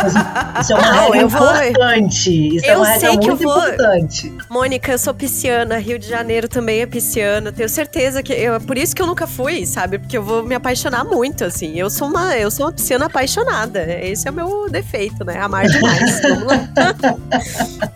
Isso 0.61 0.73
é 0.73 0.77
uma 0.77 0.93
regra 1.01 1.16
eu 1.18 1.27
importante. 1.27 2.57
Isso 2.57 2.66
é 2.66 2.75
Eu 2.75 2.79
uma 2.79 2.87
regra 2.89 3.01
sei 3.09 3.18
que 3.18 3.31
eu 3.31 3.37
muito 3.37 3.43
vou- 3.49 3.62
importante. 3.69 4.33
Mônica, 4.49 4.93
eu 4.93 4.99
sou 4.99 5.15
pisciana, 5.15 5.79
Rio 5.79 5.99
de 5.99 6.09
Janeiro 6.09 6.49
também 6.49 6.81
é 6.81 6.87
pisciana. 6.87 7.53
Tenho 7.53 7.69
certeza 7.69 8.23
que 8.23 8.33
eu, 8.33 8.55
é 8.55 8.59
por 8.59 8.77
isso 8.77 8.95
que 8.95 9.03
eu 9.03 9.07
nunca 9.07 9.27
fui, 9.27 9.67
sabe? 9.67 9.99
Porque 9.99 10.17
eu 10.17 10.23
vou 10.23 10.43
me 10.43 10.55
apaixonar 10.55 11.05
muito, 11.05 11.45
assim. 11.45 11.79
Eu 11.79 11.89
sou 11.89 12.09
uma, 12.09 12.37
eu 12.37 12.51
sou 12.51 12.67
uma 12.67 12.73
pisciana 12.73 13.07
apaixonada. 13.07 13.83
Esse 14.03 14.29
é 14.29 14.31
o 14.31 14.35
meu 14.35 14.69
defeito, 14.69 15.25
né? 15.25 15.39
Amar 15.39 15.67
demais. 15.67 16.21
Vamos 16.23 16.45
lá. 16.45 16.69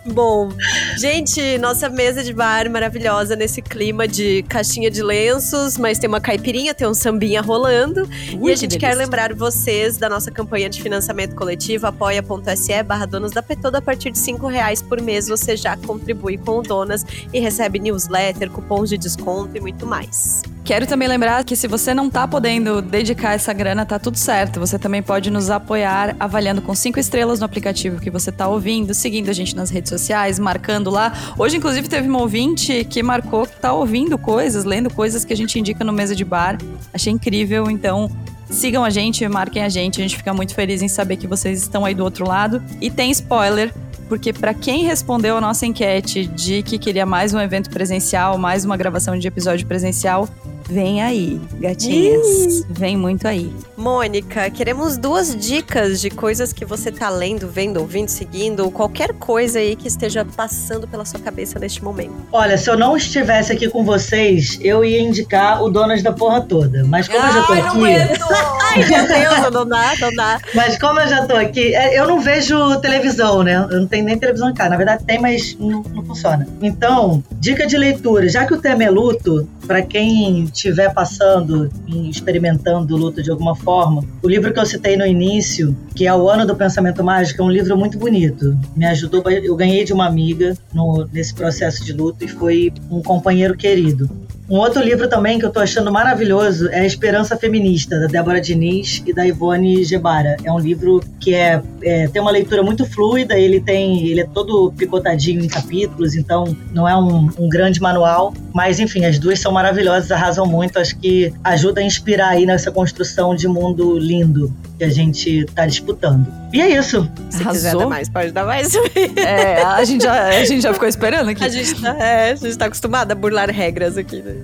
Bom, 0.05 0.49
gente, 0.97 1.57
nossa 1.57 1.89
mesa 1.89 2.23
de 2.23 2.33
bar 2.33 2.69
maravilhosa 2.69 3.35
nesse 3.35 3.61
clima 3.61 4.07
de 4.07 4.43
caixinha 4.43 4.89
de 4.89 5.03
lenços, 5.03 5.77
mas 5.77 5.99
tem 5.99 6.07
uma 6.07 6.21
caipirinha, 6.21 6.73
tem 6.73 6.87
um 6.87 6.93
sambinha 6.93 7.41
rolando. 7.41 8.07
Ui, 8.39 8.49
e 8.49 8.53
a 8.53 8.55
que 8.55 8.61
gente 8.61 8.77
quer 8.77 8.95
lembrar 8.95 9.33
vocês 9.33 9.97
da 9.97 10.09
nossa 10.09 10.31
campanha 10.31 10.69
de 10.69 10.81
financiamento 10.81 11.35
coletivo, 11.35 11.87
apoia.se 11.87 12.83
barra 12.83 13.05
donas 13.05 13.31
da 13.31 13.43
Petoda. 13.43 13.77
A 13.79 13.81
partir 13.81 14.11
de 14.11 14.17
cinco 14.17 14.47
reais 14.47 14.81
por 14.81 15.01
mês 15.01 15.27
você 15.27 15.56
já 15.57 15.75
contribui 15.75 16.37
com 16.37 16.59
o 16.59 16.61
Donas 16.61 17.05
e 17.33 17.39
recebe 17.39 17.79
newsletter, 17.79 18.49
cupons 18.49 18.89
de 18.89 18.97
desconto 18.97 19.57
e 19.57 19.59
muito 19.59 19.85
mais. 19.85 20.41
Quero 20.67 20.85
também 20.85 21.07
lembrar 21.07 21.45
que 21.45 21.55
se 21.55 21.65
você 21.65 21.93
não 21.93 22.09
tá 22.09 22.27
podendo 22.27 22.81
dedicar 22.81 23.33
essa 23.33 23.53
grana, 23.53 23.85
tá 23.85 23.97
tudo 23.97 24.17
certo. 24.17 24.59
Você 24.59 24.77
também 24.77 25.01
pode 25.01 25.31
nos 25.31 25.49
apoiar 25.49 26.13
avaliando 26.19 26.61
com 26.61 26.75
cinco 26.75 26.99
estrelas 26.99 27.39
no 27.39 27.45
aplicativo 27.45 28.01
que 28.01 28.09
você 28.09 28.33
tá 28.33 28.49
ouvindo, 28.49 28.93
seguindo 28.93 29.29
a 29.29 29.33
gente 29.33 29.55
nas 29.55 29.69
redes 29.69 29.89
sociais, 29.89 30.37
marcando 30.37 30.89
lá. 30.89 31.13
Hoje, 31.39 31.55
inclusive, 31.55 31.87
teve 31.87 32.09
uma 32.09 32.19
ouvinte 32.19 32.83
que 32.83 33.01
marcou 33.01 33.45
que 33.45 33.55
tá 33.55 33.71
ouvindo 33.71 34.17
coisas, 34.17 34.65
lendo 34.65 34.89
coisas 34.89 35.23
que 35.23 35.31
a 35.31 35.37
gente 35.37 35.57
indica 35.57 35.85
no 35.85 35.93
Mesa 35.93 36.13
de 36.13 36.25
Bar. 36.25 36.57
Achei 36.93 37.13
incrível, 37.13 37.71
então 37.71 38.11
sigam 38.49 38.83
a 38.83 38.89
gente, 38.89 39.25
marquem 39.29 39.63
a 39.63 39.69
gente. 39.69 40.01
A 40.01 40.03
gente 40.03 40.17
fica 40.17 40.33
muito 40.33 40.53
feliz 40.53 40.81
em 40.81 40.89
saber 40.89 41.15
que 41.15 41.27
vocês 41.27 41.61
estão 41.61 41.85
aí 41.85 41.93
do 41.93 42.03
outro 42.03 42.27
lado. 42.27 42.61
E 42.81 42.89
tem 42.89 43.09
spoiler. 43.11 43.73
Porque 44.07 44.31
para 44.31 44.53
quem 44.53 44.83
respondeu 44.83 45.37
a 45.37 45.41
nossa 45.41 45.65
enquete 45.65 46.25
de 46.27 46.63
que 46.63 46.77
queria 46.77 47.05
mais 47.05 47.33
um 47.33 47.39
evento 47.39 47.69
presencial, 47.69 48.37
mais 48.37 48.63
uma 48.63 48.77
gravação 48.77 49.17
de 49.17 49.27
episódio 49.27 49.67
presencial, 49.67 50.29
vem 50.69 51.01
aí, 51.01 51.39
gatinhas. 51.59 52.65
Vem 52.69 52.97
muito 52.97 53.27
aí. 53.27 53.53
Mônica, 53.75 54.49
queremos 54.49 54.97
duas 54.97 55.35
dicas 55.35 56.01
de 56.01 56.09
coisas 56.09 56.51
que 56.51 56.65
você 56.65 56.91
tá 56.91 57.09
lendo, 57.09 57.47
vendo, 57.47 57.79
ouvindo, 57.79 58.09
seguindo, 58.09 58.61
ou 58.61 58.71
qualquer 58.71 59.13
coisa 59.13 59.59
aí 59.59 59.75
que 59.75 59.87
esteja 59.87 60.25
passando 60.25 60.87
pela 60.87 61.05
sua 61.05 61.19
cabeça 61.19 61.59
neste 61.59 61.83
momento. 61.83 62.13
Olha, 62.31 62.57
se 62.57 62.69
eu 62.69 62.77
não 62.77 62.97
estivesse 62.97 63.51
aqui 63.53 63.69
com 63.69 63.83
vocês, 63.83 64.59
eu 64.61 64.83
ia 64.83 65.01
indicar 65.01 65.63
o 65.63 65.69
Donas 65.69 66.03
da 66.03 66.11
Porra 66.11 66.41
Toda. 66.41 66.83
Mas 66.85 67.07
como 67.07 67.25
eu 67.25 67.33
já 67.33 67.43
tô 67.43 67.53
aqui. 67.53 67.83
Ai, 68.61 68.85
meu 68.85 69.07
Deus, 69.07 69.51
não 69.53 69.67
dá, 69.67 69.93
não 69.99 70.15
dá. 70.15 70.39
Mas 70.53 70.77
como 70.77 70.99
eu 70.99 71.07
já 71.07 71.25
tô 71.25 71.35
aqui, 71.35 71.73
é, 71.73 71.99
eu 71.99 72.07
não 72.07 72.19
vejo 72.19 72.79
televisão, 72.81 73.43
né? 73.43 73.55
Eu 73.71 73.81
não 73.81 73.87
tenho 73.87 74.05
nem 74.05 74.17
televisão 74.17 74.49
em 74.49 74.53
casa. 74.53 74.71
Na 74.71 74.77
verdade 74.77 75.03
tem, 75.05 75.19
mas 75.19 75.55
não, 75.59 75.81
não 75.93 76.03
funciona. 76.05 76.47
Então, 76.61 77.23
dica 77.33 77.65
de 77.65 77.77
leitura. 77.77 78.27
Já 78.27 78.45
que 78.45 78.53
o 78.53 78.57
tema 78.61 78.83
é 78.83 78.89
luto, 78.89 79.47
para 79.65 79.81
quem 79.81 80.49
estiver 80.57 80.91
passando 80.93 81.69
experimentando 82.09 82.95
o 82.95 82.97
luto 82.97 83.21
de 83.21 83.29
alguma 83.29 83.55
forma, 83.55 84.03
o 84.23 84.27
livro 84.27 84.51
que 84.51 84.59
eu 84.59 84.65
citei 84.65 84.97
no 84.97 85.05
início, 85.05 85.75
que 85.95 86.07
é 86.07 86.13
O 86.13 86.29
Ano 86.29 86.45
do 86.45 86.55
Pensamento 86.55 87.03
Mágico, 87.03 87.41
é 87.41 87.45
um 87.45 87.49
livro 87.51 87.77
muito 87.77 87.97
bonito. 87.97 88.57
Me 88.75 88.85
ajudou, 88.85 89.23
eu 89.29 89.55
ganhei 89.55 89.83
de 89.85 89.93
uma 89.93 90.05
amiga 90.07 90.55
no- 90.73 91.07
nesse 91.13 91.33
processo 91.33 91.83
de 91.85 91.93
luto 91.93 92.23
e 92.25 92.27
foi 92.27 92.73
um 92.89 93.01
companheiro 93.01 93.55
querido. 93.55 94.09
Um 94.49 94.59
outro 94.59 94.81
livro 94.81 95.09
também 95.09 95.37
que 95.37 95.45
eu 95.45 95.51
tô 95.51 95.59
achando 95.59 95.91
maravilhoso 95.91 96.69
é 96.69 96.85
Esperança 96.85 97.35
Feminista, 97.35 97.99
da 97.99 98.07
Débora 98.07 98.39
Diniz 98.39 99.03
e 99.05 99.11
da 99.11 99.27
Ivone 99.27 99.83
Gebara. 99.83 100.37
É 100.41 100.49
um 100.49 100.57
livro 100.57 101.03
que 101.19 101.35
é, 101.35 101.61
é- 101.81 102.07
tem 102.07 102.21
uma 102.21 102.31
leitura 102.31 102.63
muito 102.63 102.85
fluida, 102.85 103.37
ele 103.37 103.59
tem. 103.59 104.07
ele 104.07 104.21
é 104.21 104.25
todo 104.25 104.71
picotadinho 104.71 105.43
em 105.43 105.49
capítulos, 105.49 106.15
então 106.15 106.55
não 106.73 106.87
é 106.87 106.95
um, 106.95 107.29
um 107.37 107.49
grande 107.49 107.81
manual. 107.81 108.33
Mas 108.53 108.79
enfim, 108.79 109.03
as 109.03 109.19
duas 109.19 109.37
são 109.37 109.51
maravilhosas, 109.51 110.11
arrasam 110.11 110.45
muito, 110.45 110.79
acho 110.79 110.97
que 110.97 111.33
ajuda 111.43 111.81
a 111.81 111.83
inspirar 111.83 112.29
aí 112.29 112.45
nessa 112.45 112.71
construção 112.71 113.35
de 113.35 113.49
mundo 113.49 113.99
lindo 113.99 114.55
que 114.77 114.83
a 114.83 114.89
gente 114.89 115.45
tá 115.55 115.65
disputando. 115.65 116.27
E 116.53 116.61
é 116.61 116.77
isso. 116.77 117.09
Se 117.29 117.43
quiser 117.43 117.75
dar 117.75 117.87
mais, 117.87 118.09
pode 118.09 118.31
dar 118.31 118.45
mais. 118.45 118.73
É, 119.17 119.63
a 119.63 119.83
gente 119.83 120.03
já, 120.03 120.27
a 120.27 120.45
gente 120.45 120.61
já 120.61 120.73
ficou 120.73 120.87
esperando 120.87 121.29
aqui. 121.29 121.43
A 121.43 121.49
gente 121.49 121.81
tá, 121.81 121.89
é, 121.97 122.31
a 122.31 122.35
gente 122.35 122.57
tá 122.57 122.65
acostumada 122.65 123.13
a 123.13 123.15
burlar 123.15 123.49
regras 123.49 123.97
aqui. 123.97 124.21
Né? 124.21 124.35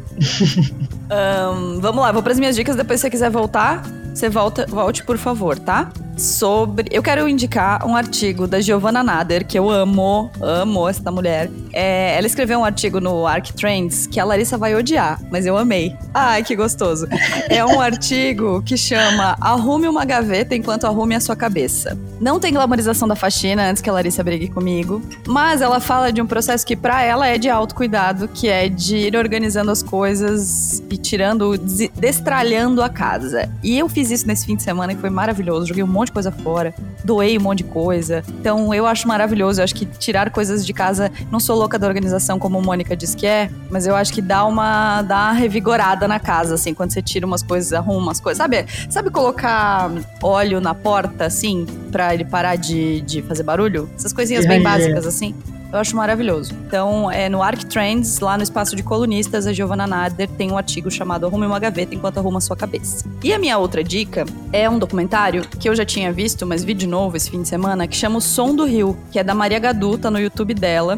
Ahn, 1.09 1.79
vamos 1.79 2.01
lá, 2.01 2.11
vou 2.11 2.23
pras 2.23 2.39
minhas 2.39 2.55
dicas. 2.55 2.75
Depois, 2.75 2.99
se 2.99 3.03
você 3.03 3.09
quiser 3.09 3.29
voltar, 3.29 3.83
você 4.13 4.29
volta, 4.29 4.65
volte, 4.67 5.03
por 5.03 5.17
favor, 5.17 5.57
tá? 5.57 5.91
Sobre. 6.17 6.87
Eu 6.91 7.01
quero 7.01 7.27
indicar 7.27 7.85
um 7.85 7.95
artigo 7.95 8.47
da 8.47 8.61
Giovanna 8.61 9.03
Nader, 9.03 9.45
que 9.45 9.57
eu 9.57 9.69
amo, 9.69 10.29
amo 10.41 10.87
essa 10.87 11.11
mulher. 11.11 11.49
É, 11.71 12.15
ela 12.17 12.27
escreveu 12.27 12.59
um 12.59 12.65
artigo 12.65 12.99
no 12.99 13.25
Arc 13.25 13.51
Trends 13.53 14.07
que 14.07 14.19
a 14.19 14.25
Larissa 14.25 14.57
vai 14.57 14.75
odiar, 14.75 15.19
mas 15.31 15.45
eu 15.45 15.57
amei. 15.57 15.95
Ai, 16.13 16.43
que 16.43 16.55
gostoso. 16.55 17.07
É 17.49 17.63
um 17.65 17.81
artigo 17.81 18.61
que 18.63 18.77
chama 18.77 19.35
Arrume 19.39 19.87
uma 19.87 20.05
gaveta 20.05 20.55
enquanto 20.55 20.85
arrume 20.85 21.15
a 21.15 21.19
sua 21.19 21.35
cabeça. 21.35 21.97
Não 22.19 22.39
tem 22.39 22.53
glamorização 22.53 23.07
da 23.07 23.15
faxina 23.15 23.69
antes 23.69 23.81
que 23.81 23.89
a 23.89 23.93
Larissa 23.93 24.23
brigue 24.23 24.47
comigo, 24.47 25.01
mas 25.27 25.61
ela 25.61 25.79
fala 25.79 26.11
de 26.11 26.21
um 26.21 26.25
processo 26.25 26.65
que 26.65 26.75
para 26.75 27.03
ela 27.03 27.27
é 27.27 27.37
de 27.37 27.49
autocuidado, 27.49 28.27
que 28.27 28.47
é 28.47 28.69
de 28.69 28.95
ir 28.95 29.15
organizando 29.15 29.71
as 29.71 29.81
coisas 29.81 30.81
e 30.89 30.97
tirando, 30.97 31.57
destralhando 31.95 32.81
a 32.81 32.89
casa. 32.89 33.49
E 33.63 33.77
eu 33.77 33.89
fiz 33.89 34.11
isso 34.11 34.27
nesse 34.27 34.45
fim 34.45 34.55
de 34.55 34.63
semana 34.63 34.93
e 34.93 34.95
foi 34.95 35.09
maravilhoso. 35.09 35.67
Joguei 35.67 35.83
um 35.83 35.87
monte 35.87 36.02
de 36.05 36.11
coisa 36.11 36.31
fora, 36.31 36.73
doei 37.03 37.37
um 37.37 37.41
monte 37.41 37.59
de 37.59 37.63
coisa. 37.65 38.23
Então 38.39 38.73
eu 38.73 38.85
acho 38.85 39.07
maravilhoso. 39.07 39.59
Eu 39.59 39.63
acho 39.63 39.75
que 39.75 39.85
tirar 39.85 40.29
coisas 40.29 40.65
de 40.65 40.73
casa, 40.73 41.11
não 41.31 41.39
sou 41.39 41.55
louca 41.55 41.77
da 41.77 41.87
organização 41.87 42.39
como 42.39 42.61
Mônica 42.61 42.95
diz 42.95 43.15
que 43.15 43.25
é, 43.25 43.49
mas 43.69 43.87
eu 43.87 43.95
acho 43.95 44.13
que 44.13 44.21
dá 44.21 44.45
uma, 44.45 45.01
dá 45.01 45.15
uma 45.15 45.31
revigorada 45.31 46.07
na 46.07 46.19
casa, 46.19 46.55
assim, 46.55 46.73
quando 46.73 46.91
você 46.91 47.01
tira 47.01 47.25
umas 47.25 47.43
coisas, 47.43 47.73
arruma 47.73 47.99
umas 47.99 48.19
coisas. 48.19 48.37
Sabe, 48.37 48.65
sabe 48.89 49.09
colocar 49.09 49.91
óleo 50.21 50.59
na 50.59 50.73
porta, 50.73 51.25
assim, 51.25 51.65
pra 51.91 52.13
ele 52.13 52.25
parar 52.25 52.55
de, 52.55 53.01
de 53.01 53.21
fazer 53.21 53.43
barulho? 53.43 53.89
Essas 53.95 54.13
coisinhas 54.13 54.45
bem 54.45 54.61
básicas, 54.61 55.05
assim. 55.05 55.35
Eu 55.73 55.79
acho 55.79 55.95
maravilhoso. 55.95 56.53
Então, 56.67 57.09
é 57.09 57.27
no 57.27 57.41
Arc 57.41 57.65
Trends, 57.65 58.19
lá 58.19 58.37
no 58.37 58.43
espaço 58.43 58.75
de 58.75 58.83
colunistas, 58.83 59.47
a 59.47 59.51
Giovanna 59.51 59.87
Nader 59.87 60.29
tem 60.29 60.51
um 60.51 60.57
artigo 60.57 60.91
chamado 60.91 61.25
Arrume 61.25 61.47
uma 61.47 61.57
gaveta 61.57 61.95
enquanto 61.95 62.19
arruma 62.19 62.39
sua 62.39 62.55
cabeça. 62.55 63.03
E 63.23 63.33
a 63.33 63.39
minha 63.39 63.57
outra 63.57 63.83
dica 63.83 64.23
é 64.51 64.69
um 64.69 64.77
documentário 64.77 65.41
que 65.41 65.67
eu 65.67 65.75
já 65.75 65.83
tinha 65.83 66.13
visto, 66.13 66.45
mas 66.45 66.63
vi 66.63 66.75
de 66.75 66.85
novo 66.85 67.17
esse 67.17 67.31
fim 67.31 67.41
de 67.41 67.47
semana, 67.47 67.87
que 67.87 67.95
chama 67.95 68.19
O 68.19 68.21
Som 68.21 68.55
do 68.55 68.65
Rio, 68.65 68.95
que 69.11 69.17
é 69.17 69.23
da 69.23 69.33
Maria 69.33 69.57
Gadu, 69.57 69.97
tá 69.97 70.11
no 70.11 70.19
YouTube 70.19 70.53
dela. 70.53 70.95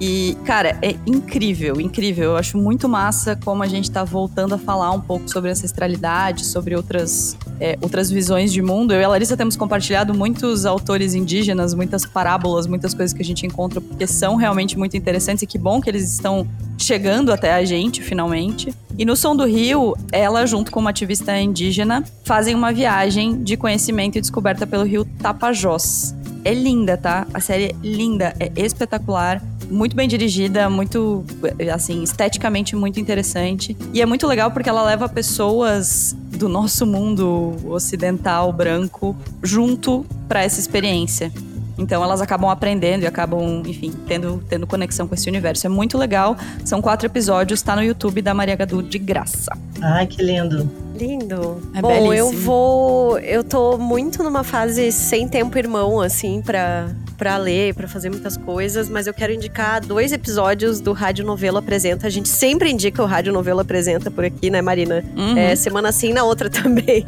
E, 0.00 0.34
cara, 0.46 0.78
é 0.80 0.96
incrível, 1.06 1.78
incrível. 1.78 2.30
Eu 2.30 2.36
acho 2.38 2.56
muito 2.56 2.88
massa 2.88 3.36
como 3.44 3.62
a 3.62 3.66
gente 3.66 3.90
tá 3.90 4.02
voltando 4.02 4.54
a 4.54 4.58
falar 4.58 4.90
um 4.92 5.00
pouco 5.00 5.30
sobre 5.30 5.50
ancestralidade, 5.50 6.46
sobre 6.46 6.74
outras, 6.74 7.36
é, 7.60 7.76
outras 7.82 8.10
visões 8.10 8.50
de 8.50 8.62
mundo. 8.62 8.94
Eu 8.94 9.00
e 9.00 9.04
a 9.04 9.08
Larissa 9.08 9.36
temos 9.36 9.56
compartilhado 9.56 10.14
muitos 10.14 10.64
autores 10.64 11.12
indígenas, 11.12 11.74
muitas 11.74 12.06
parábolas, 12.06 12.66
muitas 12.66 12.94
coisas 12.94 13.12
que 13.12 13.20
a 13.20 13.24
gente 13.24 13.44
encontra, 13.44 13.78
porque 13.78 14.06
são 14.06 14.36
realmente 14.36 14.78
muito 14.78 14.96
interessantes 14.96 15.42
e 15.42 15.46
que 15.46 15.58
bom 15.58 15.82
que 15.82 15.90
eles 15.90 16.10
estão 16.10 16.48
chegando 16.78 17.30
até 17.30 17.52
a 17.52 17.62
gente, 17.62 18.00
finalmente. 18.02 18.74
E 18.96 19.04
no 19.04 19.14
Som 19.14 19.36
do 19.36 19.44
Rio, 19.44 19.94
ela, 20.10 20.46
junto 20.46 20.70
com 20.70 20.80
uma 20.80 20.90
ativista 20.90 21.38
indígena, 21.38 22.02
fazem 22.24 22.54
uma 22.54 22.72
viagem 22.72 23.42
de 23.42 23.54
conhecimento 23.54 24.16
e 24.16 24.20
descoberta 24.22 24.66
pelo 24.66 24.84
rio 24.84 25.04
Tapajós. 25.04 26.14
É 26.42 26.54
linda, 26.54 26.96
tá? 26.96 27.26
A 27.34 27.40
série 27.40 27.64
é 27.64 27.74
linda, 27.82 28.34
é 28.40 28.50
espetacular 28.56 29.42
muito 29.70 29.94
bem 29.94 30.08
dirigida, 30.08 30.68
muito, 30.68 31.24
assim, 31.72 32.02
esteticamente 32.02 32.74
muito 32.74 32.98
interessante. 32.98 33.76
E 33.94 34.02
é 34.02 34.06
muito 34.06 34.26
legal 34.26 34.50
porque 34.50 34.68
ela 34.68 34.82
leva 34.82 35.08
pessoas 35.08 36.16
do 36.36 36.48
nosso 36.48 36.86
mundo 36.86 37.56
ocidental 37.66 38.52
branco 38.52 39.16
junto 39.42 40.04
para 40.28 40.42
essa 40.42 40.58
experiência. 40.58 41.32
Então 41.78 42.02
elas 42.04 42.20
acabam 42.20 42.50
aprendendo 42.50 43.04
e 43.04 43.06
acabam, 43.06 43.62
enfim, 43.66 43.92
tendo, 44.06 44.42
tendo 44.48 44.66
conexão 44.66 45.08
com 45.08 45.14
esse 45.14 45.28
universo. 45.28 45.66
É 45.66 45.70
muito 45.70 45.96
legal. 45.96 46.36
São 46.64 46.82
quatro 46.82 47.06
episódios, 47.06 47.62
tá 47.62 47.74
no 47.74 47.82
YouTube 47.82 48.20
da 48.20 48.34
Maria 48.34 48.54
Gadu 48.54 48.82
de 48.82 48.98
graça. 48.98 49.50
Ai, 49.80 50.06
que 50.06 50.22
lindo. 50.22 50.70
Lindo. 51.00 51.62
É 51.74 51.80
Bom, 51.80 51.88
belíssimo. 51.88 52.14
eu 52.14 52.30
vou. 52.32 53.18
Eu 53.18 53.42
tô 53.42 53.78
muito 53.78 54.22
numa 54.22 54.44
fase 54.44 54.92
sem 54.92 55.26
tempo 55.26 55.56
irmão, 55.56 55.98
assim, 55.98 56.42
pra, 56.42 56.90
para 57.20 57.36
ler, 57.36 57.74
para 57.74 57.86
fazer 57.86 58.08
muitas 58.08 58.36
coisas, 58.38 58.88
mas 58.88 59.06
eu 59.06 59.12
quero 59.12 59.30
indicar 59.30 59.78
dois 59.84 60.10
episódios 60.10 60.80
do 60.80 60.92
Rádio 60.92 61.22
Novelo 61.22 61.58
Apresenta. 61.58 62.06
A 62.06 62.10
gente 62.10 62.30
sempre 62.30 62.70
indica 62.70 63.02
o 63.02 63.06
Rádio 63.06 63.30
Novelo 63.30 63.60
Apresenta 63.60 64.10
por 64.10 64.24
aqui, 64.24 64.48
né, 64.48 64.62
Marina? 64.62 65.04
Uhum. 65.14 65.36
É, 65.36 65.54
semana 65.54 65.92
sim, 65.92 66.14
na 66.14 66.24
outra 66.24 66.48
também. 66.50 67.04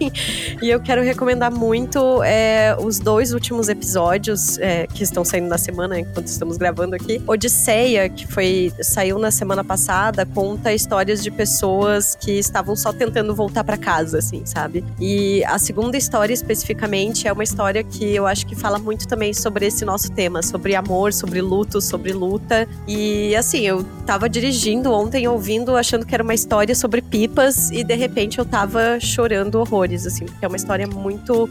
e 0.60 0.68
eu 0.68 0.80
quero 0.80 1.02
recomendar 1.02 1.50
muito 1.50 2.22
é, 2.22 2.76
os 2.78 2.98
dois 2.98 3.32
últimos 3.32 3.70
episódios 3.70 4.58
é, 4.58 4.86
que 4.86 5.02
estão 5.02 5.24
saindo 5.24 5.48
na 5.48 5.56
semana, 5.56 5.98
enquanto 5.98 6.26
estamos 6.26 6.58
gravando 6.58 6.94
aqui. 6.94 7.22
Odisseia, 7.26 8.06
que 8.10 8.26
foi 8.26 8.70
saiu 8.82 9.18
na 9.18 9.30
semana 9.30 9.64
passada, 9.64 10.26
conta 10.26 10.74
histórias 10.74 11.22
de 11.22 11.30
pessoas 11.30 12.14
que 12.20 12.32
estavam 12.32 12.76
só 12.76 12.92
tentando 12.92 13.34
voltar 13.34 13.64
para 13.64 13.78
casa, 13.82 14.18
assim, 14.18 14.42
sabe? 14.46 14.84
E 15.00 15.44
a 15.44 15.58
segunda 15.58 15.96
história 15.96 16.32
especificamente 16.32 17.26
é 17.26 17.32
uma 17.32 17.42
história 17.42 17.82
que 17.82 18.14
eu 18.14 18.26
acho 18.26 18.46
que 18.46 18.54
fala 18.54 18.78
muito 18.78 19.06
também 19.06 19.34
sobre 19.34 19.66
esse 19.66 19.84
nosso 19.84 20.10
tema, 20.12 20.42
sobre 20.42 20.74
amor, 20.74 21.12
sobre 21.12 21.42
luto, 21.42 21.80
sobre 21.80 22.12
luta. 22.12 22.68
E 22.86 23.34
assim, 23.34 23.66
eu 23.66 23.84
tava 24.06 24.28
dirigindo 24.28 24.92
ontem, 24.92 25.26
ouvindo, 25.26 25.76
achando 25.76 26.06
que 26.06 26.14
era 26.14 26.22
uma 26.22 26.34
história 26.34 26.74
sobre 26.74 27.02
pipas, 27.02 27.70
e 27.70 27.82
de 27.82 27.94
repente 27.94 28.38
eu 28.38 28.44
tava 28.44 29.00
chorando 29.00 29.56
horrores, 29.56 30.06
assim, 30.06 30.24
porque 30.26 30.44
é 30.44 30.48
uma 30.48 30.56
história 30.56 30.86
muito, 30.86 31.48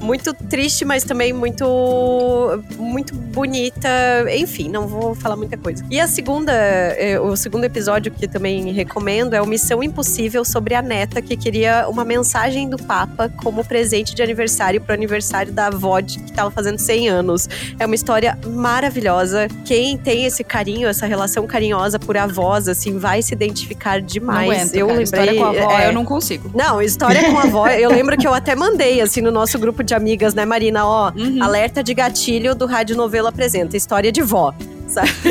muito 0.00 0.32
triste, 0.32 0.84
mas 0.84 1.04
também 1.04 1.32
muito, 1.32 1.64
muito 2.78 3.14
bonita. 3.14 3.88
Enfim, 4.34 4.68
não 4.68 4.86
vou 4.86 5.14
falar 5.14 5.36
muita 5.36 5.56
coisa. 5.56 5.84
E 5.90 6.00
a 6.00 6.06
segunda, 6.06 6.52
é, 6.52 7.20
o 7.20 7.36
segundo 7.36 7.64
episódio 7.64 8.10
que 8.12 8.26
também 8.26 8.72
recomendo 8.72 9.34
é 9.34 9.42
o 9.42 9.46
Missão 9.46 9.82
Impossível 9.82 10.44
sobre 10.44 10.74
a 10.74 10.82
neta 10.82 11.20
que 11.20 11.36
queria 11.36 11.73
uma 11.88 12.04
mensagem 12.04 12.68
do 12.68 12.76
Papa 12.76 13.30
como 13.42 13.64
presente 13.64 14.14
de 14.14 14.22
aniversário 14.22 14.80
pro 14.80 14.92
aniversário 14.92 15.52
da 15.52 15.68
avó 15.68 16.02
que 16.02 16.32
tava 16.32 16.50
fazendo 16.50 16.78
100 16.78 17.08
anos. 17.08 17.48
É 17.78 17.86
uma 17.86 17.94
uma 17.94 17.96
história 17.96 18.36
maravilhosa. 18.44 19.46
Quem 19.64 19.96
tem 19.96 20.24
esse 20.24 20.42
carinho, 20.42 20.88
essa 20.88 21.06
relação 21.06 21.46
carinhosa 21.46 21.96
por 21.98 22.16
avós, 22.16 22.66
assim, 22.66 22.98
vai 22.98 23.22
se 23.22 23.32
identificar 23.32 24.00
demais. 24.00 24.48
Não 24.48 24.54
aguento, 24.56 24.74
eu 24.74 24.86
cara. 24.88 24.98
lembrei. 24.98 25.04
História 25.04 25.34
com 25.36 25.44
a 25.44 25.48
avó, 25.48 25.78
é, 25.78 25.88
eu 25.88 25.92
não 25.92 26.04
consigo. 26.04 26.50
Não, 26.52 26.82
história 26.82 27.30
com 27.30 27.38
a 27.38 27.42
avó, 27.42 27.68
eu 27.68 27.90
lembro 27.90 28.16
que 28.16 28.26
eu 28.26 28.34
até 28.34 28.56
mandei, 28.56 29.00
assim, 29.00 29.20
no 29.20 29.30
nosso 29.30 29.58
grupo 29.58 29.84
de 29.84 29.94
amigas, 29.94 30.34
né, 30.34 30.44
Marina? 30.44 30.84
Ó, 30.84 31.12
uhum. 31.14 31.40
alerta 31.40 31.82
de 31.84 31.94
gatilho 31.94 32.54
do 32.54 32.66
Rádio 32.66 32.96
Novelo 32.96 33.28
apresenta, 33.28 33.76
história 33.76 34.10
de 34.10 34.22
vó 34.22 34.52
sabe? 34.94 35.10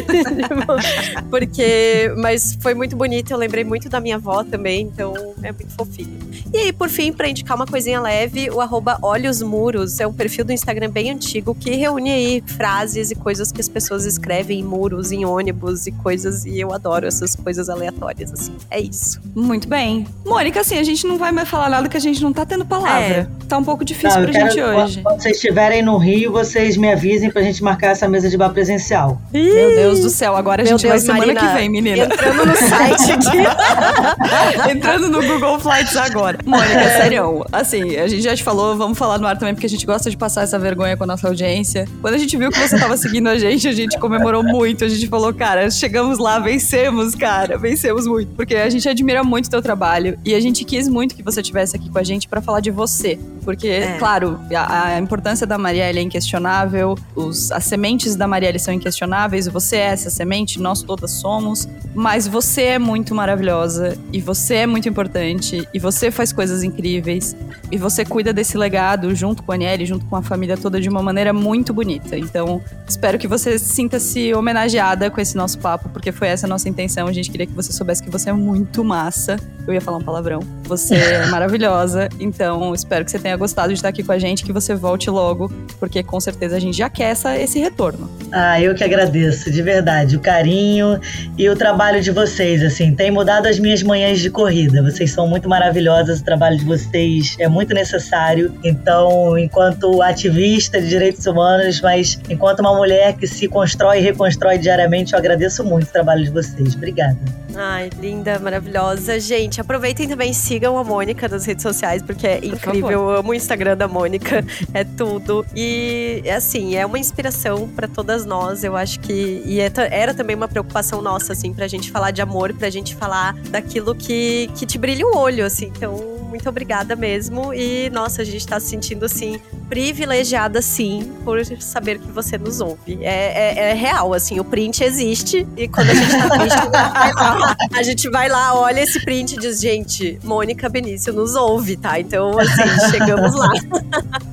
Porque, 1.29 2.13
mas 2.17 2.57
foi 2.61 2.73
muito 2.73 2.95
bonito, 2.95 3.31
eu 3.31 3.37
lembrei 3.37 3.63
muito 3.63 3.89
da 3.89 3.99
minha 3.99 4.15
avó 4.15 4.43
também, 4.43 4.81
então 4.81 5.13
é 5.41 5.51
muito 5.51 5.73
fofinho. 5.75 6.19
E 6.53 6.57
aí, 6.57 6.73
por 6.73 6.89
fim, 6.89 7.11
para 7.11 7.27
indicar 7.27 7.55
uma 7.55 7.65
coisinha 7.65 7.99
leve, 7.99 8.49
o 8.49 8.61
arroba 8.61 8.99
Olhos 9.01 9.41
Muros 9.41 9.99
é 9.99 10.05
um 10.05 10.13
perfil 10.13 10.45
do 10.45 10.51
Instagram 10.51 10.89
bem 10.89 11.09
antigo 11.09 11.55
que 11.55 11.71
reúne 11.71 12.11
aí 12.11 12.43
frases 12.45 13.09
e 13.11 13.15
coisas 13.15 13.51
que 13.51 13.59
as 13.59 13.69
pessoas 13.69 14.05
escrevem 14.05 14.59
em 14.59 14.63
muros, 14.63 15.11
em 15.11 15.25
ônibus 15.25 15.87
e 15.87 15.91
coisas, 15.91 16.45
e 16.45 16.59
eu 16.59 16.73
adoro 16.73 17.07
essas 17.07 17.35
coisas 17.35 17.69
aleatórias, 17.69 18.31
assim. 18.31 18.53
É 18.69 18.79
isso. 18.79 19.19
Muito 19.35 19.67
bem. 19.67 20.05
Mônica, 20.25 20.59
assim, 20.59 20.77
a 20.77 20.83
gente 20.83 21.07
não 21.07 21.17
vai 21.17 21.31
mais 21.31 21.49
falar 21.49 21.69
nada 21.69 21.89
que 21.89 21.97
a 21.97 21.99
gente 21.99 22.21
não 22.21 22.33
tá 22.33 22.45
tendo 22.45 22.65
palavra. 22.65 23.03
É. 23.03 23.27
Tá 23.47 23.57
um 23.57 23.63
pouco 23.63 23.83
difícil 23.83 24.21
não, 24.21 24.23
pra 24.29 24.33
quero, 24.33 24.51
gente 24.51 24.61
hoje. 24.61 25.01
Quando 25.01 25.21
vocês 25.21 25.35
estiverem 25.35 25.81
no 25.81 25.97
Rio, 25.97 26.31
vocês 26.31 26.77
me 26.77 26.91
avisem 26.91 27.31
pra 27.31 27.41
gente 27.41 27.63
marcar 27.63 27.89
essa 27.89 28.07
mesa 28.07 28.29
de 28.29 28.37
bar 28.37 28.49
presencial. 28.49 29.21
Ih, 29.33 29.52
meu 29.53 29.75
Deus 29.75 29.99
do 29.99 30.09
céu, 30.09 30.35
agora 30.35 30.63
a 30.63 30.65
gente 30.65 30.81
Deus, 30.81 30.91
vai 30.91 30.99
semana 30.99 31.33
Marina, 31.33 31.47
que 31.47 31.57
vem, 31.57 31.69
menina. 31.69 32.03
Entrando 32.05 32.45
no 32.45 32.55
site 32.55 33.11
aqui. 33.11 34.69
entrando 34.71 35.09
no 35.09 35.21
Google 35.21 35.59
Flights 35.59 35.95
agora. 35.97 36.39
Mônica, 36.45 36.79
é. 36.79 37.01
sério, 37.01 37.45
assim, 37.51 37.95
a 37.97 38.07
gente 38.07 38.21
já 38.21 38.35
te 38.35 38.43
falou, 38.43 38.75
vamos 38.77 38.97
falar 38.97 39.17
no 39.17 39.27
ar 39.27 39.37
também, 39.37 39.53
porque 39.53 39.67
a 39.67 39.69
gente 39.69 39.85
gosta 39.85 40.09
de 40.09 40.17
passar 40.17 40.43
essa 40.43 40.57
vergonha 40.59 40.97
com 40.97 41.03
a 41.03 41.07
nossa 41.07 41.27
audiência. 41.27 41.87
Quando 42.01 42.15
a 42.15 42.17
gente 42.17 42.35
viu 42.37 42.49
que 42.49 42.59
você 42.59 42.77
tava 42.77 42.97
seguindo 42.97 43.27
a 43.27 43.37
gente, 43.37 43.67
a 43.67 43.73
gente 43.73 43.97
comemorou 43.99 44.43
muito. 44.43 44.83
A 44.83 44.89
gente 44.89 45.07
falou, 45.07 45.33
cara, 45.33 45.69
chegamos 45.69 46.17
lá, 46.17 46.39
vencemos, 46.39 47.15
cara, 47.15 47.57
vencemos 47.57 48.07
muito. 48.07 48.33
Porque 48.35 48.55
a 48.55 48.69
gente 48.69 48.87
admira 48.87 49.23
muito 49.23 49.47
o 49.47 49.49
teu 49.49 49.61
trabalho 49.61 50.17
e 50.25 50.33
a 50.33 50.39
gente 50.39 50.63
quis 50.63 50.87
muito 50.87 51.15
que 51.15 51.23
você 51.23 51.41
estivesse 51.41 51.75
aqui 51.75 51.89
com 51.89 51.97
a 51.97 52.03
gente 52.03 52.27
para 52.27 52.41
falar 52.41 52.59
de 52.59 52.71
você. 52.71 53.19
Porque, 53.43 53.67
é. 53.67 53.97
claro, 53.97 54.39
a, 54.55 54.87
a, 54.87 54.99
importância 54.99 55.45
da 55.45 55.57
Marielle 55.57 55.99
é 55.99 56.01
inquestionável, 56.01 56.97
os, 57.15 57.51
as 57.51 57.65
sementes 57.65 58.15
da 58.15 58.27
Marielle 58.27 58.59
são 58.59 58.73
inquestionáveis, 58.73 59.47
você 59.47 59.77
é 59.77 59.85
essa 59.87 60.09
semente, 60.09 60.59
nós 60.59 60.81
todas 60.81 61.11
somos, 61.11 61.67
mas 61.93 62.27
você 62.27 62.63
é 62.63 62.79
muito 62.79 63.13
maravilhosa 63.13 63.97
e 64.11 64.19
você 64.21 64.55
é 64.55 64.67
muito 64.67 64.87
importante 64.87 65.67
e 65.73 65.79
você 65.79 66.09
faz 66.09 66.31
coisas 66.31 66.63
incríveis 66.63 67.35
e 67.71 67.77
você 67.77 68.05
cuida 68.05 68.33
desse 68.33 68.57
legado 68.57 69.13
junto 69.15 69.43
com 69.43 69.51
a 69.51 69.55
Aniele, 69.55 69.85
junto 69.85 70.05
com 70.05 70.15
a 70.15 70.21
família 70.21 70.57
toda 70.57 70.79
de 70.79 70.89
uma 70.89 71.01
maneira 71.01 71.33
muito 71.33 71.73
bonita. 71.73 72.17
Então, 72.17 72.61
espero 72.87 73.17
que 73.17 73.27
você 73.27 73.57
sinta-se 73.59 74.33
homenageada 74.33 75.09
com 75.09 75.19
esse 75.19 75.35
nosso 75.35 75.59
papo, 75.59 75.89
porque 75.89 76.11
foi 76.11 76.27
essa 76.27 76.45
a 76.45 76.49
nossa 76.49 76.69
intenção. 76.69 77.07
A 77.07 77.13
gente 77.13 77.29
queria 77.29 77.45
que 77.45 77.53
você 77.53 77.71
soubesse 77.71 78.03
que 78.03 78.09
você 78.09 78.29
é 78.29 78.33
muito 78.33 78.83
massa. 78.83 79.37
Eu 79.67 79.73
ia 79.73 79.81
falar 79.81 79.97
um 79.97 80.03
palavrão 80.03 80.39
Você 80.63 80.95
é 80.95 81.25
maravilhosa. 81.31 82.09
Então, 82.19 82.73
espero 82.73 83.05
que 83.05 83.11
você 83.11 83.19
tenha 83.19 83.32
gostado 83.35 83.69
de 83.69 83.75
estar 83.75 83.89
aqui 83.89 84.03
com 84.03 84.11
a 84.11 84.19
gente, 84.19 84.43
que 84.43 84.53
você 84.53 84.75
volte 84.75 85.09
logo, 85.09 85.51
porque 85.79 86.03
com 86.03 86.19
certeza 86.19 86.57
a 86.57 86.59
gente 86.59 86.77
já 86.77 86.89
quer 86.89 87.11
essa, 87.11 87.37
esse 87.37 87.59
retorno. 87.59 88.09
Ah, 88.31 88.59
eu 88.59 88.73
que 88.73 88.83
agradeço, 88.83 89.51
de 89.51 89.61
verdade. 89.61 90.15
O 90.15 90.19
carinho 90.19 90.99
e 91.37 91.47
o 91.49 91.55
trabalho 91.55 92.01
de 92.01 92.11
vocês, 92.11 92.63
assim, 92.63 92.93
tem 92.95 93.11
mudado 93.11 93.47
as 93.47 93.59
minhas 93.59 93.83
manhãs 93.83 94.19
de 94.19 94.29
corrida. 94.29 94.81
Vocês 94.81 95.11
são 95.11 95.27
muito 95.27 95.47
maravilhosas, 95.47 96.19
o 96.19 96.23
trabalho 96.23 96.57
de 96.57 96.65
vocês 96.65 97.35
é 97.39 97.47
muito 97.47 97.73
necessário. 97.73 98.53
Então, 98.63 99.37
enquanto 99.37 100.01
ativista 100.01 100.81
de 100.81 100.89
direitos 100.89 101.25
humanos, 101.25 101.81
mas 101.81 102.19
enquanto 102.29 102.59
uma 102.59 102.75
mulher 102.75 103.13
que 103.13 103.27
se 103.27 103.47
constrói 103.47 103.99
e 103.99 104.01
reconstrói 104.01 104.57
diariamente, 104.57 105.13
eu 105.13 105.19
agradeço 105.19 105.63
muito 105.63 105.87
o 105.87 105.91
trabalho 105.91 106.23
de 106.23 106.29
vocês. 106.29 106.75
Obrigada. 106.75 107.17
Ai, 107.55 107.89
linda, 107.99 108.39
maravilhosa. 108.39 109.19
Gente, 109.19 109.61
aproveitem 109.61 110.07
também, 110.07 110.33
sigam 110.33 110.77
a 110.77 110.83
Mônica 110.83 111.27
nas 111.27 111.45
redes 111.45 111.61
sociais, 111.61 112.01
porque 112.01 112.25
é 112.25 112.37
incrível. 112.37 113.11
Eu 113.11 113.22
amo 113.23 113.31
o 113.31 113.33
Instagram 113.33 113.77
da 113.77 113.87
Mônica, 113.87 114.45
é 114.73 114.83
tudo. 114.83 115.45
E, 115.55 116.21
assim, 116.35 116.75
é 116.75 116.85
uma 116.85 116.99
inspiração 116.99 117.67
para 117.69 117.87
todas 117.87 118.25
nós. 118.25 118.63
Eu 118.63 118.75
acho 118.75 118.99
que. 118.99 119.41
E 119.45 119.61
é 119.61 119.71
era 119.89 120.13
também 120.13 120.35
uma 120.35 120.47
preocupação 120.47 121.01
nossa, 121.01 121.33
assim, 121.33 121.53
pra 121.53 121.67
gente 121.67 121.89
falar 121.89 122.11
de 122.11 122.21
amor, 122.21 122.53
pra 122.53 122.69
gente 122.69 122.95
falar 122.95 123.33
daquilo 123.49 123.95
que, 123.95 124.49
que 124.55 124.65
te 124.65 124.77
brilha 124.77 125.07
o 125.07 125.17
olho, 125.17 125.45
assim. 125.45 125.71
Então, 125.75 126.12
muito 126.33 126.49
obrigada 126.49 126.95
mesmo. 126.95 127.53
E, 127.53 127.91
nossa, 127.91 128.23
a 128.23 128.25
gente 128.25 128.47
tá 128.47 128.59
se 128.59 128.67
sentindo, 128.67 129.05
assim, 129.05 129.39
privilegiada, 129.69 130.63
sim, 130.63 131.13
por 131.23 131.45
saber 131.59 131.99
que 131.99 132.11
você 132.11 132.39
nos 132.39 132.59
ouve. 132.59 132.97
É, 133.01 133.59
é, 133.59 133.69
é 133.69 133.73
real, 133.73 134.15
assim, 134.15 134.39
o 134.39 134.43
print 134.43 134.83
existe. 134.83 135.47
E 135.55 135.67
quando 135.67 135.91
a 135.91 135.93
gente 135.93 136.11
tá 136.11 136.29
triste, 136.39 137.77
a 137.77 137.83
gente 137.83 138.09
vai 138.09 138.29
lá, 138.29 138.55
olha 138.55 138.81
esse 138.81 138.99
print 139.05 139.35
e 139.35 139.37
diz, 139.37 139.61
gente, 139.61 140.19
Mônica 140.23 140.67
Benício 140.67 141.13
nos 141.13 141.35
ouve, 141.35 141.77
tá? 141.77 141.99
Então, 141.99 142.39
assim, 142.39 142.89
chegamos 142.89 143.35
lá. 143.35 143.49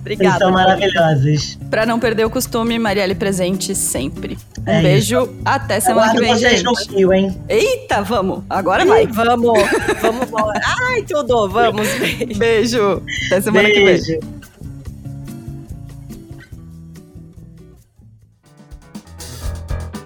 Obrigada. 0.00 0.30
Vocês 0.30 0.38
são 0.38 0.52
maravilhosas. 0.52 1.58
Pra 1.70 1.86
não 1.86 1.98
perder 1.98 2.24
o 2.24 2.30
costume, 2.30 2.78
Marielle 2.78 3.14
presente 3.14 3.74
sempre. 3.74 4.38
Um 4.66 4.70
é 4.70 4.82
beijo, 4.82 5.22
isso. 5.22 5.36
até 5.44 5.80
semana 5.80 6.10
Aguardo 6.12 6.20
que 6.20 6.26
vem, 6.26 6.36
vocês 6.38 6.52
gente. 6.52 6.64
no 6.64 6.76
fio, 6.76 7.12
hein? 7.12 7.36
Eita, 7.48 8.02
vamos. 8.02 8.44
Agora 8.48 8.84
vai. 8.84 9.06
Vamos, 9.06 9.58
vamos 10.00 10.26
embora. 10.28 10.60
Ai, 10.88 11.02
tudo, 11.02 11.48
vamos. 11.48 11.88
Beijo. 12.36 13.02
Até 13.26 13.40
semana 13.40 13.68
Beijo. 13.68 14.04
que 14.04 14.18
vem. 14.20 14.41